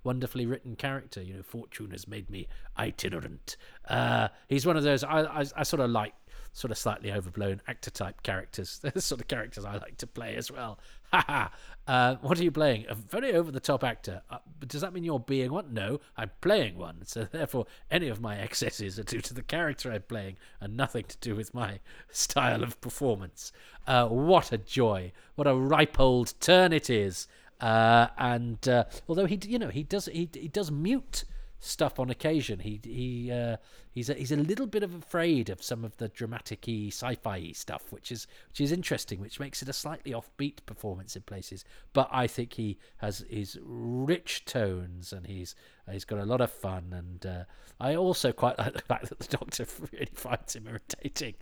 wonderfully 0.04 0.46
written 0.46 0.76
character. 0.76 1.22
You 1.22 1.36
know, 1.36 1.44
fortune 1.44 1.92
has 1.92 2.08
made 2.08 2.30
me 2.30 2.48
itinerant. 2.78 3.56
Uh, 3.88 4.28
he's 4.50 4.66
one 4.66 4.76
of 4.76 4.84
those 4.84 5.04
I, 5.06 5.22
I, 5.22 5.46
I 5.56 5.64
sort 5.64 5.80
of 5.80 5.90
like 5.92 6.14
sort 6.54 6.72
of 6.72 6.78
slightly 6.78 7.12
overblown 7.12 7.62
actor 7.68 7.90
type 7.90 8.24
characters. 8.24 8.80
They're 8.80 8.92
the 8.96 9.02
sort 9.02 9.22
of 9.22 9.28
characters 9.28 9.66
I 9.66 9.78
like 9.78 9.98
to 9.98 10.08
play 10.08 10.36
as 10.36 10.52
well. 10.52 10.80
Uh, 11.88 12.16
what 12.22 12.40
are 12.40 12.44
you 12.44 12.52
playing? 12.52 12.86
A 12.90 12.96
very 12.96 13.34
over 13.34 13.52
the 13.52 13.60
top 13.60 13.84
actor. 13.84 14.22
Uh, 14.30 14.38
does 14.66 14.82
that 14.82 14.94
mean 14.94 15.04
you're 15.04 15.20
being 15.20 15.52
one? 15.52 15.74
No, 15.74 16.00
I'm 16.16 16.30
playing 16.40 16.78
one. 16.78 17.00
So 17.06 17.24
therefore, 17.32 17.66
any 17.90 18.08
of 18.08 18.22
my 18.22 18.38
excesses 18.38 19.00
are 19.00 19.04
due 19.04 19.20
to 19.22 19.34
the 19.34 19.42
character 19.42 19.92
I'm 19.92 20.04
playing 20.04 20.38
and 20.62 20.78
nothing 20.78 21.06
to 21.06 21.18
do 21.18 21.36
with 21.36 21.56
my 21.56 21.80
style 22.12 22.64
of 22.64 22.80
performance. 22.82 23.52
Uh, 23.88 24.08
what 24.08 24.52
a 24.52 24.60
joy! 24.60 25.12
What 25.36 25.48
a 25.48 25.56
ripe 25.56 26.00
old 26.00 26.40
turn 26.40 26.72
it 26.72 26.90
is. 26.90 27.28
Uh, 27.60 28.08
and 28.18 28.70
uh, 28.70 28.86
although 29.10 29.26
he, 29.26 29.40
you 29.44 29.58
know, 29.60 29.70
he 29.70 29.84
does 29.84 30.06
he 30.06 30.30
he 30.34 30.48
does 30.48 30.72
mute 30.72 31.26
stuff 31.60 32.00
on 32.00 32.10
occasion. 32.10 32.60
He 32.60 32.80
he 32.84 33.32
uh, 33.32 33.58
he's 33.92 34.10
a, 34.10 34.14
he's 34.14 34.32
a 34.32 34.38
little 34.38 34.68
bit 34.68 34.84
of 34.84 34.94
afraid 34.94 35.50
of 35.50 35.62
some 35.62 35.84
of 35.84 35.98
the 35.98 36.08
dramatic-y, 36.08 36.88
sci-fi 36.88 37.52
stuff, 37.52 37.92
which 37.92 38.12
is 38.12 38.28
which 38.50 38.62
is 38.62 38.72
interesting, 38.72 39.20
which 39.20 39.40
makes 39.40 39.62
it 39.62 39.70
a 39.70 39.74
slightly 39.74 40.12
offbeat 40.12 40.66
performance 40.66 41.16
in 41.16 41.22
places. 41.24 41.66
But 41.94 42.10
I 42.12 42.28
think 42.28 42.54
he 42.54 42.78
has 42.98 43.26
his 43.30 43.60
rich 43.62 44.46
tones 44.46 45.14
and 45.14 45.28
he's 45.28 45.56
he's 45.92 46.06
got 46.06 46.20
a 46.20 46.26
lot 46.26 46.42
of 46.42 46.52
fun. 46.52 46.94
And 46.94 47.26
uh, 47.26 47.44
I 47.80 47.96
also 47.96 48.32
quite 48.32 48.58
like 48.60 48.74
the 48.74 48.82
fact 48.82 49.10
that 49.10 49.20
the 49.20 49.38
Doctor 49.38 49.66
really 49.92 50.12
finds 50.14 50.56
him 50.56 50.68
irritating. 50.68 51.36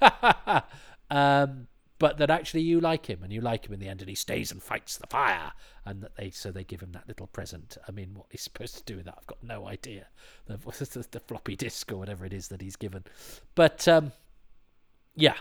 um, 1.10 1.68
but 1.98 2.18
that 2.18 2.30
actually 2.30 2.62
you 2.62 2.80
like 2.80 3.06
him 3.06 3.22
and 3.22 3.32
you 3.32 3.40
like 3.40 3.66
him 3.66 3.72
in 3.72 3.80
the 3.80 3.88
end 3.88 4.00
and 4.00 4.08
he 4.08 4.16
stays 4.16 4.50
and 4.50 4.62
fights 4.62 4.96
the 4.96 5.06
fire 5.06 5.52
and 5.84 6.02
that 6.02 6.16
they 6.16 6.30
so 6.30 6.50
they 6.50 6.64
give 6.64 6.80
him 6.80 6.92
that 6.92 7.06
little 7.06 7.28
present. 7.28 7.76
I 7.86 7.92
mean 7.92 8.14
what 8.14 8.26
he's 8.30 8.42
supposed 8.50 8.76
to 8.76 8.84
do 8.84 8.96
with 8.96 9.06
that 9.06 9.16
i've 9.18 9.26
got 9.26 9.42
no 9.42 9.66
idea. 9.66 10.06
The, 10.46 10.58
the, 11.10 11.20
floppy 11.20 11.56
disk 11.56 11.90
or 11.90 11.96
whatever 11.96 12.26
it 12.26 12.32
is 12.34 12.48
that 12.48 12.60
he's 12.60 12.76
given. 12.76 13.04
But 13.54 13.88
um, 13.88 14.12
yeah 15.14 15.36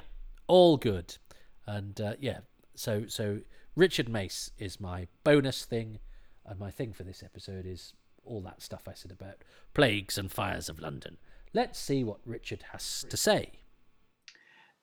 all 0.47 0.77
good. 0.77 1.17
And 1.65 1.99
uh, 1.99 2.13
yeah 2.19 2.39
so 2.75 3.05
so 3.07 3.39
richard 3.75 4.09
mace 4.09 4.51
is 4.57 4.79
my 4.79 5.07
bonus 5.23 5.65
thing 5.65 5.99
and 6.45 6.59
my 6.59 6.71
thing 6.71 6.93
for 6.93 7.03
this 7.03 7.23
episode 7.23 7.65
is 7.65 7.93
all 8.25 8.41
that 8.41 8.61
stuff 8.61 8.87
i 8.87 8.93
said 8.93 9.11
about 9.11 9.35
plagues 9.73 10.17
and 10.17 10.31
fires 10.31 10.69
of 10.69 10.79
london. 10.79 11.17
Let's 11.53 11.77
see 11.79 12.03
what 12.03 12.19
richard 12.25 12.65
has 12.71 13.05
to 13.09 13.17
say 13.17 13.51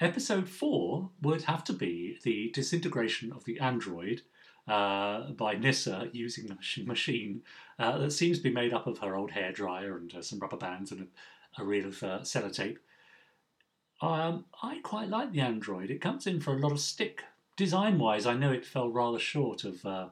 Episode 0.01 0.49
4 0.49 1.11
would 1.21 1.43
have 1.43 1.63
to 1.65 1.75
be 1.75 2.19
the 2.23 2.51
disintegration 2.55 3.33
of 3.33 3.45
the 3.45 3.61
android 3.61 4.23
uh, 4.67 5.31
by 5.33 5.55
Nyssa 5.55 6.09
using 6.13 6.47
the 6.47 6.57
machine 6.87 7.43
uh, 7.79 7.99
that 7.99 8.13
seems 8.13 8.39
to 8.39 8.43
be 8.43 8.51
made 8.51 8.73
up 8.73 8.87
of 8.87 8.99
her 8.99 9.15
old 9.15 9.33
hairdryer 9.33 9.99
and 9.99 10.15
uh, 10.15 10.23
some 10.23 10.39
rubber 10.39 10.57
bands 10.57 10.91
and 10.91 11.03
a, 11.03 11.61
a 11.61 11.65
reel 11.67 11.89
of 11.89 12.03
uh, 12.03 12.21
sellotape. 12.21 12.79
Um, 14.01 14.47
I 14.63 14.79
quite 14.83 15.11
like 15.11 15.33
the 15.33 15.41
android. 15.41 15.91
It 15.91 16.01
comes 16.01 16.27
in 16.27 16.41
for 16.41 16.55
a 16.55 16.59
lot 16.59 16.73
of 16.73 16.81
stick. 16.81 17.23
Design 17.59 17.99
wise, 17.99 18.25
I 18.25 18.33
know 18.33 18.53
it 18.53 18.65
fell 18.65 18.89
rather 18.89 19.19
short 19.19 19.65
of 19.65 19.85
uh, 19.85 20.07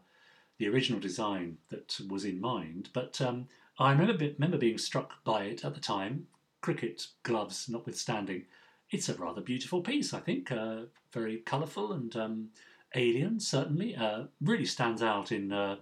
the 0.59 0.69
original 0.69 1.01
design 1.01 1.57
that 1.71 1.99
was 2.11 2.27
in 2.27 2.43
mind, 2.43 2.91
but 2.93 3.23
um, 3.23 3.49
I 3.79 3.93
remember, 3.93 4.33
remember 4.35 4.59
being 4.59 4.77
struck 4.77 5.25
by 5.25 5.45
it 5.45 5.65
at 5.65 5.73
the 5.73 5.81
time, 5.81 6.27
cricket 6.61 7.07
gloves 7.23 7.71
notwithstanding 7.71 8.45
it's 8.91 9.09
a 9.09 9.15
rather 9.15 9.41
beautiful 9.41 9.81
piece, 9.81 10.15
I 10.15 10.21
think. 10.21 10.51
Uh, 10.51 10.83
very 11.13 11.39
colourful 11.39 11.93
and 11.93 12.15
um, 12.17 12.49
alien, 12.95 13.41
certainly. 13.41 13.97
Uh, 13.97 14.25
really 14.41 14.65
stands 14.65 15.03
out 15.03 15.33
in, 15.33 15.53
uh, 15.53 15.77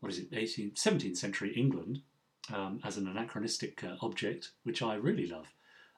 what 0.00 0.12
is 0.12 0.18
it, 0.18 0.30
18th, 0.32 0.74
17th 0.74 1.16
century 1.16 1.52
England 1.56 2.00
um, 2.52 2.80
as 2.84 2.96
an 2.96 3.08
anachronistic 3.08 3.82
uh, 3.84 3.96
object, 4.00 4.50
which 4.64 4.82
I 4.82 4.94
really 4.94 5.26
love. 5.26 5.46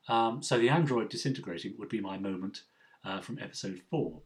Um, 0.08 0.42
so 0.42 0.58
the 0.58 0.68
android 0.68 1.08
disintegrating 1.08 1.74
would 1.78 1.88
be 1.88 2.00
my 2.00 2.18
moment 2.18 2.62
uh, 3.04 3.20
from 3.20 3.38
episode 3.38 3.80
four. 3.90 4.22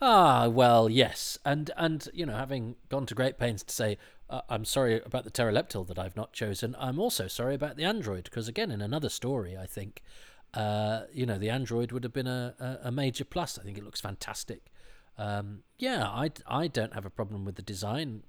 Ah, 0.00 0.46
well, 0.48 0.90
yes, 0.90 1.38
and 1.44 1.70
and 1.74 2.06
you 2.12 2.26
know, 2.26 2.36
having 2.36 2.76
gone 2.90 3.06
to 3.06 3.14
great 3.14 3.38
pains 3.38 3.62
to 3.62 3.74
say 3.74 3.96
uh, 4.28 4.42
I'm 4.48 4.64
sorry 4.64 5.00
about 5.00 5.24
the 5.24 5.30
Terileptil 5.30 5.86
that 5.86 5.98
I've 5.98 6.16
not 6.16 6.32
chosen, 6.32 6.76
I'm 6.78 6.98
also 6.98 7.28
sorry 7.28 7.54
about 7.54 7.76
the 7.76 7.84
android 7.84 8.24
because 8.24 8.46
again, 8.46 8.70
in 8.70 8.82
another 8.82 9.08
story, 9.08 9.56
I 9.56 9.66
think, 9.66 10.02
uh, 10.56 11.02
you 11.12 11.26
know, 11.26 11.36
the 11.38 11.50
android 11.50 11.92
would 11.92 12.02
have 12.02 12.14
been 12.14 12.26
a, 12.26 12.80
a, 12.82 12.90
major 12.90 13.26
plus. 13.26 13.58
I 13.58 13.62
think 13.62 13.76
it 13.76 13.84
looks 13.84 14.00
fantastic. 14.00 14.72
Um, 15.18 15.64
yeah, 15.78 16.04
I 16.06 16.30
I 16.46 16.66
don't 16.66 16.94
have 16.94 17.04
a 17.04 17.10
problem 17.10 17.44
with 17.44 17.56
the 17.56 17.62
design, 17.62 18.22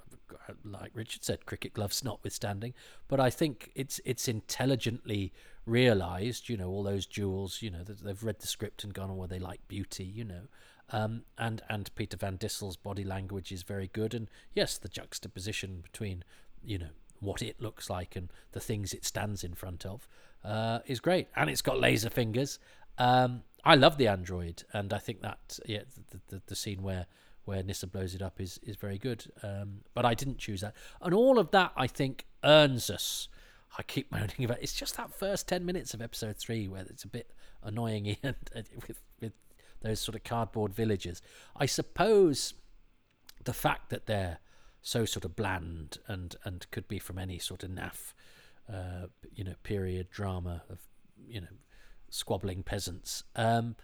like 0.65 0.91
Richard 0.93 1.23
said, 1.23 1.45
cricket 1.45 1.73
gloves 1.73 2.03
notwithstanding, 2.03 2.73
but 3.07 3.21
I 3.21 3.29
think 3.29 3.71
it's 3.75 4.01
it's 4.03 4.27
intelligently 4.27 5.31
realised. 5.65 6.49
You 6.49 6.57
know, 6.57 6.69
all 6.69 6.83
those 6.83 7.05
jewels. 7.05 7.61
You 7.61 7.71
know, 7.71 7.83
they've 7.83 8.23
read 8.23 8.39
the 8.39 8.47
script 8.47 8.83
and 8.83 8.93
gone, 8.93 9.09
oh, 9.09 9.13
well, 9.13 9.27
they 9.29 9.39
like 9.39 9.65
beauty. 9.69 10.05
You 10.05 10.25
know. 10.25 10.41
Um, 10.89 11.23
and 11.37 11.61
and 11.69 11.93
Peter 11.95 12.17
Van 12.17 12.35
Dissel's 12.35 12.77
body 12.77 13.05
language 13.05 13.53
is 13.53 13.63
very 13.63 13.87
good, 13.87 14.13
and 14.13 14.29
yes, 14.53 14.77
the 14.77 14.89
juxtaposition 14.89 15.79
between 15.81 16.25
you 16.61 16.77
know 16.77 16.89
what 17.19 17.41
it 17.41 17.61
looks 17.61 17.89
like 17.89 18.15
and 18.15 18.29
the 18.51 18.59
things 18.59 18.93
it 18.93 19.05
stands 19.05 19.43
in 19.43 19.53
front 19.53 19.85
of 19.85 20.07
uh, 20.43 20.79
is 20.85 20.99
great, 20.99 21.27
and 21.35 21.49
it's 21.49 21.61
got 21.61 21.79
laser 21.79 22.09
fingers. 22.09 22.59
Um, 22.97 23.43
I 23.63 23.75
love 23.75 23.97
the 23.97 24.07
android, 24.07 24.63
and 24.73 24.93
I 24.93 24.99
think 24.99 25.21
that 25.21 25.59
yeah, 25.65 25.81
the, 26.11 26.19
the, 26.27 26.41
the 26.47 26.55
scene 26.55 26.83
where 26.83 27.05
where 27.45 27.63
Nyssa 27.63 27.87
blows 27.87 28.13
it 28.13 28.21
up 28.21 28.39
is 28.39 28.59
is 28.63 28.75
very 28.75 28.97
good. 28.97 29.31
Um, 29.43 29.81
but 29.93 30.05
I 30.05 30.13
didn't 30.13 30.37
choose 30.37 30.61
that, 30.61 30.73
and 31.01 31.13
all 31.13 31.39
of 31.39 31.51
that 31.51 31.71
I 31.75 31.87
think 31.87 32.25
earns 32.43 32.89
us. 32.89 33.29
I 33.77 33.83
keep 33.83 34.11
moaning 34.11 34.43
about 34.43 34.59
it's 34.61 34.73
just 34.73 34.97
that 34.97 35.13
first 35.13 35.47
ten 35.47 35.65
minutes 35.65 35.93
of 35.93 36.01
episode 36.01 36.37
three 36.37 36.67
where 36.67 36.83
it's 36.89 37.03
a 37.03 37.07
bit 37.07 37.31
annoying 37.63 38.17
and, 38.23 38.35
with 38.87 39.01
with 39.19 39.33
those 39.81 39.99
sort 39.99 40.15
of 40.15 40.23
cardboard 40.23 40.73
villagers. 40.73 41.21
I 41.55 41.65
suppose 41.65 42.53
the 43.43 43.53
fact 43.53 43.89
that 43.89 44.05
they're 44.05 44.39
so 44.81 45.05
sort 45.05 45.25
of 45.25 45.35
bland 45.35 45.97
and 46.07 46.35
and 46.43 46.69
could 46.71 46.87
be 46.87 46.99
from 46.99 47.17
any 47.17 47.39
sort 47.39 47.63
of 47.63 47.69
naff, 47.69 48.13
uh, 48.71 49.07
you 49.35 49.43
know, 49.43 49.55
period 49.63 50.09
drama 50.09 50.63
of 50.69 50.79
you 51.27 51.41
know 51.41 51.47
squabbling 52.09 52.63
peasants. 52.63 53.23
Um, 53.35 53.75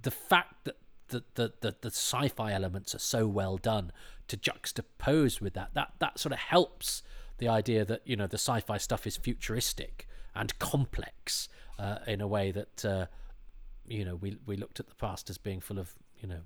the 0.00 0.10
fact 0.10 0.64
that 0.64 0.76
the, 1.08 1.24
the, 1.34 1.52
the, 1.60 1.76
the 1.80 1.88
sci-fi 1.88 2.52
elements 2.52 2.94
are 2.94 3.00
so 3.00 3.26
well 3.26 3.56
done 3.58 3.92
to 4.28 4.36
juxtapose 4.36 5.40
with 5.40 5.54
that 5.54 5.70
that 5.74 5.92
that 5.98 6.18
sort 6.18 6.32
of 6.32 6.38
helps 6.38 7.02
the 7.38 7.48
idea 7.48 7.84
that 7.84 8.02
you 8.04 8.16
know 8.16 8.26
the 8.26 8.38
sci-fi 8.38 8.78
stuff 8.78 9.06
is 9.06 9.16
futuristic 9.16 10.06
and 10.34 10.58
complex 10.58 11.48
uh, 11.78 11.98
in 12.06 12.20
a 12.20 12.28
way 12.28 12.52
that 12.52 12.84
uh, 12.84 13.06
you 13.90 14.04
know, 14.04 14.14
we 14.14 14.36
we 14.46 14.56
looked 14.56 14.80
at 14.80 14.88
the 14.88 14.94
past 14.94 15.28
as 15.28 15.36
being 15.36 15.60
full 15.60 15.78
of 15.78 15.94
you 16.20 16.28
know 16.28 16.40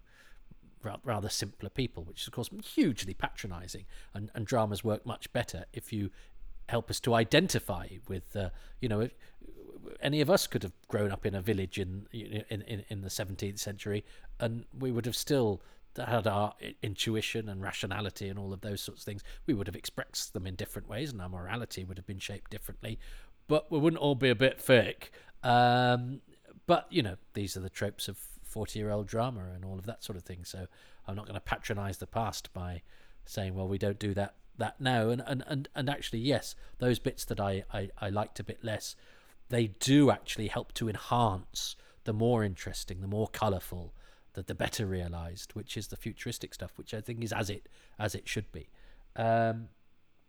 rather 1.02 1.30
simpler 1.30 1.70
people, 1.70 2.04
which 2.04 2.22
is 2.22 2.26
of 2.26 2.32
course 2.32 2.50
hugely 2.74 3.14
patronising. 3.14 3.84
And 4.14 4.30
and 4.34 4.46
dramas 4.46 4.82
work 4.82 5.06
much 5.06 5.32
better 5.32 5.66
if 5.72 5.92
you 5.92 6.10
help 6.68 6.90
us 6.90 7.00
to 7.00 7.14
identify 7.14 7.88
with 8.08 8.36
uh, 8.36 8.50
you 8.80 8.88
know. 8.88 9.08
Any 10.00 10.20
of 10.20 10.28
us 10.28 10.46
could 10.46 10.62
have 10.62 10.72
grown 10.88 11.10
up 11.12 11.24
in 11.24 11.34
a 11.34 11.40
village 11.40 11.78
in 11.78 12.06
in 12.12 12.62
in, 12.62 12.84
in 12.88 13.00
the 13.02 13.08
17th 13.08 13.58
century, 13.58 14.04
and 14.40 14.64
we 14.76 14.90
would 14.90 15.06
have 15.06 15.16
still 15.16 15.62
had 15.96 16.26
our 16.26 16.54
intuition 16.82 17.48
and 17.48 17.62
rationality 17.62 18.28
and 18.28 18.38
all 18.38 18.52
of 18.52 18.60
those 18.60 18.80
sorts 18.80 19.02
of 19.02 19.04
things. 19.04 19.22
We 19.46 19.54
would 19.54 19.66
have 19.66 19.76
expressed 19.76 20.32
them 20.32 20.46
in 20.46 20.54
different 20.56 20.88
ways, 20.88 21.12
and 21.12 21.20
our 21.20 21.28
morality 21.28 21.84
would 21.84 21.98
have 21.98 22.06
been 22.06 22.18
shaped 22.18 22.50
differently. 22.50 22.98
But 23.46 23.70
we 23.70 23.78
wouldn't 23.78 24.00
all 24.00 24.14
be 24.14 24.30
a 24.30 24.34
bit 24.34 24.60
fake. 24.60 25.12
Um, 25.42 26.20
but 26.66 26.86
you 26.90 27.02
know, 27.02 27.16
these 27.34 27.56
are 27.56 27.60
the 27.60 27.70
tropes 27.70 28.08
of 28.08 28.18
forty-year-old 28.42 29.06
drama 29.06 29.42
and 29.54 29.64
all 29.64 29.78
of 29.78 29.86
that 29.86 30.02
sort 30.02 30.16
of 30.16 30.24
thing. 30.24 30.44
So 30.44 30.66
I'm 31.06 31.14
not 31.14 31.26
going 31.26 31.34
to 31.34 31.40
patronise 31.40 31.98
the 31.98 32.06
past 32.06 32.52
by 32.52 32.82
saying, 33.26 33.54
well, 33.54 33.68
we 33.68 33.78
don't 33.78 33.98
do 33.98 34.14
that 34.14 34.34
that 34.58 34.80
now. 34.80 35.10
And 35.10 35.22
and 35.26 35.42
and, 35.46 35.68
and 35.74 35.88
actually, 35.88 36.20
yes, 36.20 36.54
those 36.78 36.98
bits 36.98 37.24
that 37.26 37.40
I, 37.40 37.64
I 37.72 37.90
I 37.98 38.08
liked 38.10 38.40
a 38.40 38.44
bit 38.44 38.64
less, 38.64 38.96
they 39.48 39.68
do 39.68 40.10
actually 40.10 40.48
help 40.48 40.72
to 40.74 40.88
enhance 40.88 41.76
the 42.04 42.12
more 42.12 42.44
interesting, 42.44 43.00
the 43.00 43.08
more 43.08 43.28
colourful, 43.28 43.94
the 44.34 44.42
the 44.42 44.54
better 44.54 44.86
realised, 44.86 45.54
which 45.54 45.76
is 45.76 45.88
the 45.88 45.96
futuristic 45.96 46.54
stuff, 46.54 46.72
which 46.76 46.94
I 46.94 47.00
think 47.00 47.22
is 47.22 47.32
as 47.32 47.50
it 47.50 47.68
as 47.98 48.14
it 48.14 48.28
should 48.28 48.50
be. 48.52 48.68
Um, 49.16 49.68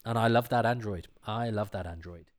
and 0.06 0.18
I 0.20 0.28
love 0.28 0.50
that 0.50 0.66
android. 0.66 1.08
I 1.26 1.50
love 1.50 1.72
that 1.72 1.88
android. 1.88 2.32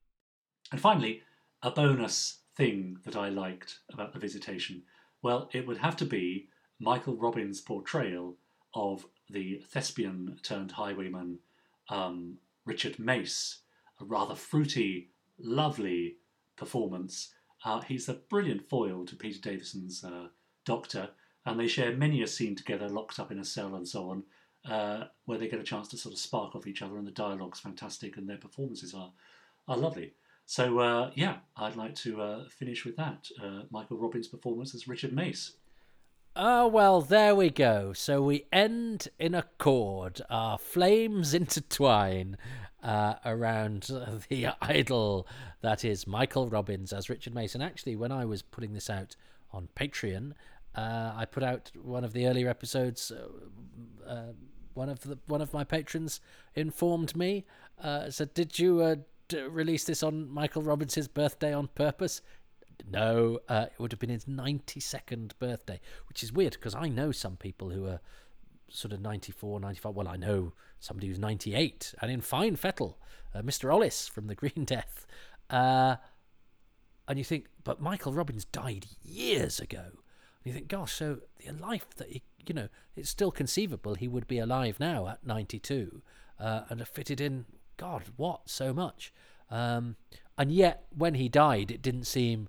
And 0.71 0.81
finally, 0.81 1.23
a 1.63 1.71
bonus 1.71 2.41
thing 2.57 2.99
that 3.05 3.17
I 3.17 3.29
liked 3.29 3.81
about 3.93 4.13
the 4.13 4.19
visitation? 4.19 4.83
Well, 5.23 5.51
it 5.53 5.67
would 5.67 5.79
have 5.79 5.97
to 5.97 6.05
be 6.05 6.49
Michael 6.79 7.17
Robbins' 7.17 7.61
portrayal 7.61 8.37
of 8.75 9.07
the 9.31 9.63
thespian 9.71 10.39
turned 10.43 10.73
highwayman 10.73 11.39
um, 11.89 12.39
Richard 12.65 12.99
Mace, 12.99 13.61
a 14.01 14.05
rather 14.05 14.35
fruity, 14.35 15.11
lovely 15.39 16.17
performance. 16.57 17.33
Uh, 17.65 17.81
he's 17.81 18.09
a 18.09 18.15
brilliant 18.15 18.69
foil 18.69 19.05
to 19.07 19.17
Peter 19.17 19.41
Davison's 19.41 20.05
uh, 20.05 20.29
Doctor, 20.65 21.11
and 21.45 21.59
they 21.59 21.69
share 21.69 21.97
many 21.97 22.23
a 22.23 22.27
scene 22.27 22.57
together, 22.57 22.89
locked 22.89 23.19
up 23.19 23.31
in 23.31 23.39
a 23.39 23.45
cell 23.45 23.75
and 23.77 23.87
so 23.87 24.11
on, 24.11 24.25
uh, 24.71 25.07
where 25.27 25.39
they 25.39 25.49
get 25.49 25.61
a 25.61 25.65
chance 25.65 25.89
to 25.89 25.97
sort 25.97 26.13
of 26.13 26.19
spark 26.19 26.55
off 26.55 26.67
each 26.67 26.83
other, 26.83 26.99
and 26.99 27.07
the 27.07 27.13
dialogue's 27.13 27.61
fantastic, 27.61 28.17
and 28.17 28.29
their 28.29 28.37
performances 28.37 28.95
are 28.95 29.13
are 29.69 29.77
lovely. 29.77 30.15
So 30.45 30.79
uh, 30.79 31.11
yeah, 31.15 31.39
I'd 31.57 31.77
like 31.77 31.95
to 31.97 32.21
uh, 32.21 32.49
finish 32.49 32.85
with 32.85 32.97
that. 32.97 33.29
Uh, 33.43 33.63
Michael 33.71 33.99
Robbins' 33.99 34.29
performance 34.29 34.75
as 34.75 34.89
Richard 34.89 35.13
Mace. 35.13 35.57
Oh, 36.39 36.67
well, 36.67 37.01
there 37.01 37.35
we 37.35 37.49
go. 37.49 37.95
So 37.95 38.21
we 38.21 38.45
end 38.53 39.09
in 39.19 39.35
a 39.35 39.45
chord. 39.57 40.21
Our 40.29 40.59
flames 40.59 41.33
intertwine 41.41 42.37
uh, 42.83 43.15
around 43.25 43.89
the 44.29 44.49
idol 44.61 45.27
that 45.63 45.83
is 45.83 46.07
Michael 46.07 46.51
Robbins 46.51 46.93
as 46.93 47.09
Richard 47.09 47.35
Mason. 47.35 47.63
Actually, 47.63 47.97
when 47.97 48.13
I 48.13 48.27
was 48.27 48.43
putting 48.43 48.75
this 48.75 48.91
out 48.91 49.17
on 49.51 49.71
Patreon, 49.75 50.33
uh, 50.75 51.15
I 51.17 51.25
put 51.25 51.43
out 51.43 51.73
one 51.75 52.05
of 52.05 52.13
the 52.13 52.27
earlier 52.27 52.51
episodes. 52.51 53.11
Uh, 53.11 54.07
uh 54.07 54.33
one 54.75 54.91
of 54.91 55.01
the 55.01 55.17
one 55.27 55.41
of 55.41 55.55
my 55.55 55.65
patrons 55.65 56.21
informed 56.55 57.17
me. 57.17 57.47
Uh, 57.83 58.11
said, 58.11 58.35
"Did 58.35 58.59
you 58.59 58.83
uh, 58.83 58.97
release 59.49 59.85
this 59.85 60.03
on 60.03 60.29
Michael 60.29 60.61
Robbins' 60.61 61.09
birthday 61.09 61.55
on 61.55 61.69
purpose? 61.69 62.21
No, 62.89 63.41
uh, 63.49 63.67
it 63.73 63.81
would 63.81 63.93
have 63.93 63.99
been 63.99 64.11
his 64.11 64.25
92nd 64.25 65.33
birthday, 65.39 65.81
which 66.09 66.23
is 66.23 66.33
weird 66.33 66.53
because 66.53 66.75
I 66.75 66.89
know 66.89 67.13
some 67.13 67.37
people 67.37 67.71
who 67.71 67.87
are 67.87 68.01
sort 68.71 68.93
of 68.93 69.01
94, 69.01 69.61
95. 69.61 69.95
Well, 69.95 70.09
I 70.09 70.17
know 70.17 70.53
somebody 70.79 71.09
who's 71.09 71.19
98, 71.19 71.95
and 72.01 72.11
in 72.11 72.21
fine 72.21 72.57
fettle, 72.57 72.99
uh, 73.35 73.43
Mr. 73.43 73.73
Ollis 73.73 74.09
from 74.09 74.27
the 74.27 74.35
Green 74.35 74.53
Death. 74.65 75.07
Uh, 75.51 75.97
and 77.09 77.19
you 77.19 77.25
think, 77.25 77.47
but 77.63 77.81
Michael 77.81 78.13
Robbins 78.13 78.45
died 78.45 78.87
years 79.03 79.61
ago. 79.61 79.85
And 79.85 80.45
you 80.45 80.53
think, 80.53 80.69
gosh, 80.69 80.93
so 80.93 81.19
the 81.45 81.53
life 81.53 81.87
that 81.97 82.11
he, 82.11 82.23
you 82.47 82.55
know, 82.55 82.69
it's 82.97 83.11
still 83.11 83.31
conceivable 83.31 83.95
he 83.95 84.09
would 84.09 84.27
be 84.27 84.39
alive 84.39 84.81
now 84.81 85.07
at 85.09 85.25
92 85.25 86.03
uh, 86.41 86.63
and 86.69 86.81
have 86.81 86.89
fitted 86.89 87.21
in 87.21 87.47
God, 87.77 88.05
what 88.17 88.49
so 88.49 88.73
much? 88.73 89.13
Um, 89.51 89.97
and 90.39 90.51
yet, 90.51 90.87
when 90.97 91.15
he 91.15 91.29
died, 91.29 91.71
it 91.71 91.83
didn't 91.83 92.07
seem 92.07 92.49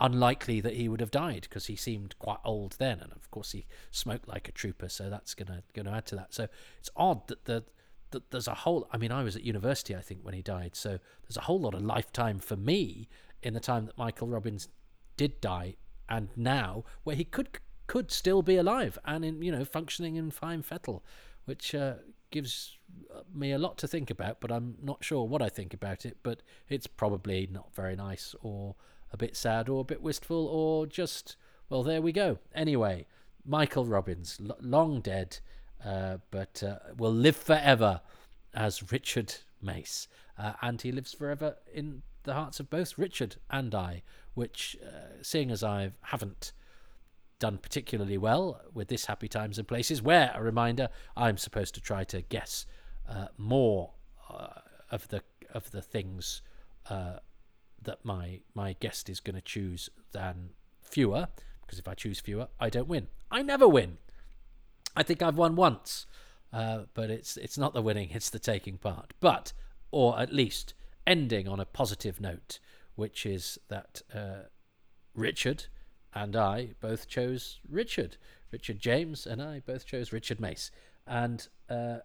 unlikely 0.00 0.60
that 0.60 0.74
he 0.74 0.88
would 0.88 1.00
have 1.00 1.10
died 1.10 1.42
because 1.42 1.66
he 1.66 1.76
seemed 1.76 2.18
quite 2.18 2.38
old 2.44 2.76
then, 2.78 3.00
and 3.00 3.12
of 3.12 3.30
course 3.30 3.52
he 3.52 3.66
smoked 3.90 4.28
like 4.28 4.48
a 4.48 4.52
trooper, 4.52 4.88
so 4.88 5.10
that's 5.10 5.34
gonna 5.34 5.62
gonna 5.74 5.92
add 5.92 6.06
to 6.06 6.16
that. 6.16 6.34
So 6.34 6.48
it's 6.78 6.90
odd 6.96 7.26
that 7.28 7.44
the 7.44 7.64
that 8.10 8.30
there's 8.30 8.48
a 8.48 8.54
whole. 8.54 8.88
I 8.92 8.96
mean, 8.96 9.12
I 9.12 9.22
was 9.22 9.36
at 9.36 9.44
university, 9.44 9.94
I 9.94 10.00
think, 10.00 10.20
when 10.22 10.34
he 10.34 10.42
died, 10.42 10.74
so 10.74 10.98
there's 11.26 11.36
a 11.36 11.42
whole 11.42 11.60
lot 11.60 11.74
of 11.74 11.82
lifetime 11.82 12.38
for 12.38 12.56
me 12.56 13.08
in 13.42 13.54
the 13.54 13.60
time 13.60 13.86
that 13.86 13.98
Michael 13.98 14.28
Robbins 14.28 14.68
did 15.16 15.40
die, 15.40 15.76
and 16.08 16.28
now 16.36 16.84
where 17.04 17.16
he 17.16 17.24
could 17.24 17.58
could 17.86 18.10
still 18.10 18.42
be 18.42 18.56
alive 18.56 18.98
and 19.06 19.24
in 19.24 19.40
you 19.40 19.50
know 19.50 19.64
functioning 19.64 20.16
in 20.16 20.30
fine 20.30 20.62
fettle, 20.62 21.04
which 21.44 21.74
uh, 21.74 21.94
gives 22.30 22.78
me 23.34 23.52
a 23.52 23.58
lot 23.58 23.78
to 23.78 23.88
think 23.88 24.10
about, 24.10 24.40
but 24.40 24.52
I'm 24.52 24.76
not 24.82 25.02
sure 25.02 25.26
what 25.26 25.42
I 25.42 25.48
think 25.48 25.74
about 25.74 26.04
it. 26.06 26.18
But 26.22 26.42
it's 26.68 26.86
probably 26.86 27.48
not 27.50 27.74
very 27.74 27.96
nice, 27.96 28.34
or 28.42 28.76
a 29.12 29.16
bit 29.16 29.36
sad, 29.36 29.68
or 29.68 29.80
a 29.80 29.84
bit 29.84 30.02
wistful, 30.02 30.46
or 30.46 30.86
just, 30.86 31.36
well, 31.68 31.82
there 31.82 32.02
we 32.02 32.12
go. 32.12 32.38
Anyway, 32.54 33.06
Michael 33.44 33.86
Robbins, 33.86 34.38
l- 34.44 34.56
long 34.60 35.00
dead, 35.00 35.38
uh, 35.84 36.18
but 36.30 36.62
uh, 36.62 36.78
will 36.96 37.12
live 37.12 37.36
forever 37.36 38.00
as 38.54 38.92
Richard 38.92 39.34
Mace. 39.62 40.08
Uh, 40.36 40.52
and 40.62 40.80
he 40.82 40.92
lives 40.92 41.14
forever 41.14 41.56
in 41.72 42.02
the 42.24 42.34
hearts 42.34 42.60
of 42.60 42.70
both 42.70 42.98
Richard 42.98 43.36
and 43.50 43.74
I, 43.74 44.02
which, 44.34 44.76
uh, 44.84 45.22
seeing 45.22 45.50
as 45.50 45.64
I 45.64 45.92
haven't 46.02 46.52
done 47.38 47.58
particularly 47.58 48.18
well 48.18 48.60
with 48.74 48.88
this 48.88 49.06
Happy 49.06 49.28
Times 49.28 49.58
and 49.58 49.66
Places, 49.66 50.02
where, 50.02 50.32
a 50.34 50.42
reminder, 50.42 50.88
I'm 51.16 51.38
supposed 51.38 51.74
to 51.74 51.80
try 51.80 52.04
to 52.04 52.22
guess 52.22 52.66
uh, 53.08 53.28
more 53.36 53.92
uh, 54.28 54.48
of 54.90 55.08
the 55.08 55.22
of 55.54 55.70
the 55.70 55.80
things 55.80 56.42
uh, 56.90 57.18
that 57.82 58.04
my 58.04 58.40
my 58.54 58.74
guest 58.80 59.08
is 59.08 59.20
going 59.20 59.36
to 59.36 59.42
choose 59.42 59.88
than 60.12 60.50
fewer, 60.82 61.28
because 61.62 61.78
if 61.78 61.88
I 61.88 61.94
choose 61.94 62.20
fewer, 62.20 62.48
I 62.58 62.70
don't 62.70 62.88
win. 62.88 63.08
I 63.30 63.42
never 63.42 63.68
win. 63.68 63.98
I 64.96 65.02
think 65.02 65.22
I've 65.22 65.36
won 65.36 65.54
once, 65.54 66.06
uh, 66.52 66.82
but 66.94 67.10
it's 67.10 67.36
it's 67.36 67.58
not 67.58 67.74
the 67.74 67.82
winning; 67.82 68.10
it's 68.12 68.30
the 68.30 68.38
taking 68.38 68.78
part. 68.78 69.12
But 69.20 69.52
or 69.90 70.18
at 70.18 70.32
least 70.32 70.74
ending 71.06 71.48
on 71.48 71.60
a 71.60 71.64
positive 71.64 72.20
note, 72.20 72.58
which 72.94 73.24
is 73.24 73.58
that 73.68 74.02
uh, 74.14 74.48
Richard 75.14 75.64
and 76.14 76.36
I 76.36 76.74
both 76.80 77.08
chose 77.08 77.60
Richard. 77.68 78.16
Richard 78.50 78.78
James 78.78 79.26
and 79.26 79.42
I 79.42 79.60
both 79.60 79.86
chose 79.86 80.12
Richard 80.12 80.40
Mace. 80.40 80.70
And 81.06 81.46
uh, 81.68 81.98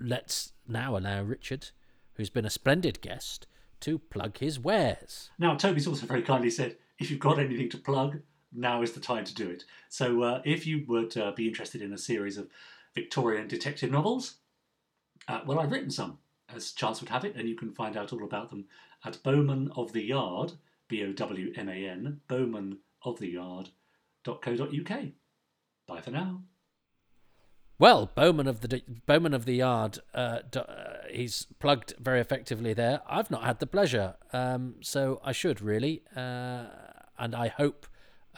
let's 0.00 0.52
now 0.66 0.96
allow 0.96 1.22
Richard, 1.22 1.70
who's 2.14 2.30
been 2.30 2.44
a 2.44 2.50
splendid 2.50 3.00
guest, 3.00 3.46
to 3.82 3.98
plug 3.98 4.38
his 4.38 4.58
wares. 4.58 5.30
Now, 5.38 5.54
Toby's 5.54 5.86
also 5.86 6.06
very 6.06 6.22
kindly 6.22 6.50
said, 6.50 6.76
if 6.98 7.10
you've 7.10 7.20
got 7.20 7.38
anything 7.38 7.68
to 7.70 7.78
plug, 7.78 8.20
now 8.52 8.82
is 8.82 8.92
the 8.92 9.00
time 9.00 9.24
to 9.24 9.34
do 9.34 9.48
it. 9.48 9.64
So, 9.88 10.22
uh, 10.22 10.42
if 10.44 10.66
you 10.66 10.84
would 10.88 11.16
uh, 11.16 11.32
be 11.32 11.48
interested 11.48 11.82
in 11.82 11.92
a 11.92 11.98
series 11.98 12.38
of 12.38 12.48
Victorian 12.94 13.48
detective 13.48 13.90
novels, 13.90 14.36
uh, 15.28 15.40
well, 15.46 15.60
I've 15.60 15.72
written 15.72 15.90
some, 15.90 16.18
as 16.54 16.72
chance 16.72 17.00
would 17.00 17.10
have 17.10 17.24
it, 17.24 17.36
and 17.36 17.48
you 17.48 17.56
can 17.56 17.72
find 17.72 17.96
out 17.96 18.12
all 18.12 18.24
about 18.24 18.50
them 18.50 18.66
at 19.04 19.22
Bowman 19.22 19.70
of 19.76 19.92
the 19.92 20.02
Yard, 20.02 20.52
B 20.88 21.02
O 21.04 21.12
W 21.12 21.52
M 21.56 21.68
A 21.68 21.88
N, 21.88 22.20
Bowman 22.28 22.78
of 23.04 23.18
the 23.18 23.28
Yard.co.uk. 23.28 25.02
Bye 25.86 26.00
for 26.00 26.10
now. 26.10 26.42
Well, 27.82 28.12
Bowman 28.14 28.46
of 28.46 28.60
the 28.60 28.80
Bowman 29.06 29.34
of 29.34 29.44
the 29.44 29.54
Yard, 29.54 29.98
uh, 30.14 30.38
uh, 30.54 30.64
he's 31.10 31.48
plugged 31.58 31.94
very 31.98 32.20
effectively 32.20 32.74
there. 32.74 33.00
I've 33.08 33.28
not 33.28 33.42
had 33.42 33.58
the 33.58 33.66
pleasure, 33.66 34.14
um, 34.32 34.76
so 34.82 35.20
I 35.24 35.32
should 35.32 35.60
really, 35.60 36.02
uh, 36.14 36.66
and 37.18 37.34
I 37.34 37.48
hope 37.48 37.88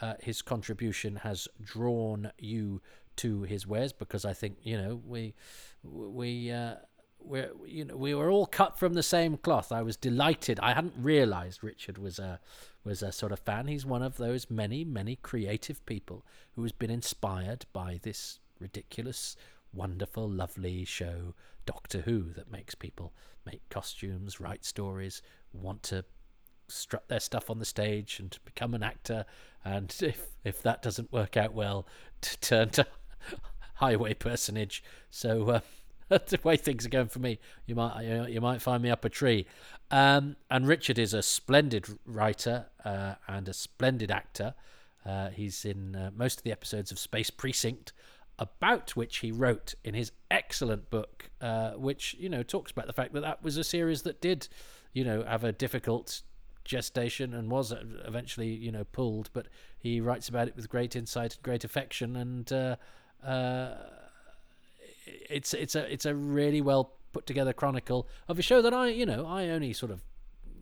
uh, 0.01 0.15
his 0.19 0.41
contribution 0.41 1.17
has 1.17 1.47
drawn 1.63 2.31
you 2.39 2.81
to 3.17 3.43
his 3.43 3.67
wares 3.67 3.93
because 3.93 4.25
I 4.25 4.33
think 4.33 4.57
you 4.63 4.81
know 4.81 4.99
we 5.05 5.35
we 5.83 6.49
uh, 6.49 6.77
we 7.19 7.43
you 7.67 7.85
know 7.85 7.97
we 7.97 8.15
were 8.15 8.31
all 8.31 8.47
cut 8.47 8.79
from 8.79 8.95
the 8.95 9.03
same 9.03 9.37
cloth. 9.37 9.71
I 9.71 9.83
was 9.83 9.95
delighted. 9.95 10.59
I 10.59 10.73
hadn't 10.73 10.95
realised 10.97 11.63
Richard 11.63 11.99
was 11.99 12.17
a 12.17 12.39
was 12.83 13.03
a 13.03 13.11
sort 13.11 13.31
of 13.31 13.37
fan. 13.41 13.67
He's 13.67 13.85
one 13.85 14.01
of 14.01 14.17
those 14.17 14.49
many 14.49 14.83
many 14.83 15.17
creative 15.17 15.85
people 15.85 16.25
who 16.55 16.63
has 16.63 16.71
been 16.71 16.89
inspired 16.89 17.67
by 17.73 17.99
this 18.01 18.39
ridiculous, 18.65 19.35
wonderful, 19.71 20.27
lovely 20.27 20.83
show, 20.85 21.35
Doctor 21.67 22.01
Who, 22.01 22.31
that 22.35 22.51
makes 22.51 22.73
people 22.73 23.13
make 23.45 23.61
costumes, 23.69 24.39
write 24.39 24.65
stories, 24.65 25.21
want 25.53 25.83
to 25.83 26.03
strut 26.67 27.07
their 27.07 27.19
stuff 27.19 27.51
on 27.51 27.59
the 27.59 27.65
stage 27.65 28.19
and 28.19 28.35
become 28.43 28.73
an 28.73 28.81
actor. 28.81 29.25
And 29.63 29.95
if 30.01 30.27
if 30.43 30.63
that 30.63 30.81
doesn't 30.81 31.11
work 31.11 31.37
out 31.37 31.53
well, 31.53 31.87
to 32.21 32.39
turn 32.41 32.69
to 32.71 32.87
highway 33.75 34.13
personage. 34.13 34.83
So. 35.09 35.49
Uh, 35.49 35.59
that's 36.07 36.33
the 36.33 36.39
way 36.43 36.55
things 36.55 36.85
are 36.85 36.89
going 36.89 37.07
for 37.07 37.17
me. 37.17 37.39
You 37.65 37.73
might 37.73 38.03
you, 38.03 38.09
know, 38.09 38.27
you 38.27 38.39
might 38.39 38.61
find 38.61 38.83
me 38.83 38.91
up 38.91 39.05
a 39.05 39.09
tree. 39.09 39.47
Um, 39.89 40.35
and 40.51 40.67
Richard 40.67 40.99
is 40.99 41.15
a 41.15 41.23
splendid 41.23 41.87
writer 42.05 42.67
uh, 42.83 43.15
and 43.27 43.49
a 43.49 43.53
splendid 43.53 44.11
actor. 44.11 44.53
Uh, 45.03 45.29
he's 45.29 45.65
in 45.65 45.95
uh, 45.95 46.11
most 46.15 46.37
of 46.37 46.43
the 46.43 46.51
episodes 46.51 46.91
of 46.91 46.99
Space 46.99 47.31
Precinct, 47.31 47.91
about 48.37 48.95
which 48.95 49.17
he 49.17 49.31
wrote 49.31 49.75
in 49.83 49.93
his 49.93 50.11
excellent 50.29 50.89
book, 50.89 51.29
uh, 51.41 51.71
which 51.71 52.15
you 52.19 52.29
know 52.29 52.43
talks 52.43 52.71
about 52.71 52.87
the 52.87 52.93
fact 52.93 53.13
that 53.13 53.21
that 53.21 53.43
was 53.43 53.57
a 53.57 53.63
series 53.63 54.01
that 54.03 54.21
did, 54.21 54.47
you 54.93 55.03
know, 55.03 55.23
have 55.23 55.43
a 55.43 55.51
difficult 55.51 56.21
gestation 56.63 57.33
and 57.33 57.51
was 57.51 57.71
eventually 58.05 58.49
you 58.49 58.71
know 58.71 58.83
pulled, 58.83 59.29
but 59.33 59.47
he 59.77 60.01
writes 60.01 60.27
about 60.27 60.47
it 60.47 60.55
with 60.55 60.69
great 60.69 60.95
insight 60.95 61.35
and 61.35 61.43
great 61.43 61.63
affection, 61.63 62.15
and 62.15 62.51
uh, 62.51 62.75
uh, 63.25 63.75
it's 65.05 65.53
it's 65.53 65.75
a 65.75 65.91
it's 65.91 66.05
a 66.05 66.15
really 66.15 66.61
well 66.61 66.93
put 67.13 67.25
together 67.25 67.53
chronicle 67.53 68.07
of 68.27 68.37
a 68.37 68.41
show 68.41 68.61
that 68.61 68.73
I 68.73 68.89
you 68.89 69.05
know 69.05 69.25
I 69.25 69.49
only 69.49 69.71
sort 69.71 69.91
of 69.91 70.03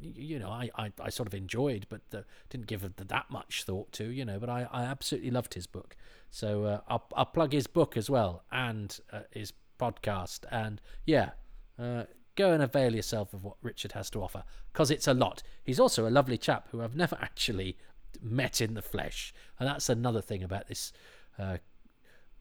you 0.04 0.39
know, 0.39 0.49
I, 0.49 0.70
I, 0.76 0.91
I 1.01 1.10
sort 1.10 1.28
of 1.28 1.34
enjoyed, 1.34 1.86
but 1.89 2.01
uh, 2.14 2.22
didn't 2.49 2.68
give 2.68 2.89
that 2.95 3.26
much 3.30 3.64
thought 3.64 3.91
to, 3.93 4.06
you 4.06 4.26
know. 4.26 4.39
But 4.39 4.49
I, 4.49 4.68
I 4.72 4.84
absolutely 4.84 5.32
loved 5.32 5.54
his 5.54 5.68
book. 5.68 5.95
So 6.30 6.66
uh, 6.66 6.82
I'll, 6.88 7.06
I'll 7.16 7.26
plug 7.26 7.54
his 7.54 7.68
book 7.68 7.95
as 7.95 8.10
well 8.10 8.43
and 8.51 8.97
uh, 9.12 9.22
his 9.32 9.54
podcast. 9.80 10.41
And 10.51 10.82
yeah, 11.06 11.32
uh, 11.80 12.04
go 12.36 12.51
and 12.51 12.64
avail 12.64 12.95
yourself 12.95 13.34
of 13.34 13.43
what 13.43 13.56
Richard 13.62 13.93
has 13.93 14.10
to 14.12 14.22
offer 14.22 14.43
because 14.72 14.91
it's 14.91 15.08
a 15.08 15.14
lot. 15.14 15.43
He's 15.64 15.80
also 15.80 16.08
a 16.08 16.10
lovely 16.10 16.38
chap 16.38 16.68
who 16.72 16.82
I've 16.82 16.95
never 16.95 17.18
actually 17.22 17.78
met 18.22 18.62
in 18.62 18.74
the 18.74 18.82
flesh. 18.82 19.34
And 19.60 19.68
that's 19.68 19.89
another 19.89 20.22
thing 20.22 20.43
about 20.43 20.68
this 20.68 20.91
uh, 21.39 21.58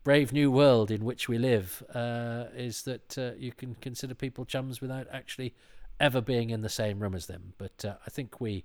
brave 0.05 0.33
new 0.33 0.51
world 0.51 0.91
in 0.91 1.05
which 1.05 1.29
we 1.29 1.39
live 1.39 1.83
uh, 1.95 2.45
is 2.57 2.83
that 2.83 3.37
you 3.39 3.53
can 3.53 3.75
consider 3.77 4.15
people 4.15 4.45
chums 4.45 4.81
without 4.81 5.07
actually 5.13 5.55
ever 6.01 6.21
being 6.21 6.51
in 6.51 6.63
the 6.63 6.69
same 6.69 7.01
room 7.01 7.15
as 7.15 7.27
them, 7.27 7.55
but 7.59 7.85
uh, 7.85 7.95
I 8.07 8.11
think 8.11 8.41
we 8.41 8.65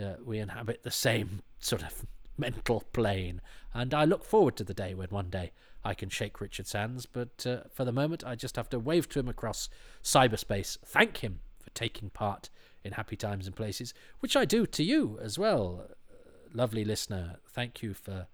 uh, 0.00 0.14
we 0.24 0.38
inhabit 0.38 0.82
the 0.82 0.90
same 0.90 1.42
sort 1.58 1.82
of 1.82 2.06
mental 2.36 2.84
plane, 2.92 3.40
and 3.72 3.94
I 3.94 4.04
look 4.04 4.24
forward 4.24 4.56
to 4.56 4.64
the 4.64 4.74
day 4.74 4.94
when 4.94 5.08
one 5.08 5.30
day 5.30 5.52
I 5.84 5.94
can 5.94 6.08
shake 6.08 6.40
Richard's 6.40 6.72
hands. 6.72 7.06
But 7.06 7.46
uh, 7.46 7.68
for 7.72 7.84
the 7.84 7.92
moment, 7.92 8.24
I 8.26 8.34
just 8.34 8.56
have 8.56 8.68
to 8.70 8.78
wave 8.78 9.08
to 9.10 9.20
him 9.20 9.28
across 9.28 9.68
cyberspace, 10.02 10.78
thank 10.84 11.18
him 11.18 11.40
for 11.58 11.70
taking 11.70 12.10
part 12.10 12.50
in 12.84 12.92
Happy 12.92 13.16
Times 13.16 13.46
and 13.46 13.56
Places, 13.56 13.94
which 14.20 14.36
I 14.36 14.44
do 14.44 14.66
to 14.66 14.84
you 14.84 15.18
as 15.22 15.38
well, 15.38 15.88
lovely 16.52 16.84
listener. 16.84 17.36
Thank 17.48 17.82
you 17.82 17.94
for. 17.94 18.26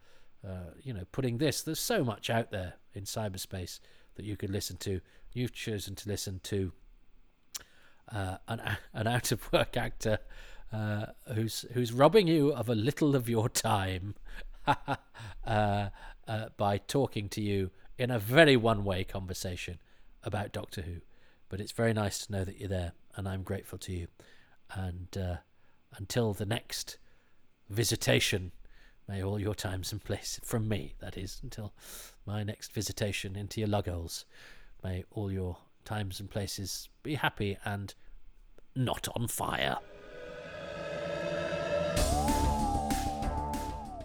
Uh, 0.44 0.72
you 0.82 0.92
know, 0.92 1.04
putting 1.12 1.38
this. 1.38 1.62
There's 1.62 1.78
so 1.78 2.02
much 2.02 2.28
out 2.28 2.50
there 2.50 2.72
in 2.94 3.04
cyberspace 3.04 3.78
that 4.16 4.24
you 4.24 4.36
could 4.36 4.50
listen 4.50 4.76
to. 4.78 5.00
You've 5.32 5.52
chosen 5.52 5.94
to 5.94 6.08
listen 6.08 6.40
to 6.42 6.72
uh, 8.10 8.38
an 8.48 8.60
an 8.92 9.06
out 9.06 9.32
of 9.32 9.52
work 9.52 9.76
actor 9.76 10.18
uh, 10.72 11.06
who's 11.34 11.64
who's 11.72 11.92
robbing 11.92 12.26
you 12.26 12.52
of 12.52 12.68
a 12.68 12.74
little 12.74 13.14
of 13.14 13.28
your 13.28 13.48
time 13.48 14.14
uh, 14.66 14.76
uh, 15.46 15.88
by 16.56 16.78
talking 16.78 17.28
to 17.28 17.40
you 17.40 17.70
in 17.98 18.10
a 18.10 18.18
very 18.18 18.56
one 18.56 18.84
way 18.84 19.04
conversation 19.04 19.78
about 20.22 20.52
Doctor 20.52 20.82
Who. 20.82 20.96
But 21.48 21.60
it's 21.60 21.72
very 21.72 21.92
nice 21.92 22.24
to 22.24 22.32
know 22.32 22.44
that 22.44 22.58
you're 22.58 22.68
there, 22.68 22.92
and 23.16 23.28
I'm 23.28 23.42
grateful 23.42 23.78
to 23.80 23.92
you. 23.92 24.06
And 24.74 25.08
uh, 25.16 25.36
until 25.96 26.32
the 26.32 26.46
next 26.46 26.96
visitation, 27.68 28.52
may 29.06 29.22
all 29.22 29.38
your 29.38 29.54
times 29.54 29.92
and 29.92 30.02
place 30.02 30.40
from 30.42 30.68
me, 30.68 30.94
that 31.00 31.18
is, 31.18 31.40
until 31.42 31.74
my 32.24 32.42
next 32.42 32.72
visitation 32.72 33.36
into 33.36 33.60
your 33.60 33.68
lugholes, 33.68 34.24
may 34.82 35.04
all 35.10 35.30
your 35.30 35.58
times 35.84 36.20
and 36.20 36.30
places 36.30 36.88
be 37.02 37.14
happy 37.14 37.58
and 37.64 37.94
not 38.74 39.08
on 39.14 39.28
fire. 39.28 39.76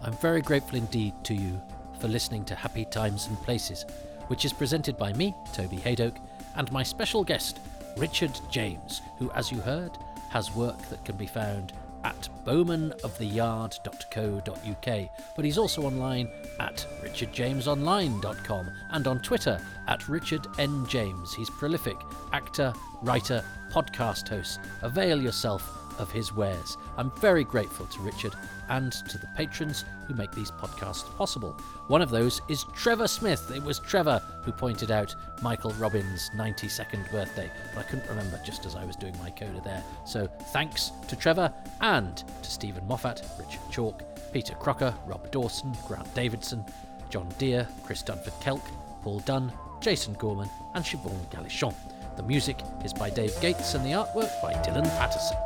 I'm 0.02 0.16
very 0.20 0.40
grateful 0.40 0.78
indeed 0.78 1.12
to 1.24 1.34
you 1.34 1.60
for 2.00 2.08
listening 2.08 2.44
to 2.46 2.54
Happy 2.54 2.84
Times 2.84 3.26
and 3.26 3.36
Places, 3.42 3.84
which 4.28 4.44
is 4.44 4.52
presented 4.52 4.96
by 4.96 5.12
me, 5.12 5.34
Toby 5.52 5.76
Hadoke, 5.76 6.18
and 6.56 6.70
my 6.72 6.82
special 6.82 7.24
guest, 7.24 7.58
Richard 7.96 8.38
James, 8.50 9.02
who, 9.18 9.30
as 9.32 9.50
you 9.50 9.58
heard, 9.58 9.90
has 10.30 10.54
work 10.54 10.78
that 10.88 11.04
can 11.04 11.16
be 11.16 11.26
found 11.26 11.72
at 12.04 12.28
bowmanoftheyard.co.uk, 12.44 15.10
but 15.36 15.44
he's 15.44 15.58
also 15.58 15.82
online 15.82 16.28
at 16.60 16.86
richardjamesonline.com 17.02 18.70
and 18.90 19.06
on 19.06 19.20
Twitter 19.20 19.60
at 19.86 20.08
Richard 20.08 20.46
N. 20.58 20.86
James. 20.86 21.34
He's 21.34 21.50
prolific 21.50 21.96
actor, 22.32 22.72
writer, 23.02 23.44
podcast 23.72 24.28
host. 24.28 24.60
Avail 24.82 25.20
yourself 25.20 25.62
of 25.98 26.10
his 26.10 26.32
wares. 26.32 26.76
I'm 26.96 27.10
very 27.20 27.44
grateful 27.44 27.86
to 27.86 28.00
Richard 28.00 28.34
and 28.68 28.92
to 28.92 29.18
the 29.18 29.28
patrons 29.36 29.84
who 30.06 30.14
make 30.14 30.32
these 30.32 30.50
podcasts 30.50 31.04
possible. 31.16 31.52
One 31.88 32.02
of 32.02 32.10
those 32.10 32.40
is 32.48 32.64
Trevor 32.74 33.08
Smith. 33.08 33.50
It 33.54 33.62
was 33.62 33.78
Trevor 33.78 34.22
who 34.42 34.52
pointed 34.52 34.90
out 34.90 35.14
Michael 35.42 35.72
Robbins' 35.72 36.30
92nd 36.36 37.10
birthday, 37.10 37.50
but 37.74 37.80
I 37.80 37.88
couldn't 37.88 38.08
remember 38.08 38.40
just 38.44 38.66
as 38.66 38.74
I 38.74 38.84
was 38.84 38.96
doing 38.96 39.16
my 39.18 39.30
coda 39.30 39.60
there. 39.64 39.82
So 40.04 40.26
thanks 40.52 40.92
to 41.08 41.16
Trevor 41.16 41.52
and 41.80 42.16
to 42.16 42.50
Stephen 42.50 42.86
Moffat, 42.86 43.22
Richard 43.38 43.60
Chalk, 43.70 44.02
Peter 44.32 44.54
Crocker, 44.54 44.94
Rob 45.06 45.30
Dawson, 45.30 45.72
Grant 45.86 46.12
Davidson, 46.14 46.64
John 47.10 47.28
Deere, 47.38 47.66
Chris 47.84 48.02
Dunford 48.02 48.38
Kelk, 48.42 48.62
Paul 49.02 49.20
Dunn, 49.20 49.52
Jason 49.80 50.14
Gorman, 50.14 50.50
and 50.74 50.84
Siobhan 50.84 51.30
Galichon. 51.30 51.74
The 52.16 52.22
music 52.24 52.58
is 52.84 52.92
by 52.92 53.10
Dave 53.10 53.40
Gates 53.40 53.74
and 53.74 53.84
the 53.84 53.90
artwork 53.90 54.42
by 54.42 54.52
Dylan 54.54 54.88
Patterson. 54.98 55.36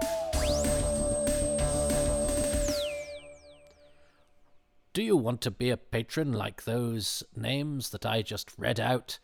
Do 4.93 5.03
you 5.03 5.17
want 5.17 5.41
to 5.41 5.51
be 5.51 5.71
a 5.71 5.79
patron 5.79 6.33
like 6.33 6.65
those 6.65 7.23
names 7.35 7.91
that 7.91 8.05
I 8.05 8.21
just 8.21 8.51
read 8.59 8.79
out? 8.79 9.19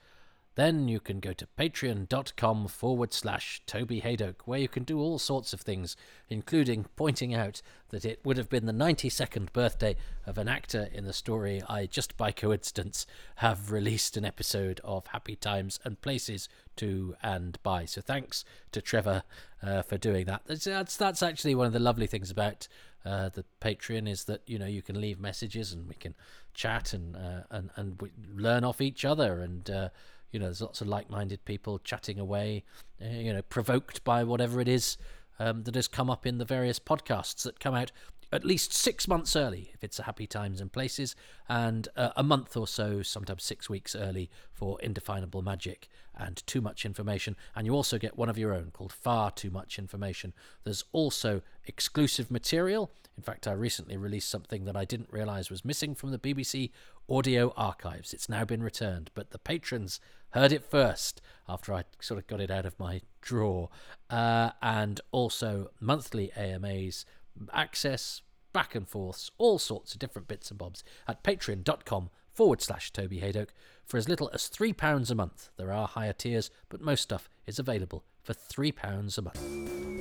then 0.59 0.89
you 0.89 0.99
can 0.99 1.21
go 1.21 1.33
to 1.33 1.47
patreon.com 1.57 2.67
forward 2.67 3.13
slash 3.13 3.63
Toby 3.65 4.01
Hadoke, 4.01 4.41
where 4.45 4.59
you 4.59 4.67
can 4.67 4.83
do 4.83 4.99
all 4.99 5.21
sorts 5.21 5.53
of 5.53 5.61
things, 5.61 5.97
including 6.29 6.87
pointing 6.97 7.33
out 7.33 7.63
that 7.91 8.05
it 8.05 8.19
would 8.25 8.37
have 8.37 8.49
been 8.49 8.67
the 8.67 8.73
92nd 8.73 9.53
birthday 9.53 9.95
of 10.27 10.37
an 10.37 10.49
actor 10.49 10.89
in 10.93 11.05
the 11.05 11.13
story 11.13 11.63
I 11.69 11.87
just 11.87 12.17
by 12.17 12.33
coincidence 12.33 13.07
have 13.37 13.71
released 13.71 14.17
an 14.17 14.25
episode 14.25 14.81
of 14.83 15.07
Happy 15.07 15.37
Times 15.37 15.79
and 15.85 16.01
Places 16.01 16.49
to 16.75 17.15
and 17.23 17.63
by. 17.63 17.85
So 17.85 18.01
thanks 18.01 18.45
to 18.73 18.83
Trevor 18.83 19.23
uh, 19.63 19.83
for 19.83 19.97
doing 19.97 20.27
that. 20.27 20.43
That's, 20.47 20.65
that's, 20.65 20.97
that's 20.97 21.23
actually 21.23 21.55
one 21.55 21.69
of 21.69 21.73
the 21.73 21.79
lovely 21.79 22.09
things 22.09 22.33
about 22.33 22.67
uh, 23.05 23.29
the 23.31 23.45
Patreon 23.61 24.09
is 24.09 24.25
that 24.25 24.43
you 24.47 24.59
know 24.59 24.67
you 24.67 24.83
can 24.83 25.01
leave 25.01 25.19
messages 25.21 25.73
and 25.73 25.89
we 25.89 25.95
can 25.95 26.15
chat 26.55 26.93
and 26.93 27.17
uh, 27.17 27.43
and 27.51 27.71
and 27.77 28.11
learn 28.35 28.65
off 28.65 28.81
each 28.81 29.05
other 29.05 29.41
and 29.41 29.71
uh, 29.71 29.89
you 30.33 30.39
know, 30.39 30.47
there's 30.47 30.61
lots 30.61 30.81
of 30.81 30.89
like-minded 30.89 31.45
people 31.45 31.79
chatting 31.79 32.19
away, 32.19 32.65
uh, 33.03 33.09
you 33.09 33.33
know, 33.33 33.43
provoked 33.43 34.05
by 34.05 34.25
whatever 34.25 34.61
it 34.61 34.69
is 34.69 34.97
um, 35.39 35.63
that 35.65 35.75
has 35.75 35.89
come 35.89 36.11
up 36.11 36.27
in 36.27 36.39
the 36.39 36.45
various 36.45 36.79
podcasts 36.79 37.43
that 37.45 37.61
come 37.61 37.75
out 37.75 37.93
at 38.31 38.45
least 38.45 38.73
six 38.73 39.09
months 39.09 39.35
early 39.35 39.71
if 39.75 39.83
it's 39.83 39.99
a 39.99 40.05
happy 40.05 40.27
times 40.27 40.61
and 40.61 40.73
places, 40.73 41.17
and 41.49 41.89
uh, 41.97 42.11
a 42.17 42.23
month 42.23 42.57
or 42.57 42.67
so, 42.67 43.03
sometimes 43.03 43.43
six 43.43 43.71
weeks 43.71 43.95
early 43.95 44.31
for 44.53 44.81
indefinable 44.81 45.43
magic 45.43 45.89
and 46.15 46.45
too 46.47 46.61
much 46.61 46.85
information. 46.85 47.37
And 47.55 47.67
you 47.67 47.75
also 47.75 47.99
get 47.99 48.19
one 48.19 48.29
of 48.29 48.39
your 48.39 48.53
own 48.53 48.71
called 48.73 48.93
Far 48.93 49.31
Too 49.31 49.51
Much 49.51 49.79
Information. 49.79 50.35
There's 50.65 50.85
also 50.93 51.43
exclusive 51.67 52.31
material. 52.31 52.91
In 53.17 53.23
fact, 53.23 53.47
I 53.47 53.53
recently 53.53 53.97
released 53.97 54.29
something 54.29 54.65
that 54.65 54.77
I 54.77 54.85
didn't 54.85 55.13
realize 55.13 55.51
was 55.51 55.65
missing 55.65 55.95
from 55.95 56.11
the 56.11 56.19
BBC 56.19 56.71
audio 57.09 57.53
archives. 57.57 58.13
It's 58.13 58.29
now 58.29 58.45
been 58.45 58.63
returned, 58.63 59.11
but 59.15 59.31
the 59.31 59.39
patrons 59.39 60.01
heard 60.31 60.53
it 60.53 60.63
first 60.63 61.23
after 61.49 61.73
I 61.73 61.85
sort 62.01 62.19
of 62.19 62.27
got 62.27 62.41
it 62.41 62.51
out 62.51 62.67
of 62.67 62.79
my 62.79 63.01
drawer. 63.23 63.71
Uh, 64.11 64.51
and 64.61 65.01
also 65.11 65.71
monthly 65.81 66.33
AMAs 66.37 67.05
access, 67.53 68.23
back 68.53 68.75
and 68.75 68.89
forths, 68.89 69.31
all 69.39 69.59
sorts 69.59 69.93
of 69.93 69.99
different 69.99 70.29
bits 70.29 70.51
and 70.51 70.59
bobs 70.59 70.83
at 71.07 71.23
patreon.com 71.23 72.11
forward 72.33 72.63
slash 72.63 72.93
Toby 72.93 73.21
Hadoke 73.21 73.51
for 73.85 73.97
as 73.97 74.09
little 74.09 74.31
as 74.33 74.49
£3 74.49 75.11
a 75.11 75.15
month. 75.15 75.51
There 75.57 75.73
are 75.73 75.89
higher 75.89 76.13
tiers, 76.13 76.51
but 76.69 76.81
most 76.81 77.03
stuff 77.03 77.29
is 77.47 77.59
available 77.59 78.05
for 78.23 78.35
£3 78.35 79.19
a 79.19 79.23
month. 79.23 79.99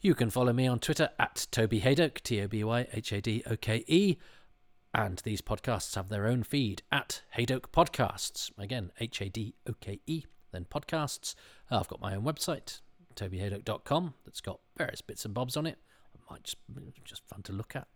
You 0.00 0.14
can 0.14 0.28
follow 0.28 0.52
me 0.52 0.66
on 0.66 0.80
Twitter 0.80 1.08
at 1.18 1.46
Toby 1.50 1.80
Hadoke, 1.80 2.20
T 2.20 2.42
O 2.42 2.46
B 2.46 2.62
Y 2.62 2.86
H 2.92 3.10
A 3.12 3.22
D 3.22 3.42
O 3.46 3.56
K 3.56 3.84
E. 3.86 4.18
And 4.92 5.18
these 5.24 5.40
podcasts 5.40 5.94
have 5.94 6.10
their 6.10 6.26
own 6.26 6.42
feed 6.42 6.82
at 6.92 7.22
Hadoke 7.38 7.70
Podcasts. 7.72 8.50
Again, 8.58 8.92
H 9.00 9.22
A 9.22 9.30
D 9.30 9.54
O 9.66 9.72
K 9.80 10.00
E 10.06 10.24
then 10.54 10.66
podcasts. 10.70 11.34
Uh, 11.70 11.80
I've 11.80 11.88
got 11.88 12.00
my 12.00 12.14
own 12.14 12.22
website, 12.22 12.80
tobyhadoke.com, 13.16 14.14
that's 14.24 14.40
got 14.40 14.60
various 14.76 15.00
bits 15.00 15.24
and 15.24 15.34
bobs 15.34 15.56
on 15.56 15.66
it. 15.66 15.78
It 16.14 16.20
might 16.30 16.44
just 16.44 16.56
just 17.04 17.26
fun 17.26 17.42
to 17.42 17.52
look 17.52 17.74
at. 17.76 17.88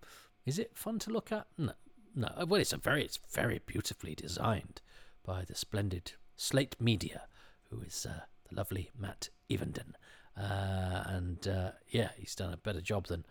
Is 0.44 0.58
it 0.58 0.72
fun 0.74 0.98
to 1.00 1.10
look 1.10 1.30
at? 1.32 1.46
No, 1.56 1.72
no. 2.14 2.28
Uh, 2.36 2.46
well, 2.46 2.60
it's 2.60 2.72
a 2.72 2.78
very 2.78 3.04
it's 3.04 3.18
very 3.32 3.60
beautifully 3.66 4.14
designed 4.14 4.80
by 5.24 5.44
the 5.44 5.54
splendid 5.54 6.12
Slate 6.36 6.76
Media, 6.80 7.22
who 7.70 7.80
is 7.82 8.06
uh, 8.08 8.22
the 8.48 8.56
lovely 8.56 8.90
Matt 8.98 9.28
Evenden. 9.50 9.92
Uh, 10.36 11.02
and 11.06 11.48
yeah, 11.88 12.10
he's 12.16 12.34
done 12.34 12.52
a 12.52 12.56
better 12.56 12.80
job 12.80 13.08
than 13.08 13.24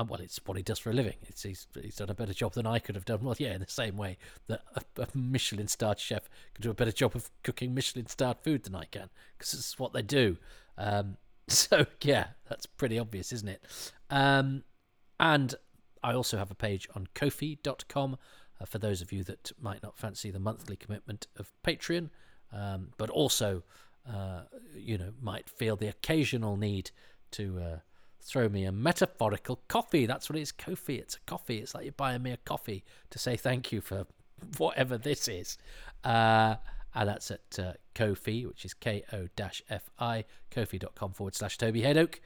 um, 0.00 0.08
well, 0.08 0.20
it's 0.20 0.40
what 0.44 0.56
he 0.56 0.62
does 0.62 0.78
for 0.78 0.90
a 0.90 0.92
living. 0.92 1.16
It's, 1.28 1.42
he's, 1.42 1.66
he's 1.80 1.96
done 1.96 2.10
a 2.10 2.14
better 2.14 2.32
job 2.32 2.54
than 2.54 2.66
I 2.66 2.78
could 2.78 2.94
have 2.94 3.04
done. 3.04 3.20
Well, 3.22 3.36
yeah, 3.38 3.54
in 3.54 3.60
the 3.60 3.68
same 3.68 3.96
way 3.96 4.16
that 4.48 4.62
a, 4.74 5.02
a 5.02 5.06
Michelin 5.14 5.68
starred 5.68 5.98
chef 5.98 6.28
could 6.54 6.62
do 6.62 6.70
a 6.70 6.74
better 6.74 6.92
job 6.92 7.14
of 7.14 7.30
cooking 7.42 7.74
Michelin 7.74 8.06
starred 8.06 8.38
food 8.42 8.64
than 8.64 8.74
I 8.74 8.84
can, 8.84 9.10
because 9.36 9.54
it's 9.54 9.78
what 9.78 9.92
they 9.92 10.02
do. 10.02 10.38
Um, 10.78 11.16
so, 11.48 11.86
yeah, 12.02 12.28
that's 12.48 12.66
pretty 12.66 12.98
obvious, 12.98 13.32
isn't 13.32 13.48
it? 13.48 13.64
Um, 14.08 14.64
and 15.18 15.54
I 16.02 16.14
also 16.14 16.38
have 16.38 16.50
a 16.50 16.54
page 16.54 16.88
on 16.94 17.08
Ko-fi.com 17.14 18.16
uh, 18.60 18.64
for 18.64 18.78
those 18.78 19.02
of 19.02 19.12
you 19.12 19.22
that 19.24 19.52
might 19.60 19.82
not 19.82 19.98
fancy 19.98 20.30
the 20.30 20.40
monthly 20.40 20.76
commitment 20.76 21.26
of 21.36 21.52
Patreon, 21.62 22.10
um, 22.52 22.88
but 22.96 23.10
also, 23.10 23.62
uh, 24.10 24.42
you 24.74 24.96
know, 24.96 25.12
might 25.20 25.50
feel 25.50 25.76
the 25.76 25.88
occasional 25.88 26.56
need 26.56 26.90
to. 27.32 27.60
Uh, 27.60 27.76
throw 28.20 28.48
me 28.48 28.64
a 28.64 28.72
metaphorical 28.72 29.60
coffee. 29.68 30.06
That's 30.06 30.28
what 30.28 30.38
it 30.38 30.42
is, 30.42 30.52
Ko-fi. 30.52 30.96
It's 30.96 31.16
a 31.16 31.20
coffee. 31.26 31.58
It's 31.58 31.74
like 31.74 31.84
you're 31.84 31.92
buying 31.92 32.22
me 32.22 32.32
a 32.32 32.36
coffee 32.38 32.84
to 33.10 33.18
say 33.18 33.36
thank 33.36 33.72
you 33.72 33.80
for 33.80 34.06
whatever 34.58 34.98
this 34.98 35.28
is. 35.28 35.58
Uh, 36.04 36.56
and 36.94 37.08
that's 37.08 37.30
at 37.30 37.58
uh, 37.58 37.72
Ko-fi, 37.94 38.42
which 38.42 38.64
is 38.64 38.74
K-O-F-I, 38.74 40.24
ko-fi.com 40.50 41.12
forward 41.12 41.34
slash 41.34 41.56
Toby 41.58 41.82
Hadoke. 41.82 42.16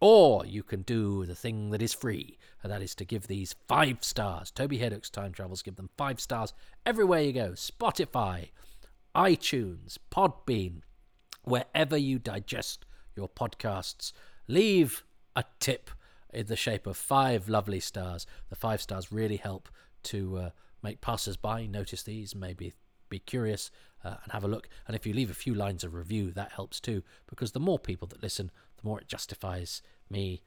Or 0.00 0.44
you 0.44 0.62
can 0.62 0.82
do 0.82 1.24
the 1.24 1.34
thing 1.34 1.70
that 1.70 1.80
is 1.80 1.94
free, 1.94 2.38
and 2.62 2.70
that 2.70 2.82
is 2.82 2.94
to 2.96 3.04
give 3.04 3.26
these 3.26 3.54
five 3.66 3.98
stars. 4.02 4.50
Toby 4.50 4.78
Hadoke's 4.78 5.08
Time 5.08 5.32
Travels 5.32 5.62
give 5.62 5.76
them 5.76 5.88
five 5.96 6.20
stars 6.20 6.52
everywhere 6.84 7.22
you 7.22 7.32
go. 7.32 7.52
Spotify, 7.52 8.50
iTunes, 9.14 9.96
Podbean, 10.10 10.82
wherever 11.44 11.96
you 11.96 12.18
digest 12.18 12.84
your 13.14 13.28
podcasts. 13.28 14.12
Leave 14.48 15.02
a 15.36 15.44
tip 15.60 15.90
in 16.32 16.46
the 16.46 16.56
shape 16.56 16.86
of 16.86 16.96
five 16.96 17.48
lovely 17.48 17.78
stars. 17.78 18.26
The 18.48 18.56
five 18.56 18.80
stars 18.80 19.12
really 19.12 19.36
help 19.36 19.68
to 20.04 20.38
uh, 20.38 20.50
make 20.82 21.00
passers-by 21.00 21.66
notice 21.66 22.02
these, 22.02 22.34
maybe 22.34 22.72
be 23.08 23.18
curious 23.20 23.70
uh, 24.04 24.16
and 24.24 24.32
have 24.32 24.44
a 24.44 24.48
look. 24.48 24.68
And 24.86 24.96
if 24.96 25.06
you 25.06 25.12
leave 25.12 25.30
a 25.30 25.34
few 25.34 25.54
lines 25.54 25.84
of 25.84 25.94
review, 25.94 26.32
that 26.32 26.52
helps 26.52 26.80
too, 26.80 27.02
because 27.28 27.52
the 27.52 27.60
more 27.60 27.78
people 27.78 28.08
that 28.08 28.22
listen, 28.22 28.50
the 28.76 28.88
more 28.88 29.00
it 29.00 29.08
justifies 29.08 29.82
me 30.10 30.42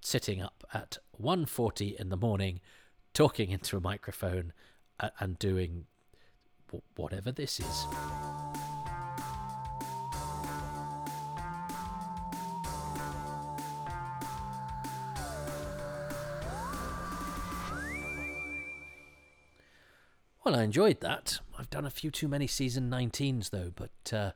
sitting 0.00 0.42
up 0.42 0.64
at 0.72 0.98
1.40 1.20 1.96
in 2.00 2.08
the 2.08 2.16
morning, 2.16 2.60
talking 3.12 3.50
into 3.50 3.76
a 3.76 3.80
microphone 3.80 4.52
and 5.18 5.38
doing 5.38 5.84
whatever 6.96 7.32
this 7.32 7.60
is. 7.60 8.19
Well, 20.50 20.58
I 20.58 20.64
enjoyed 20.64 20.98
that. 20.98 21.38
I've 21.56 21.70
done 21.70 21.86
a 21.86 21.90
few 21.90 22.10
too 22.10 22.26
many 22.26 22.48
season 22.48 22.90
19s 22.90 23.50
though, 23.50 23.70
but 23.72 24.12
uh, 24.12 24.32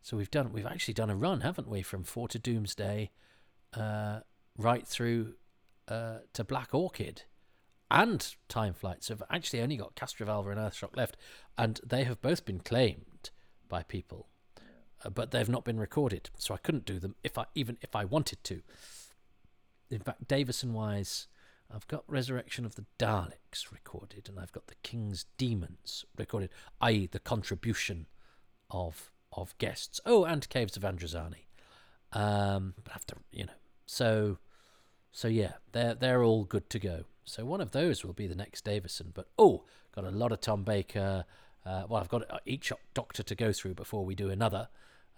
so 0.00 0.16
we've 0.16 0.30
done 0.30 0.50
we've 0.50 0.64
actually 0.64 0.94
done 0.94 1.10
a 1.10 1.14
run, 1.14 1.42
haven't 1.42 1.68
we, 1.68 1.82
from 1.82 2.04
Four 2.04 2.26
to 2.28 2.38
Doomsday, 2.38 3.10
uh, 3.74 4.20
right 4.56 4.86
through 4.86 5.34
uh, 5.86 6.20
to 6.32 6.42
Black 6.42 6.72
Orchid 6.72 7.24
and 7.90 8.34
Time 8.48 8.72
Flight. 8.72 9.04
So 9.04 9.12
I've 9.12 9.22
actually 9.28 9.60
only 9.60 9.76
got 9.76 9.94
Castrovalva 9.94 10.52
and 10.52 10.58
Earthshock 10.58 10.96
left, 10.96 11.18
and 11.58 11.78
they 11.86 12.04
have 12.04 12.22
both 12.22 12.46
been 12.46 12.60
claimed 12.60 13.28
by 13.68 13.82
people, 13.82 14.28
uh, 15.04 15.10
but 15.10 15.32
they've 15.32 15.50
not 15.50 15.66
been 15.66 15.78
recorded. 15.78 16.30
So 16.38 16.54
I 16.54 16.56
couldn't 16.56 16.86
do 16.86 16.98
them 16.98 17.14
if 17.22 17.36
I 17.36 17.44
even 17.54 17.76
if 17.82 17.94
I 17.94 18.06
wanted 18.06 18.42
to. 18.44 18.62
In 19.90 20.00
fact, 20.00 20.28
Davison 20.28 20.72
Wise 20.72 21.26
I've 21.74 21.86
got 21.86 22.04
Resurrection 22.06 22.64
of 22.64 22.76
the 22.76 22.86
Daleks 22.98 23.70
recorded, 23.70 24.28
and 24.28 24.38
I've 24.38 24.52
got 24.52 24.68
the 24.68 24.74
King's 24.82 25.26
Demons 25.36 26.04
recorded, 26.16 26.50
i.e., 26.80 27.08
the 27.10 27.18
contribution 27.18 28.06
of 28.70 29.10
of 29.32 29.56
guests. 29.58 30.00
Oh, 30.06 30.24
and 30.24 30.48
Caves 30.48 30.76
of 30.76 30.82
Androzani. 30.82 31.46
Um, 32.12 32.74
but 32.82 32.90
I 32.90 32.94
have 32.94 33.06
to, 33.06 33.16
you 33.30 33.44
know, 33.44 33.52
so 33.86 34.38
so 35.12 35.28
yeah, 35.28 35.54
they're 35.72 35.94
they're 35.94 36.24
all 36.24 36.44
good 36.44 36.70
to 36.70 36.78
go. 36.78 37.04
So 37.24 37.44
one 37.44 37.60
of 37.60 37.72
those 37.72 38.04
will 38.04 38.14
be 38.14 38.26
the 38.26 38.34
next 38.34 38.64
Davison. 38.64 39.12
But 39.12 39.28
oh, 39.38 39.64
got 39.94 40.04
a 40.04 40.10
lot 40.10 40.32
of 40.32 40.40
Tom 40.40 40.64
Baker. 40.64 41.24
Uh, 41.66 41.82
well, 41.88 42.00
I've 42.00 42.08
got 42.08 42.40
each 42.46 42.72
Doctor 42.94 43.22
to 43.22 43.34
go 43.34 43.52
through 43.52 43.74
before 43.74 44.04
we 44.04 44.14
do 44.14 44.30
another. 44.30 44.68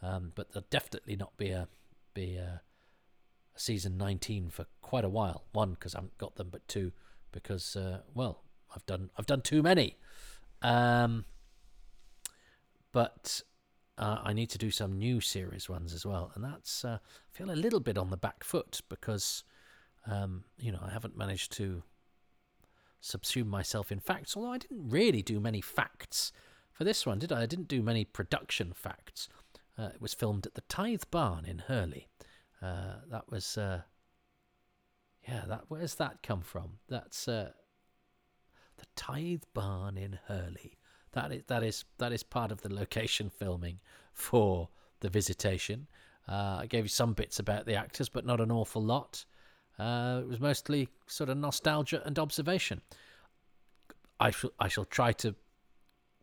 Um, 0.03 0.33
but 0.35 0.53
there'll 0.53 0.67
definitely 0.71 1.15
not 1.15 1.37
be 1.37 1.51
a 1.51 1.69
be 2.15 2.37
a 2.37 2.63
season 3.61 3.99
19 3.99 4.51
for 4.51 4.67
quite 4.81 5.05
a 5.05 5.09
while. 5.09 5.45
One, 5.53 5.73
because 5.73 5.95
I 5.95 5.99
haven't 5.99 6.19
got 6.19 6.37
them, 6.37 6.49
but 6.51 6.67
two, 6.67 6.93
because 7.33 7.77
uh, 7.77 8.01
well, 8.15 8.43
I've 8.75 8.87
done 8.87 9.11
I've 9.17 9.27
done 9.27 9.43
too 9.43 9.63
many. 9.63 9.97
Um, 10.63 11.25
but 12.93 13.43
uh, 13.99 14.19
I 14.23 14.33
need 14.33 14.51
to 14.51 14.59
do 14.59 14.71
some 14.71 14.99
new 14.99 15.21
series 15.21 15.69
ones 15.69 15.93
as 15.93 16.05
well, 16.05 16.33
and 16.35 16.43
that's 16.43 16.85
uh, 16.85 16.99
I 17.03 17.37
feel 17.37 17.51
a 17.51 17.53
little 17.53 17.81
bit 17.81 17.99
on 17.99 18.11
the 18.11 18.17
back 18.17 18.45
foot 18.45 18.81
because 18.89 19.45
um, 20.07 20.45
you 20.59 20.73
know 20.73 20.81
I 20.83 20.91
haven't 20.91 21.17
managed 21.17 21.53
to 21.53 21.83
subsume 23.03 23.47
myself 23.47 23.93
in 23.93 24.01
facts. 24.01 24.37
Although 24.37 24.53
I 24.53 24.59
didn't 24.59 24.89
really 24.89 25.23
do 25.23 25.39
many 25.41 25.61
facts 25.61 26.33
for 26.73 26.85
this 26.85 27.07
one, 27.07 27.19
did 27.19 27.33
I? 27.33 27.43
I 27.43 27.47
didn't 27.47 27.69
do 27.69 27.83
many 27.83 28.05
production 28.05 28.73
facts. 28.73 29.29
Uh, 29.79 29.91
it 29.95 30.01
was 30.01 30.15
filmed 30.15 30.47
at 30.47 30.55
the 30.55 30.63
Tithe 30.63 31.05
Barn 31.11 31.45
in 31.47 31.59
Hurley. 31.59 32.09
Uh, 32.63 32.97
that 33.11 33.31
was, 33.31 33.57
uh, 33.57 33.81
yeah, 35.27 35.45
that 35.49 35.65
where's 35.69 35.95
that 35.97 36.23
come 36.23 36.43
from? 36.43 36.79
That's 36.89 37.27
uh, 37.29 37.53
the 38.77 38.87
Tithe 38.97 39.45
Barn 39.55 39.97
in 39.97 40.19
Hurley. 40.27 40.79
That 41.13 41.33
is 41.33 41.43
that 41.49 41.63
is 41.63 41.85
that 41.99 42.13
is 42.13 42.23
part 42.23 42.53
of 42.53 42.63
the 42.63 42.73
location 42.73 43.31
filming 43.31 43.81
for 44.13 44.69
the 45.01 45.09
Visitation. 45.09 45.89
Uh, 46.29 46.59
I 46.61 46.67
gave 46.67 46.85
you 46.85 46.89
some 46.89 47.15
bits 47.15 47.39
about 47.39 47.67
the 47.67 47.75
actors, 47.75 48.09
but 48.09 48.25
not 48.25 48.41
an 48.41 48.53
awful 48.53 48.83
lot. 48.83 49.25
Uh, 49.79 50.21
it 50.23 50.29
was 50.29 50.41
mostly 50.41 50.89
sort 51.07 51.31
of 51.31 51.39
nostalgia 51.39 52.03
and 52.05 52.19
observation. 52.19 52.83
I 54.21 54.31
shall 54.31 54.53
I 54.59 54.69
shall 54.69 54.85
try 54.85 55.13
to 55.13 55.35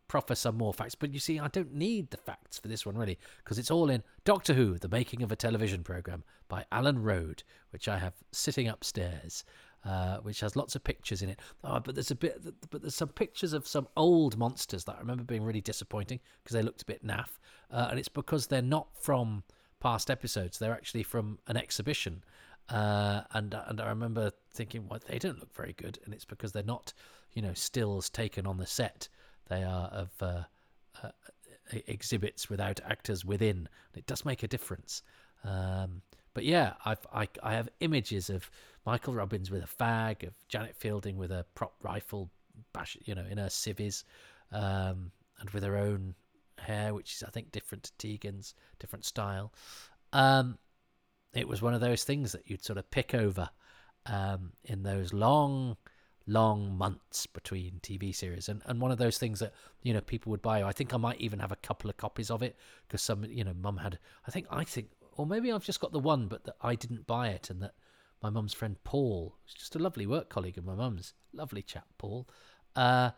proffer 0.08 0.36
some 0.36 0.58
more 0.58 0.74
facts, 0.74 0.95
but 0.95 1.14
you 1.14 1.20
see, 1.20 1.39
I 1.39 1.47
don't 1.47 1.74
need 1.74 2.12
the 2.12 2.18
facts 2.18 2.60
for 2.60 2.68
this 2.68 2.86
one 2.86 2.97
really, 2.97 3.18
because 3.43 3.60
it's 3.60 3.72
all 3.72 3.89
in 3.89 4.03
Doctor 4.24 4.53
Who: 4.53 4.78
The 4.78 4.88
Making 4.88 5.22
of 5.22 5.32
a 5.32 5.36
Television 5.36 5.84
Program 5.84 6.24
by 6.47 6.66
Alan 6.72 7.01
Road, 7.01 7.43
which 7.72 7.88
I 7.88 7.97
have 7.97 8.14
sitting 8.32 8.68
upstairs. 8.68 9.43
Uh, 9.86 10.18
which 10.18 10.41
has 10.41 10.58
lots 10.58 10.76
of 10.76 10.84
pictures 10.84 11.22
in 11.22 11.30
it. 11.30 11.39
Oh, 11.64 11.80
but 11.80 11.95
there's 11.95 12.12
a 12.12 12.16
bit, 12.16 12.41
but 12.72 12.82
there's 12.82 12.95
some 12.95 13.08
pictures 13.08 13.53
of 13.53 13.66
some 13.66 13.88
old 13.95 14.38
monsters 14.38 14.84
that 14.84 14.95
I 14.95 14.99
remember 14.99 15.24
being 15.24 15.43
really 15.43 15.62
disappointing 15.62 16.20
because 16.43 16.55
they 16.55 16.64
looked 16.64 16.82
a 16.82 16.86
bit 16.86 17.05
naff, 17.05 17.39
uh, 17.72 17.88
and 17.89 17.97
it's 17.97 18.10
because 18.10 18.47
they're 18.47 18.62
not 18.62 18.88
from 18.99 19.43
past 19.80 20.12
episodes; 20.12 20.60
they're 20.60 20.74
actually 20.74 21.03
from 21.03 21.39
an 21.47 21.55
exhibition. 21.55 22.24
Uh, 22.70 23.22
and 23.32 23.55
and 23.68 23.80
I 23.80 23.88
remember 23.88 24.32
thinking, 24.51 24.88
well, 24.89 24.99
they 25.08 25.20
don't 25.20 25.39
look 25.39 25.55
very 25.55 25.74
good, 25.74 25.99
and 26.03 26.14
it's 26.14 26.26
because 26.26 26.51
they're 26.51 26.64
not, 26.64 26.91
you 27.34 27.41
know, 27.41 27.53
stills 27.53 28.10
taken 28.10 28.45
on 28.45 28.58
the 28.58 28.66
set. 28.66 29.08
They 29.49 29.63
are 29.63 29.87
of 29.87 30.09
uh, 30.21 30.43
uh, 31.03 31.09
exhibits 31.87 32.49
without 32.49 32.79
actors 32.85 33.25
within. 33.25 33.69
It 33.95 34.05
does 34.05 34.25
make 34.25 34.43
a 34.43 34.47
difference. 34.47 35.03
Um, 35.43 36.01
but 36.33 36.43
yeah, 36.43 36.73
I've, 36.85 37.05
I, 37.13 37.27
I 37.41 37.53
have 37.53 37.69
images 37.79 38.29
of 38.29 38.49
Michael 38.85 39.15
Robbins 39.15 39.49
with 39.49 39.63
a 39.63 39.83
fag, 39.83 40.25
of 40.27 40.33
Janet 40.47 40.75
Fielding 40.75 41.17
with 41.17 41.31
a 41.31 41.45
prop 41.55 41.73
rifle, 41.81 42.29
bash, 42.73 42.97
you 43.05 43.15
know, 43.15 43.25
in 43.29 43.37
her 43.37 43.49
civvies, 43.49 44.03
um, 44.51 45.11
and 45.39 45.49
with 45.51 45.63
her 45.63 45.77
own 45.77 46.15
hair, 46.59 46.93
which 46.93 47.13
is 47.13 47.23
I 47.23 47.29
think 47.29 47.51
different 47.51 47.83
to 47.83 47.91
Tegan's, 48.07 48.53
different 48.79 49.05
style. 49.05 49.53
Um, 50.13 50.57
it 51.33 51.47
was 51.47 51.61
one 51.61 51.73
of 51.73 51.81
those 51.81 52.03
things 52.03 52.31
that 52.31 52.49
you'd 52.49 52.63
sort 52.63 52.77
of 52.77 52.89
pick 52.89 53.13
over 53.13 53.49
um, 54.05 54.53
in 54.63 54.83
those 54.83 55.13
long, 55.13 55.77
long 56.28 56.78
months 56.78 57.25
between 57.25 57.80
TV 57.82 58.13
series, 58.13 58.49
and 58.49 58.61
and 58.65 58.80
one 58.82 58.91
of 58.91 58.97
those 58.97 59.17
things 59.17 59.39
that 59.39 59.53
you 59.84 59.93
know 59.93 60.01
people 60.01 60.30
would 60.32 60.41
buy. 60.41 60.63
I 60.63 60.71
think 60.71 60.93
I 60.93 60.97
might 60.97 61.19
even 61.19 61.39
have 61.39 61.51
a 61.51 61.57
couple 61.57 61.89
of 61.89 61.97
copies 61.97 62.30
of 62.30 62.43
it 62.43 62.55
because 62.88 63.01
some 63.01 63.23
you 63.25 63.43
know 63.43 63.53
mum 63.53 63.78
had. 63.78 63.97
I 64.28 64.32
think 64.32 64.47
I 64.51 64.63
think 64.63 64.89
or 65.17 65.25
maybe 65.25 65.51
I've 65.51 65.63
just 65.63 65.80
got 65.80 65.91
the 65.91 65.99
one, 65.99 66.28
but 66.28 66.43
that 66.45 66.55
I 66.61 66.75
didn't 66.75 67.07
buy 67.07 67.30
it, 67.30 67.49
and 67.49 67.61
that 67.61 67.73
my 68.21 68.30
mum's 68.30 68.53
friend 68.53 68.78
Paul, 68.84 69.36
who's 69.43 69.53
just 69.53 69.75
a 69.75 69.80
lovely 69.80 70.05
work 70.05 70.30
colleague 70.30 70.57
of 70.57 70.65
my 70.65 70.75
mum's, 70.75 71.13
lovely 71.34 71.61
chap 71.61 71.88
Paul, 71.97 72.28
uh, 72.75 73.11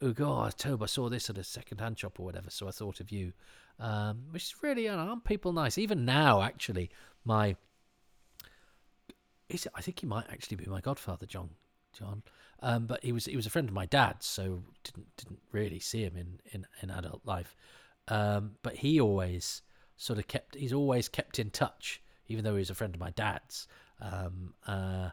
who 0.00 0.12
go, 0.12 0.28
oh, 0.28 0.78
I 0.82 0.86
saw 0.86 1.08
this 1.08 1.30
at 1.30 1.38
a 1.38 1.44
second-hand 1.44 1.98
shop 1.98 2.20
or 2.20 2.26
whatever, 2.26 2.50
so 2.50 2.68
I 2.68 2.70
thought 2.70 3.00
of 3.00 3.10
you, 3.10 3.32
um, 3.80 4.24
which 4.30 4.44
is 4.44 4.54
really, 4.62 4.88
aren't 4.88 5.24
people 5.24 5.52
nice? 5.52 5.78
Even 5.78 6.04
now, 6.04 6.42
actually, 6.42 6.90
my, 7.24 7.56
is 9.48 9.66
it 9.66 9.72
I 9.74 9.80
think 9.80 10.00
he 10.00 10.06
might 10.06 10.26
actually 10.30 10.56
be 10.56 10.66
my 10.66 10.80
godfather, 10.80 11.26
John. 11.26 11.50
John, 11.98 12.22
um, 12.62 12.86
but 12.86 13.02
he 13.02 13.12
was 13.12 13.26
he 13.26 13.36
was 13.36 13.46
a 13.46 13.50
friend 13.50 13.68
of 13.68 13.74
my 13.74 13.86
dad's, 13.86 14.26
so 14.26 14.62
didn't 14.84 15.06
didn't 15.16 15.40
really 15.52 15.78
see 15.78 16.02
him 16.02 16.16
in 16.16 16.40
in, 16.52 16.66
in 16.82 16.90
adult 16.90 17.22
life. 17.24 17.56
Um, 18.08 18.52
but 18.62 18.76
he 18.76 19.00
always 19.00 19.62
sort 19.96 20.18
of 20.18 20.28
kept 20.28 20.54
he's 20.54 20.72
always 20.72 21.08
kept 21.08 21.38
in 21.38 21.50
touch, 21.50 22.02
even 22.28 22.44
though 22.44 22.52
he 22.52 22.60
was 22.60 22.70
a 22.70 22.74
friend 22.74 22.94
of 22.94 23.00
my 23.00 23.10
dad's. 23.10 23.68
Um, 24.00 24.52
uh, 24.66 25.10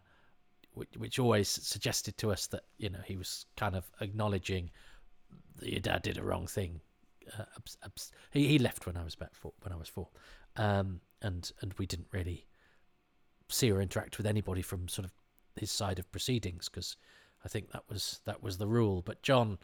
which, 0.74 0.90
which 0.98 1.20
always 1.20 1.48
suggested 1.48 2.18
to 2.18 2.32
us 2.32 2.48
that 2.48 2.64
you 2.78 2.90
know 2.90 3.00
he 3.06 3.16
was 3.16 3.46
kind 3.56 3.76
of 3.76 3.90
acknowledging 4.02 4.72
that 5.58 5.70
your 5.70 5.80
dad 5.80 6.02
did 6.02 6.18
a 6.18 6.24
wrong 6.24 6.48
thing. 6.48 6.82
Uh, 7.38 7.90
he 8.32 8.48
he 8.48 8.60
left 8.60 8.86
when 8.86 8.98
I 8.98 9.04
was 9.04 9.14
about 9.14 9.36
four, 9.36 9.54
when 9.62 9.72
I 9.72 9.78
was 9.78 9.88
four, 9.88 10.10
um, 10.58 11.00
and 11.22 11.52
and 11.62 11.74
we 11.78 11.86
didn't 11.86 12.08
really 12.12 12.46
see 13.50 13.72
or 13.72 13.82
interact 13.82 14.18
with 14.18 14.26
anybody 14.26 14.62
from 14.62 14.88
sort 14.88 15.06
of 15.06 15.12
his 15.56 15.72
side 15.72 16.00
of 16.00 16.12
proceedings 16.12 16.70
because 16.70 16.98
I 17.44 17.48
think 17.48 17.72
that 17.72 17.84
was 17.90 18.22
that 18.26 18.42
was 18.44 18.58
the 18.58 18.68
rule. 18.68 19.02
But 19.02 19.22
John 19.22 19.58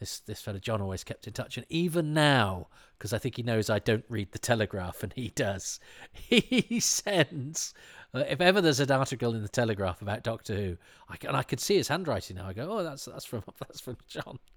this 0.00 0.20
this 0.20 0.40
fellow 0.40 0.58
John 0.58 0.80
always 0.80 1.04
kept 1.04 1.26
in 1.26 1.32
touch, 1.32 1.56
and 1.56 1.66
even 1.68 2.12
now, 2.12 2.68
because 2.98 3.12
I 3.12 3.18
think 3.18 3.36
he 3.36 3.42
knows 3.42 3.70
I 3.70 3.78
don't 3.78 4.04
read 4.08 4.32
the 4.32 4.38
Telegraph, 4.38 5.02
and 5.02 5.12
he 5.12 5.28
does, 5.28 5.78
he 6.12 6.80
sends. 6.80 7.72
Uh, 8.12 8.24
if 8.28 8.40
ever 8.40 8.60
there's 8.60 8.80
an 8.80 8.90
article 8.90 9.34
in 9.34 9.42
the 9.42 9.48
Telegraph 9.48 10.02
about 10.02 10.24
Doctor 10.24 10.54
Who, 10.56 10.76
I 11.08 11.16
can, 11.16 11.28
and 11.28 11.36
I 11.36 11.44
could 11.44 11.60
see 11.60 11.76
his 11.76 11.88
handwriting 11.88 12.36
now. 12.36 12.48
I 12.48 12.54
go, 12.54 12.66
oh, 12.68 12.82
that's 12.82 13.04
that's 13.04 13.26
from 13.26 13.44
that's 13.60 13.80
from 13.80 13.98
John. 14.08 14.38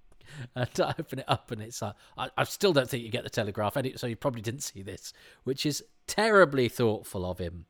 And 0.56 0.70
I 0.80 0.96
open 0.98 1.20
it 1.20 1.26
up, 1.28 1.52
and 1.52 1.62
it's 1.62 1.84
uh, 1.84 1.92
I, 2.18 2.30
I 2.38 2.46
still 2.46 2.72
don't 2.72 2.90
think 2.90 3.04
you 3.04 3.10
get 3.10 3.26
the 3.26 3.30
Telegraph, 3.30 3.78
so 3.98 4.08
you 4.08 4.16
probably 4.16 4.42
didn't 4.42 4.64
see 4.64 4.82
this, 4.82 5.12
which 5.44 5.66
is 5.66 5.84
terribly 6.08 6.70
thoughtful 6.70 7.30
of 7.30 7.40
him. 7.40 7.66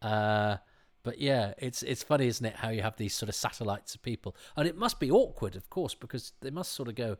Uh, 0.00 0.58
but 1.06 1.20
yeah, 1.20 1.54
it's 1.56 1.84
it's 1.84 2.02
funny, 2.02 2.26
isn't 2.26 2.44
it, 2.44 2.56
how 2.56 2.68
you 2.70 2.82
have 2.82 2.96
these 2.96 3.14
sort 3.14 3.28
of 3.28 3.36
satellites 3.36 3.94
of 3.94 4.02
people, 4.02 4.34
and 4.56 4.66
it 4.66 4.76
must 4.76 4.98
be 4.98 5.08
awkward, 5.08 5.54
of 5.54 5.70
course, 5.70 5.94
because 5.94 6.32
they 6.40 6.50
must 6.50 6.72
sort 6.72 6.88
of 6.88 6.96
go. 6.96 7.16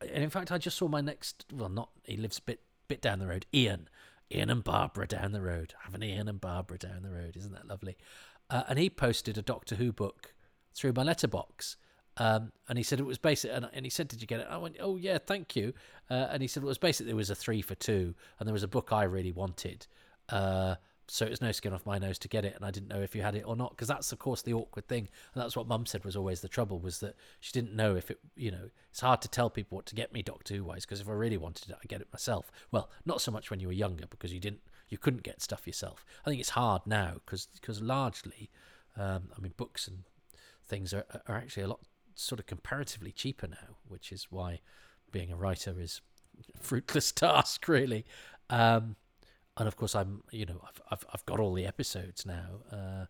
And 0.00 0.24
in 0.24 0.30
fact, 0.30 0.50
I 0.50 0.58
just 0.58 0.76
saw 0.76 0.88
my 0.88 1.00
next. 1.00 1.44
Well, 1.52 1.68
not 1.68 1.90
he 2.02 2.16
lives 2.16 2.38
a 2.38 2.42
bit 2.42 2.60
bit 2.88 3.00
down 3.00 3.20
the 3.20 3.28
road. 3.28 3.46
Ian, 3.54 3.88
Ian 4.34 4.50
and 4.50 4.64
Barbara 4.64 5.06
down 5.06 5.30
the 5.30 5.40
road. 5.40 5.74
Have 5.84 5.92
Having 5.92 6.10
Ian 6.10 6.28
and 6.28 6.40
Barbara 6.40 6.76
down 6.76 7.04
the 7.04 7.10
road, 7.10 7.36
isn't 7.36 7.52
that 7.52 7.68
lovely? 7.68 7.96
Uh, 8.50 8.64
and 8.68 8.80
he 8.80 8.90
posted 8.90 9.38
a 9.38 9.42
Doctor 9.42 9.76
Who 9.76 9.92
book 9.92 10.34
through 10.74 10.94
my 10.94 11.04
letterbox. 11.04 11.76
Um, 12.16 12.50
and 12.68 12.78
he 12.78 12.82
said 12.82 12.98
it 12.98 13.06
was 13.06 13.18
basic, 13.18 13.52
and, 13.54 13.68
and, 13.72 13.86
he 13.86 13.90
said, 13.90 14.08
"Did 14.08 14.20
you 14.20 14.26
get 14.26 14.40
it?" 14.40 14.48
I 14.50 14.56
went, 14.56 14.74
"Oh 14.80 14.96
yeah, 14.96 15.18
thank 15.24 15.54
you." 15.54 15.72
Uh, 16.10 16.26
and 16.32 16.42
he 16.42 16.48
said 16.48 16.64
it 16.64 16.66
was 16.66 16.78
basically 16.78 17.06
there 17.06 17.16
was 17.16 17.30
a 17.30 17.36
three 17.36 17.62
for 17.62 17.76
two, 17.76 18.16
and 18.40 18.48
there 18.48 18.52
was 18.52 18.64
a 18.64 18.68
book 18.68 18.92
I 18.92 19.04
really 19.04 19.30
wanted. 19.30 19.86
Uh, 20.28 20.74
so 21.10 21.24
it 21.24 21.30
was 21.30 21.40
no 21.40 21.52
skin 21.52 21.72
off 21.72 21.86
my 21.86 21.98
nose 21.98 22.18
to 22.18 22.28
get 22.28 22.44
it 22.44 22.54
and 22.54 22.64
i 22.64 22.70
didn't 22.70 22.88
know 22.88 23.00
if 23.00 23.14
you 23.14 23.22
had 23.22 23.34
it 23.34 23.44
or 23.46 23.56
not 23.56 23.70
because 23.70 23.88
that's 23.88 24.12
of 24.12 24.18
course 24.18 24.42
the 24.42 24.52
awkward 24.52 24.86
thing 24.86 25.08
and 25.34 25.42
that's 25.42 25.56
what 25.56 25.66
mum 25.66 25.86
said 25.86 26.04
was 26.04 26.16
always 26.16 26.40
the 26.40 26.48
trouble 26.48 26.78
was 26.78 27.00
that 27.00 27.16
she 27.40 27.52
didn't 27.52 27.74
know 27.74 27.96
if 27.96 28.10
it 28.10 28.18
you 28.36 28.50
know 28.50 28.70
it's 28.90 29.00
hard 29.00 29.20
to 29.22 29.28
tell 29.28 29.50
people 29.50 29.76
what 29.76 29.86
to 29.86 29.94
get 29.94 30.12
me 30.12 30.22
doctor 30.22 30.54
who 30.54 30.64
wise 30.64 30.84
because 30.84 31.00
if 31.00 31.08
i 31.08 31.12
really 31.12 31.36
wanted 31.36 31.70
it 31.70 31.76
i 31.82 31.86
get 31.86 32.00
it 32.00 32.08
myself. 32.12 32.50
Well 32.70 32.90
not 33.04 33.20
so 33.20 33.30
much 33.30 33.50
when 33.50 33.60
you 33.60 33.68
were 33.68 33.72
younger 33.72 34.06
because 34.08 34.32
you 34.32 34.40
didn't 34.40 34.60
you 34.88 34.98
couldn't 34.98 35.22
get 35.22 35.42
stuff 35.42 35.66
yourself. 35.66 36.04
I 36.24 36.30
think 36.30 36.40
it's 36.40 36.50
hard 36.50 36.82
now 36.86 37.14
because 37.24 37.48
because 37.60 37.80
largely 37.82 38.50
um, 38.96 39.28
i 39.36 39.40
mean 39.40 39.52
books 39.56 39.86
and 39.86 40.04
things 40.66 40.92
are, 40.92 41.04
are 41.26 41.36
actually 41.36 41.62
a 41.62 41.68
lot 41.68 41.80
sort 42.14 42.40
of 42.40 42.46
comparatively 42.46 43.12
cheaper 43.12 43.46
now 43.46 43.76
which 43.86 44.10
is 44.12 44.26
why 44.30 44.60
being 45.12 45.32
a 45.32 45.36
writer 45.36 45.74
is 45.78 46.00
a 46.54 46.58
fruitless 46.62 47.12
task 47.12 47.66
really. 47.68 48.04
Um, 48.50 48.96
and 49.58 49.68
of 49.68 49.76
course 49.76 49.94
I'm 49.94 50.22
you 50.30 50.46
know 50.46 50.60
I've 50.64 50.80
I've, 50.90 51.06
I've 51.12 51.26
got 51.26 51.40
all 51.40 51.52
the 51.52 51.66
episodes 51.66 52.24
now. 52.24 52.60
Uh, 52.72 53.06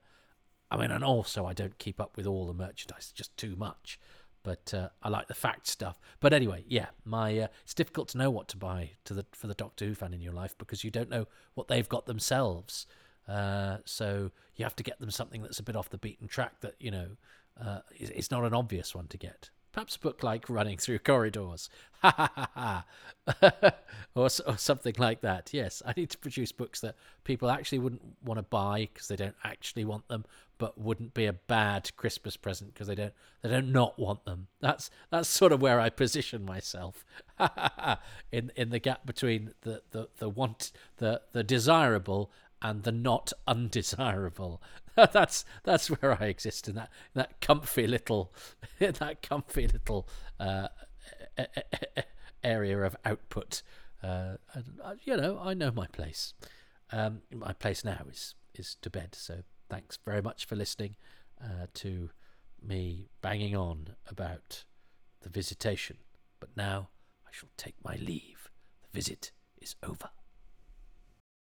I 0.71 0.77
mean, 0.77 0.91
and 0.91 1.05
also 1.05 1.47
I 1.47 1.53
don't 1.53 1.79
keep 1.79 2.01
up 2.01 2.17
with 2.17 2.27
all 2.27 2.47
the 2.47 2.55
merchandise; 2.55 3.13
just 3.15 3.37
too 3.37 3.55
much. 3.57 3.99
But 4.43 4.73
uh, 4.73 4.89
I 5.03 5.09
like 5.09 5.29
the 5.29 5.35
fact 5.35 5.67
stuff. 5.67 5.99
But 6.21 6.33
anyway, 6.33 6.65
yeah, 6.67 6.87
my 7.05 7.39
uh, 7.39 7.49
it's 7.65 7.75
difficult 7.75 8.09
to 8.11 8.19
know 8.19 8.31
what 8.31 8.49
to 8.49 8.57
buy 8.57 8.93
to 9.05 9.15
the 9.15 9.27
for 9.33 9.47
the 9.47 9.55
Doctor 9.55 9.87
Who 9.87 9.95
fan 9.95 10.15
in 10.15 10.21
your 10.21 10.33
life 10.33 10.57
because 10.59 10.85
you 10.85 10.91
don't 10.91 11.11
know 11.11 11.27
what 11.55 11.69
they've 11.69 11.89
got 11.89 12.07
themselves. 12.07 12.87
Uh, 13.27 13.79
so 13.85 14.31
you 14.57 14.65
have 14.65 14.77
to 14.77 14.83
get 14.83 14.99
them 15.01 15.11
something 15.11 15.43
that's 15.43 15.59
a 15.59 15.63
bit 15.63 15.77
off 15.77 15.91
the 15.91 15.99
beaten 15.99 16.29
track 16.29 16.61
that 16.61 16.75
you 16.81 16.91
know 16.91 17.09
uh, 17.63 17.81
it's 17.91 18.31
not 18.31 18.45
an 18.45 18.55
obvious 18.55 18.95
one 18.95 19.07
to 19.09 19.19
get. 19.19 19.51
Perhaps 19.73 19.97
a 19.97 20.01
book 20.01 20.23
like 20.23 20.49
Running 20.49 20.79
Through 20.79 21.01
Corridors. 21.01 21.69
Ha 22.01 22.13
ha 22.17 22.31
ha 22.33 22.51
ha. 22.55 22.85
or, 24.15 24.29
or 24.47 24.57
something 24.57 24.95
like 24.99 25.21
that. 25.23 25.51
Yes, 25.53 25.83
I 25.85 25.93
need 25.97 26.11
to 26.11 26.19
produce 26.19 26.53
books 26.53 26.81
that 26.81 26.95
people 27.25 27.51
actually 27.51 27.81
wouldn't 27.81 28.03
want 28.25 28.39
to 28.39 28.45
buy 28.45 28.89
because 28.93 29.09
they 29.09 29.17
don't 29.17 29.35
actually 29.43 29.85
want 29.85 30.07
them, 30.07 30.25
but 30.59 30.79
wouldn't 30.79 31.13
be 31.13 31.27
a 31.27 31.33
bad 31.33 31.91
Christmas 31.97 32.37
present 32.37 32.73
because 32.73 32.87
they 32.87 32.95
don't 32.95 33.13
they 33.43 33.49
don't 33.49 33.73
not 33.73 33.99
want 33.99 34.25
them. 34.25 34.47
That's 34.61 34.91
that's 35.11 35.29
sort 35.29 35.53
of 35.53 35.61
where 35.61 35.81
I 35.81 35.91
position 35.91 36.45
myself 36.45 37.05
in 38.33 38.53
in 38.55 38.71
the 38.71 38.79
gap 38.79 39.05
between 39.05 39.55
the, 39.63 39.83
the, 39.91 40.09
the 40.19 40.29
want 40.29 40.73
the 40.99 41.23
the 41.33 41.43
desirable 41.43 42.31
and 42.61 42.83
the 42.83 42.93
not 42.93 43.33
undesirable. 43.47 44.63
that's 44.97 45.45
that's 45.65 45.89
where 45.89 46.21
I 46.21 46.27
exist 46.27 46.69
in 46.69 46.75
that 46.75 46.91
that 47.15 47.41
comfy 47.41 47.87
little 47.87 48.33
that 48.79 49.23
comfy 49.23 49.69
little 49.69 50.09
uh, 50.41 50.69
area 52.43 52.83
of 52.83 52.97
output. 53.05 53.63
Uh, 54.03 54.37
uh, 54.55 54.95
you 55.03 55.17
know, 55.17 55.41
I 55.43 55.55
know 55.55 55.71
my 55.71 55.87
place. 55.87 56.35
Um, 56.91 57.23
my 57.33 57.53
place 57.53 57.85
now 57.85 58.07
is 58.11 58.35
is 58.55 58.77
to 58.83 58.91
bed. 58.91 59.15
So 59.15 59.43
thanks 59.69 59.99
very 60.05 60.23
much 60.23 60.45
for 60.47 60.57
listening 60.57 60.97
uh, 61.43 61.67
to 61.75 62.11
me 62.63 63.09
banging 63.23 63.55
on 63.55 63.91
about 64.09 64.65
the 65.21 65.29
visitation. 65.29 65.99
But 66.41 66.51
now 66.57 66.89
I 67.27 67.31
shall 67.33 67.51
take 67.57 67.75
my 67.85 67.97
leave. 67.97 68.51
The 68.83 68.89
visit 68.97 69.33
is 69.61 69.77
over. 69.83 70.11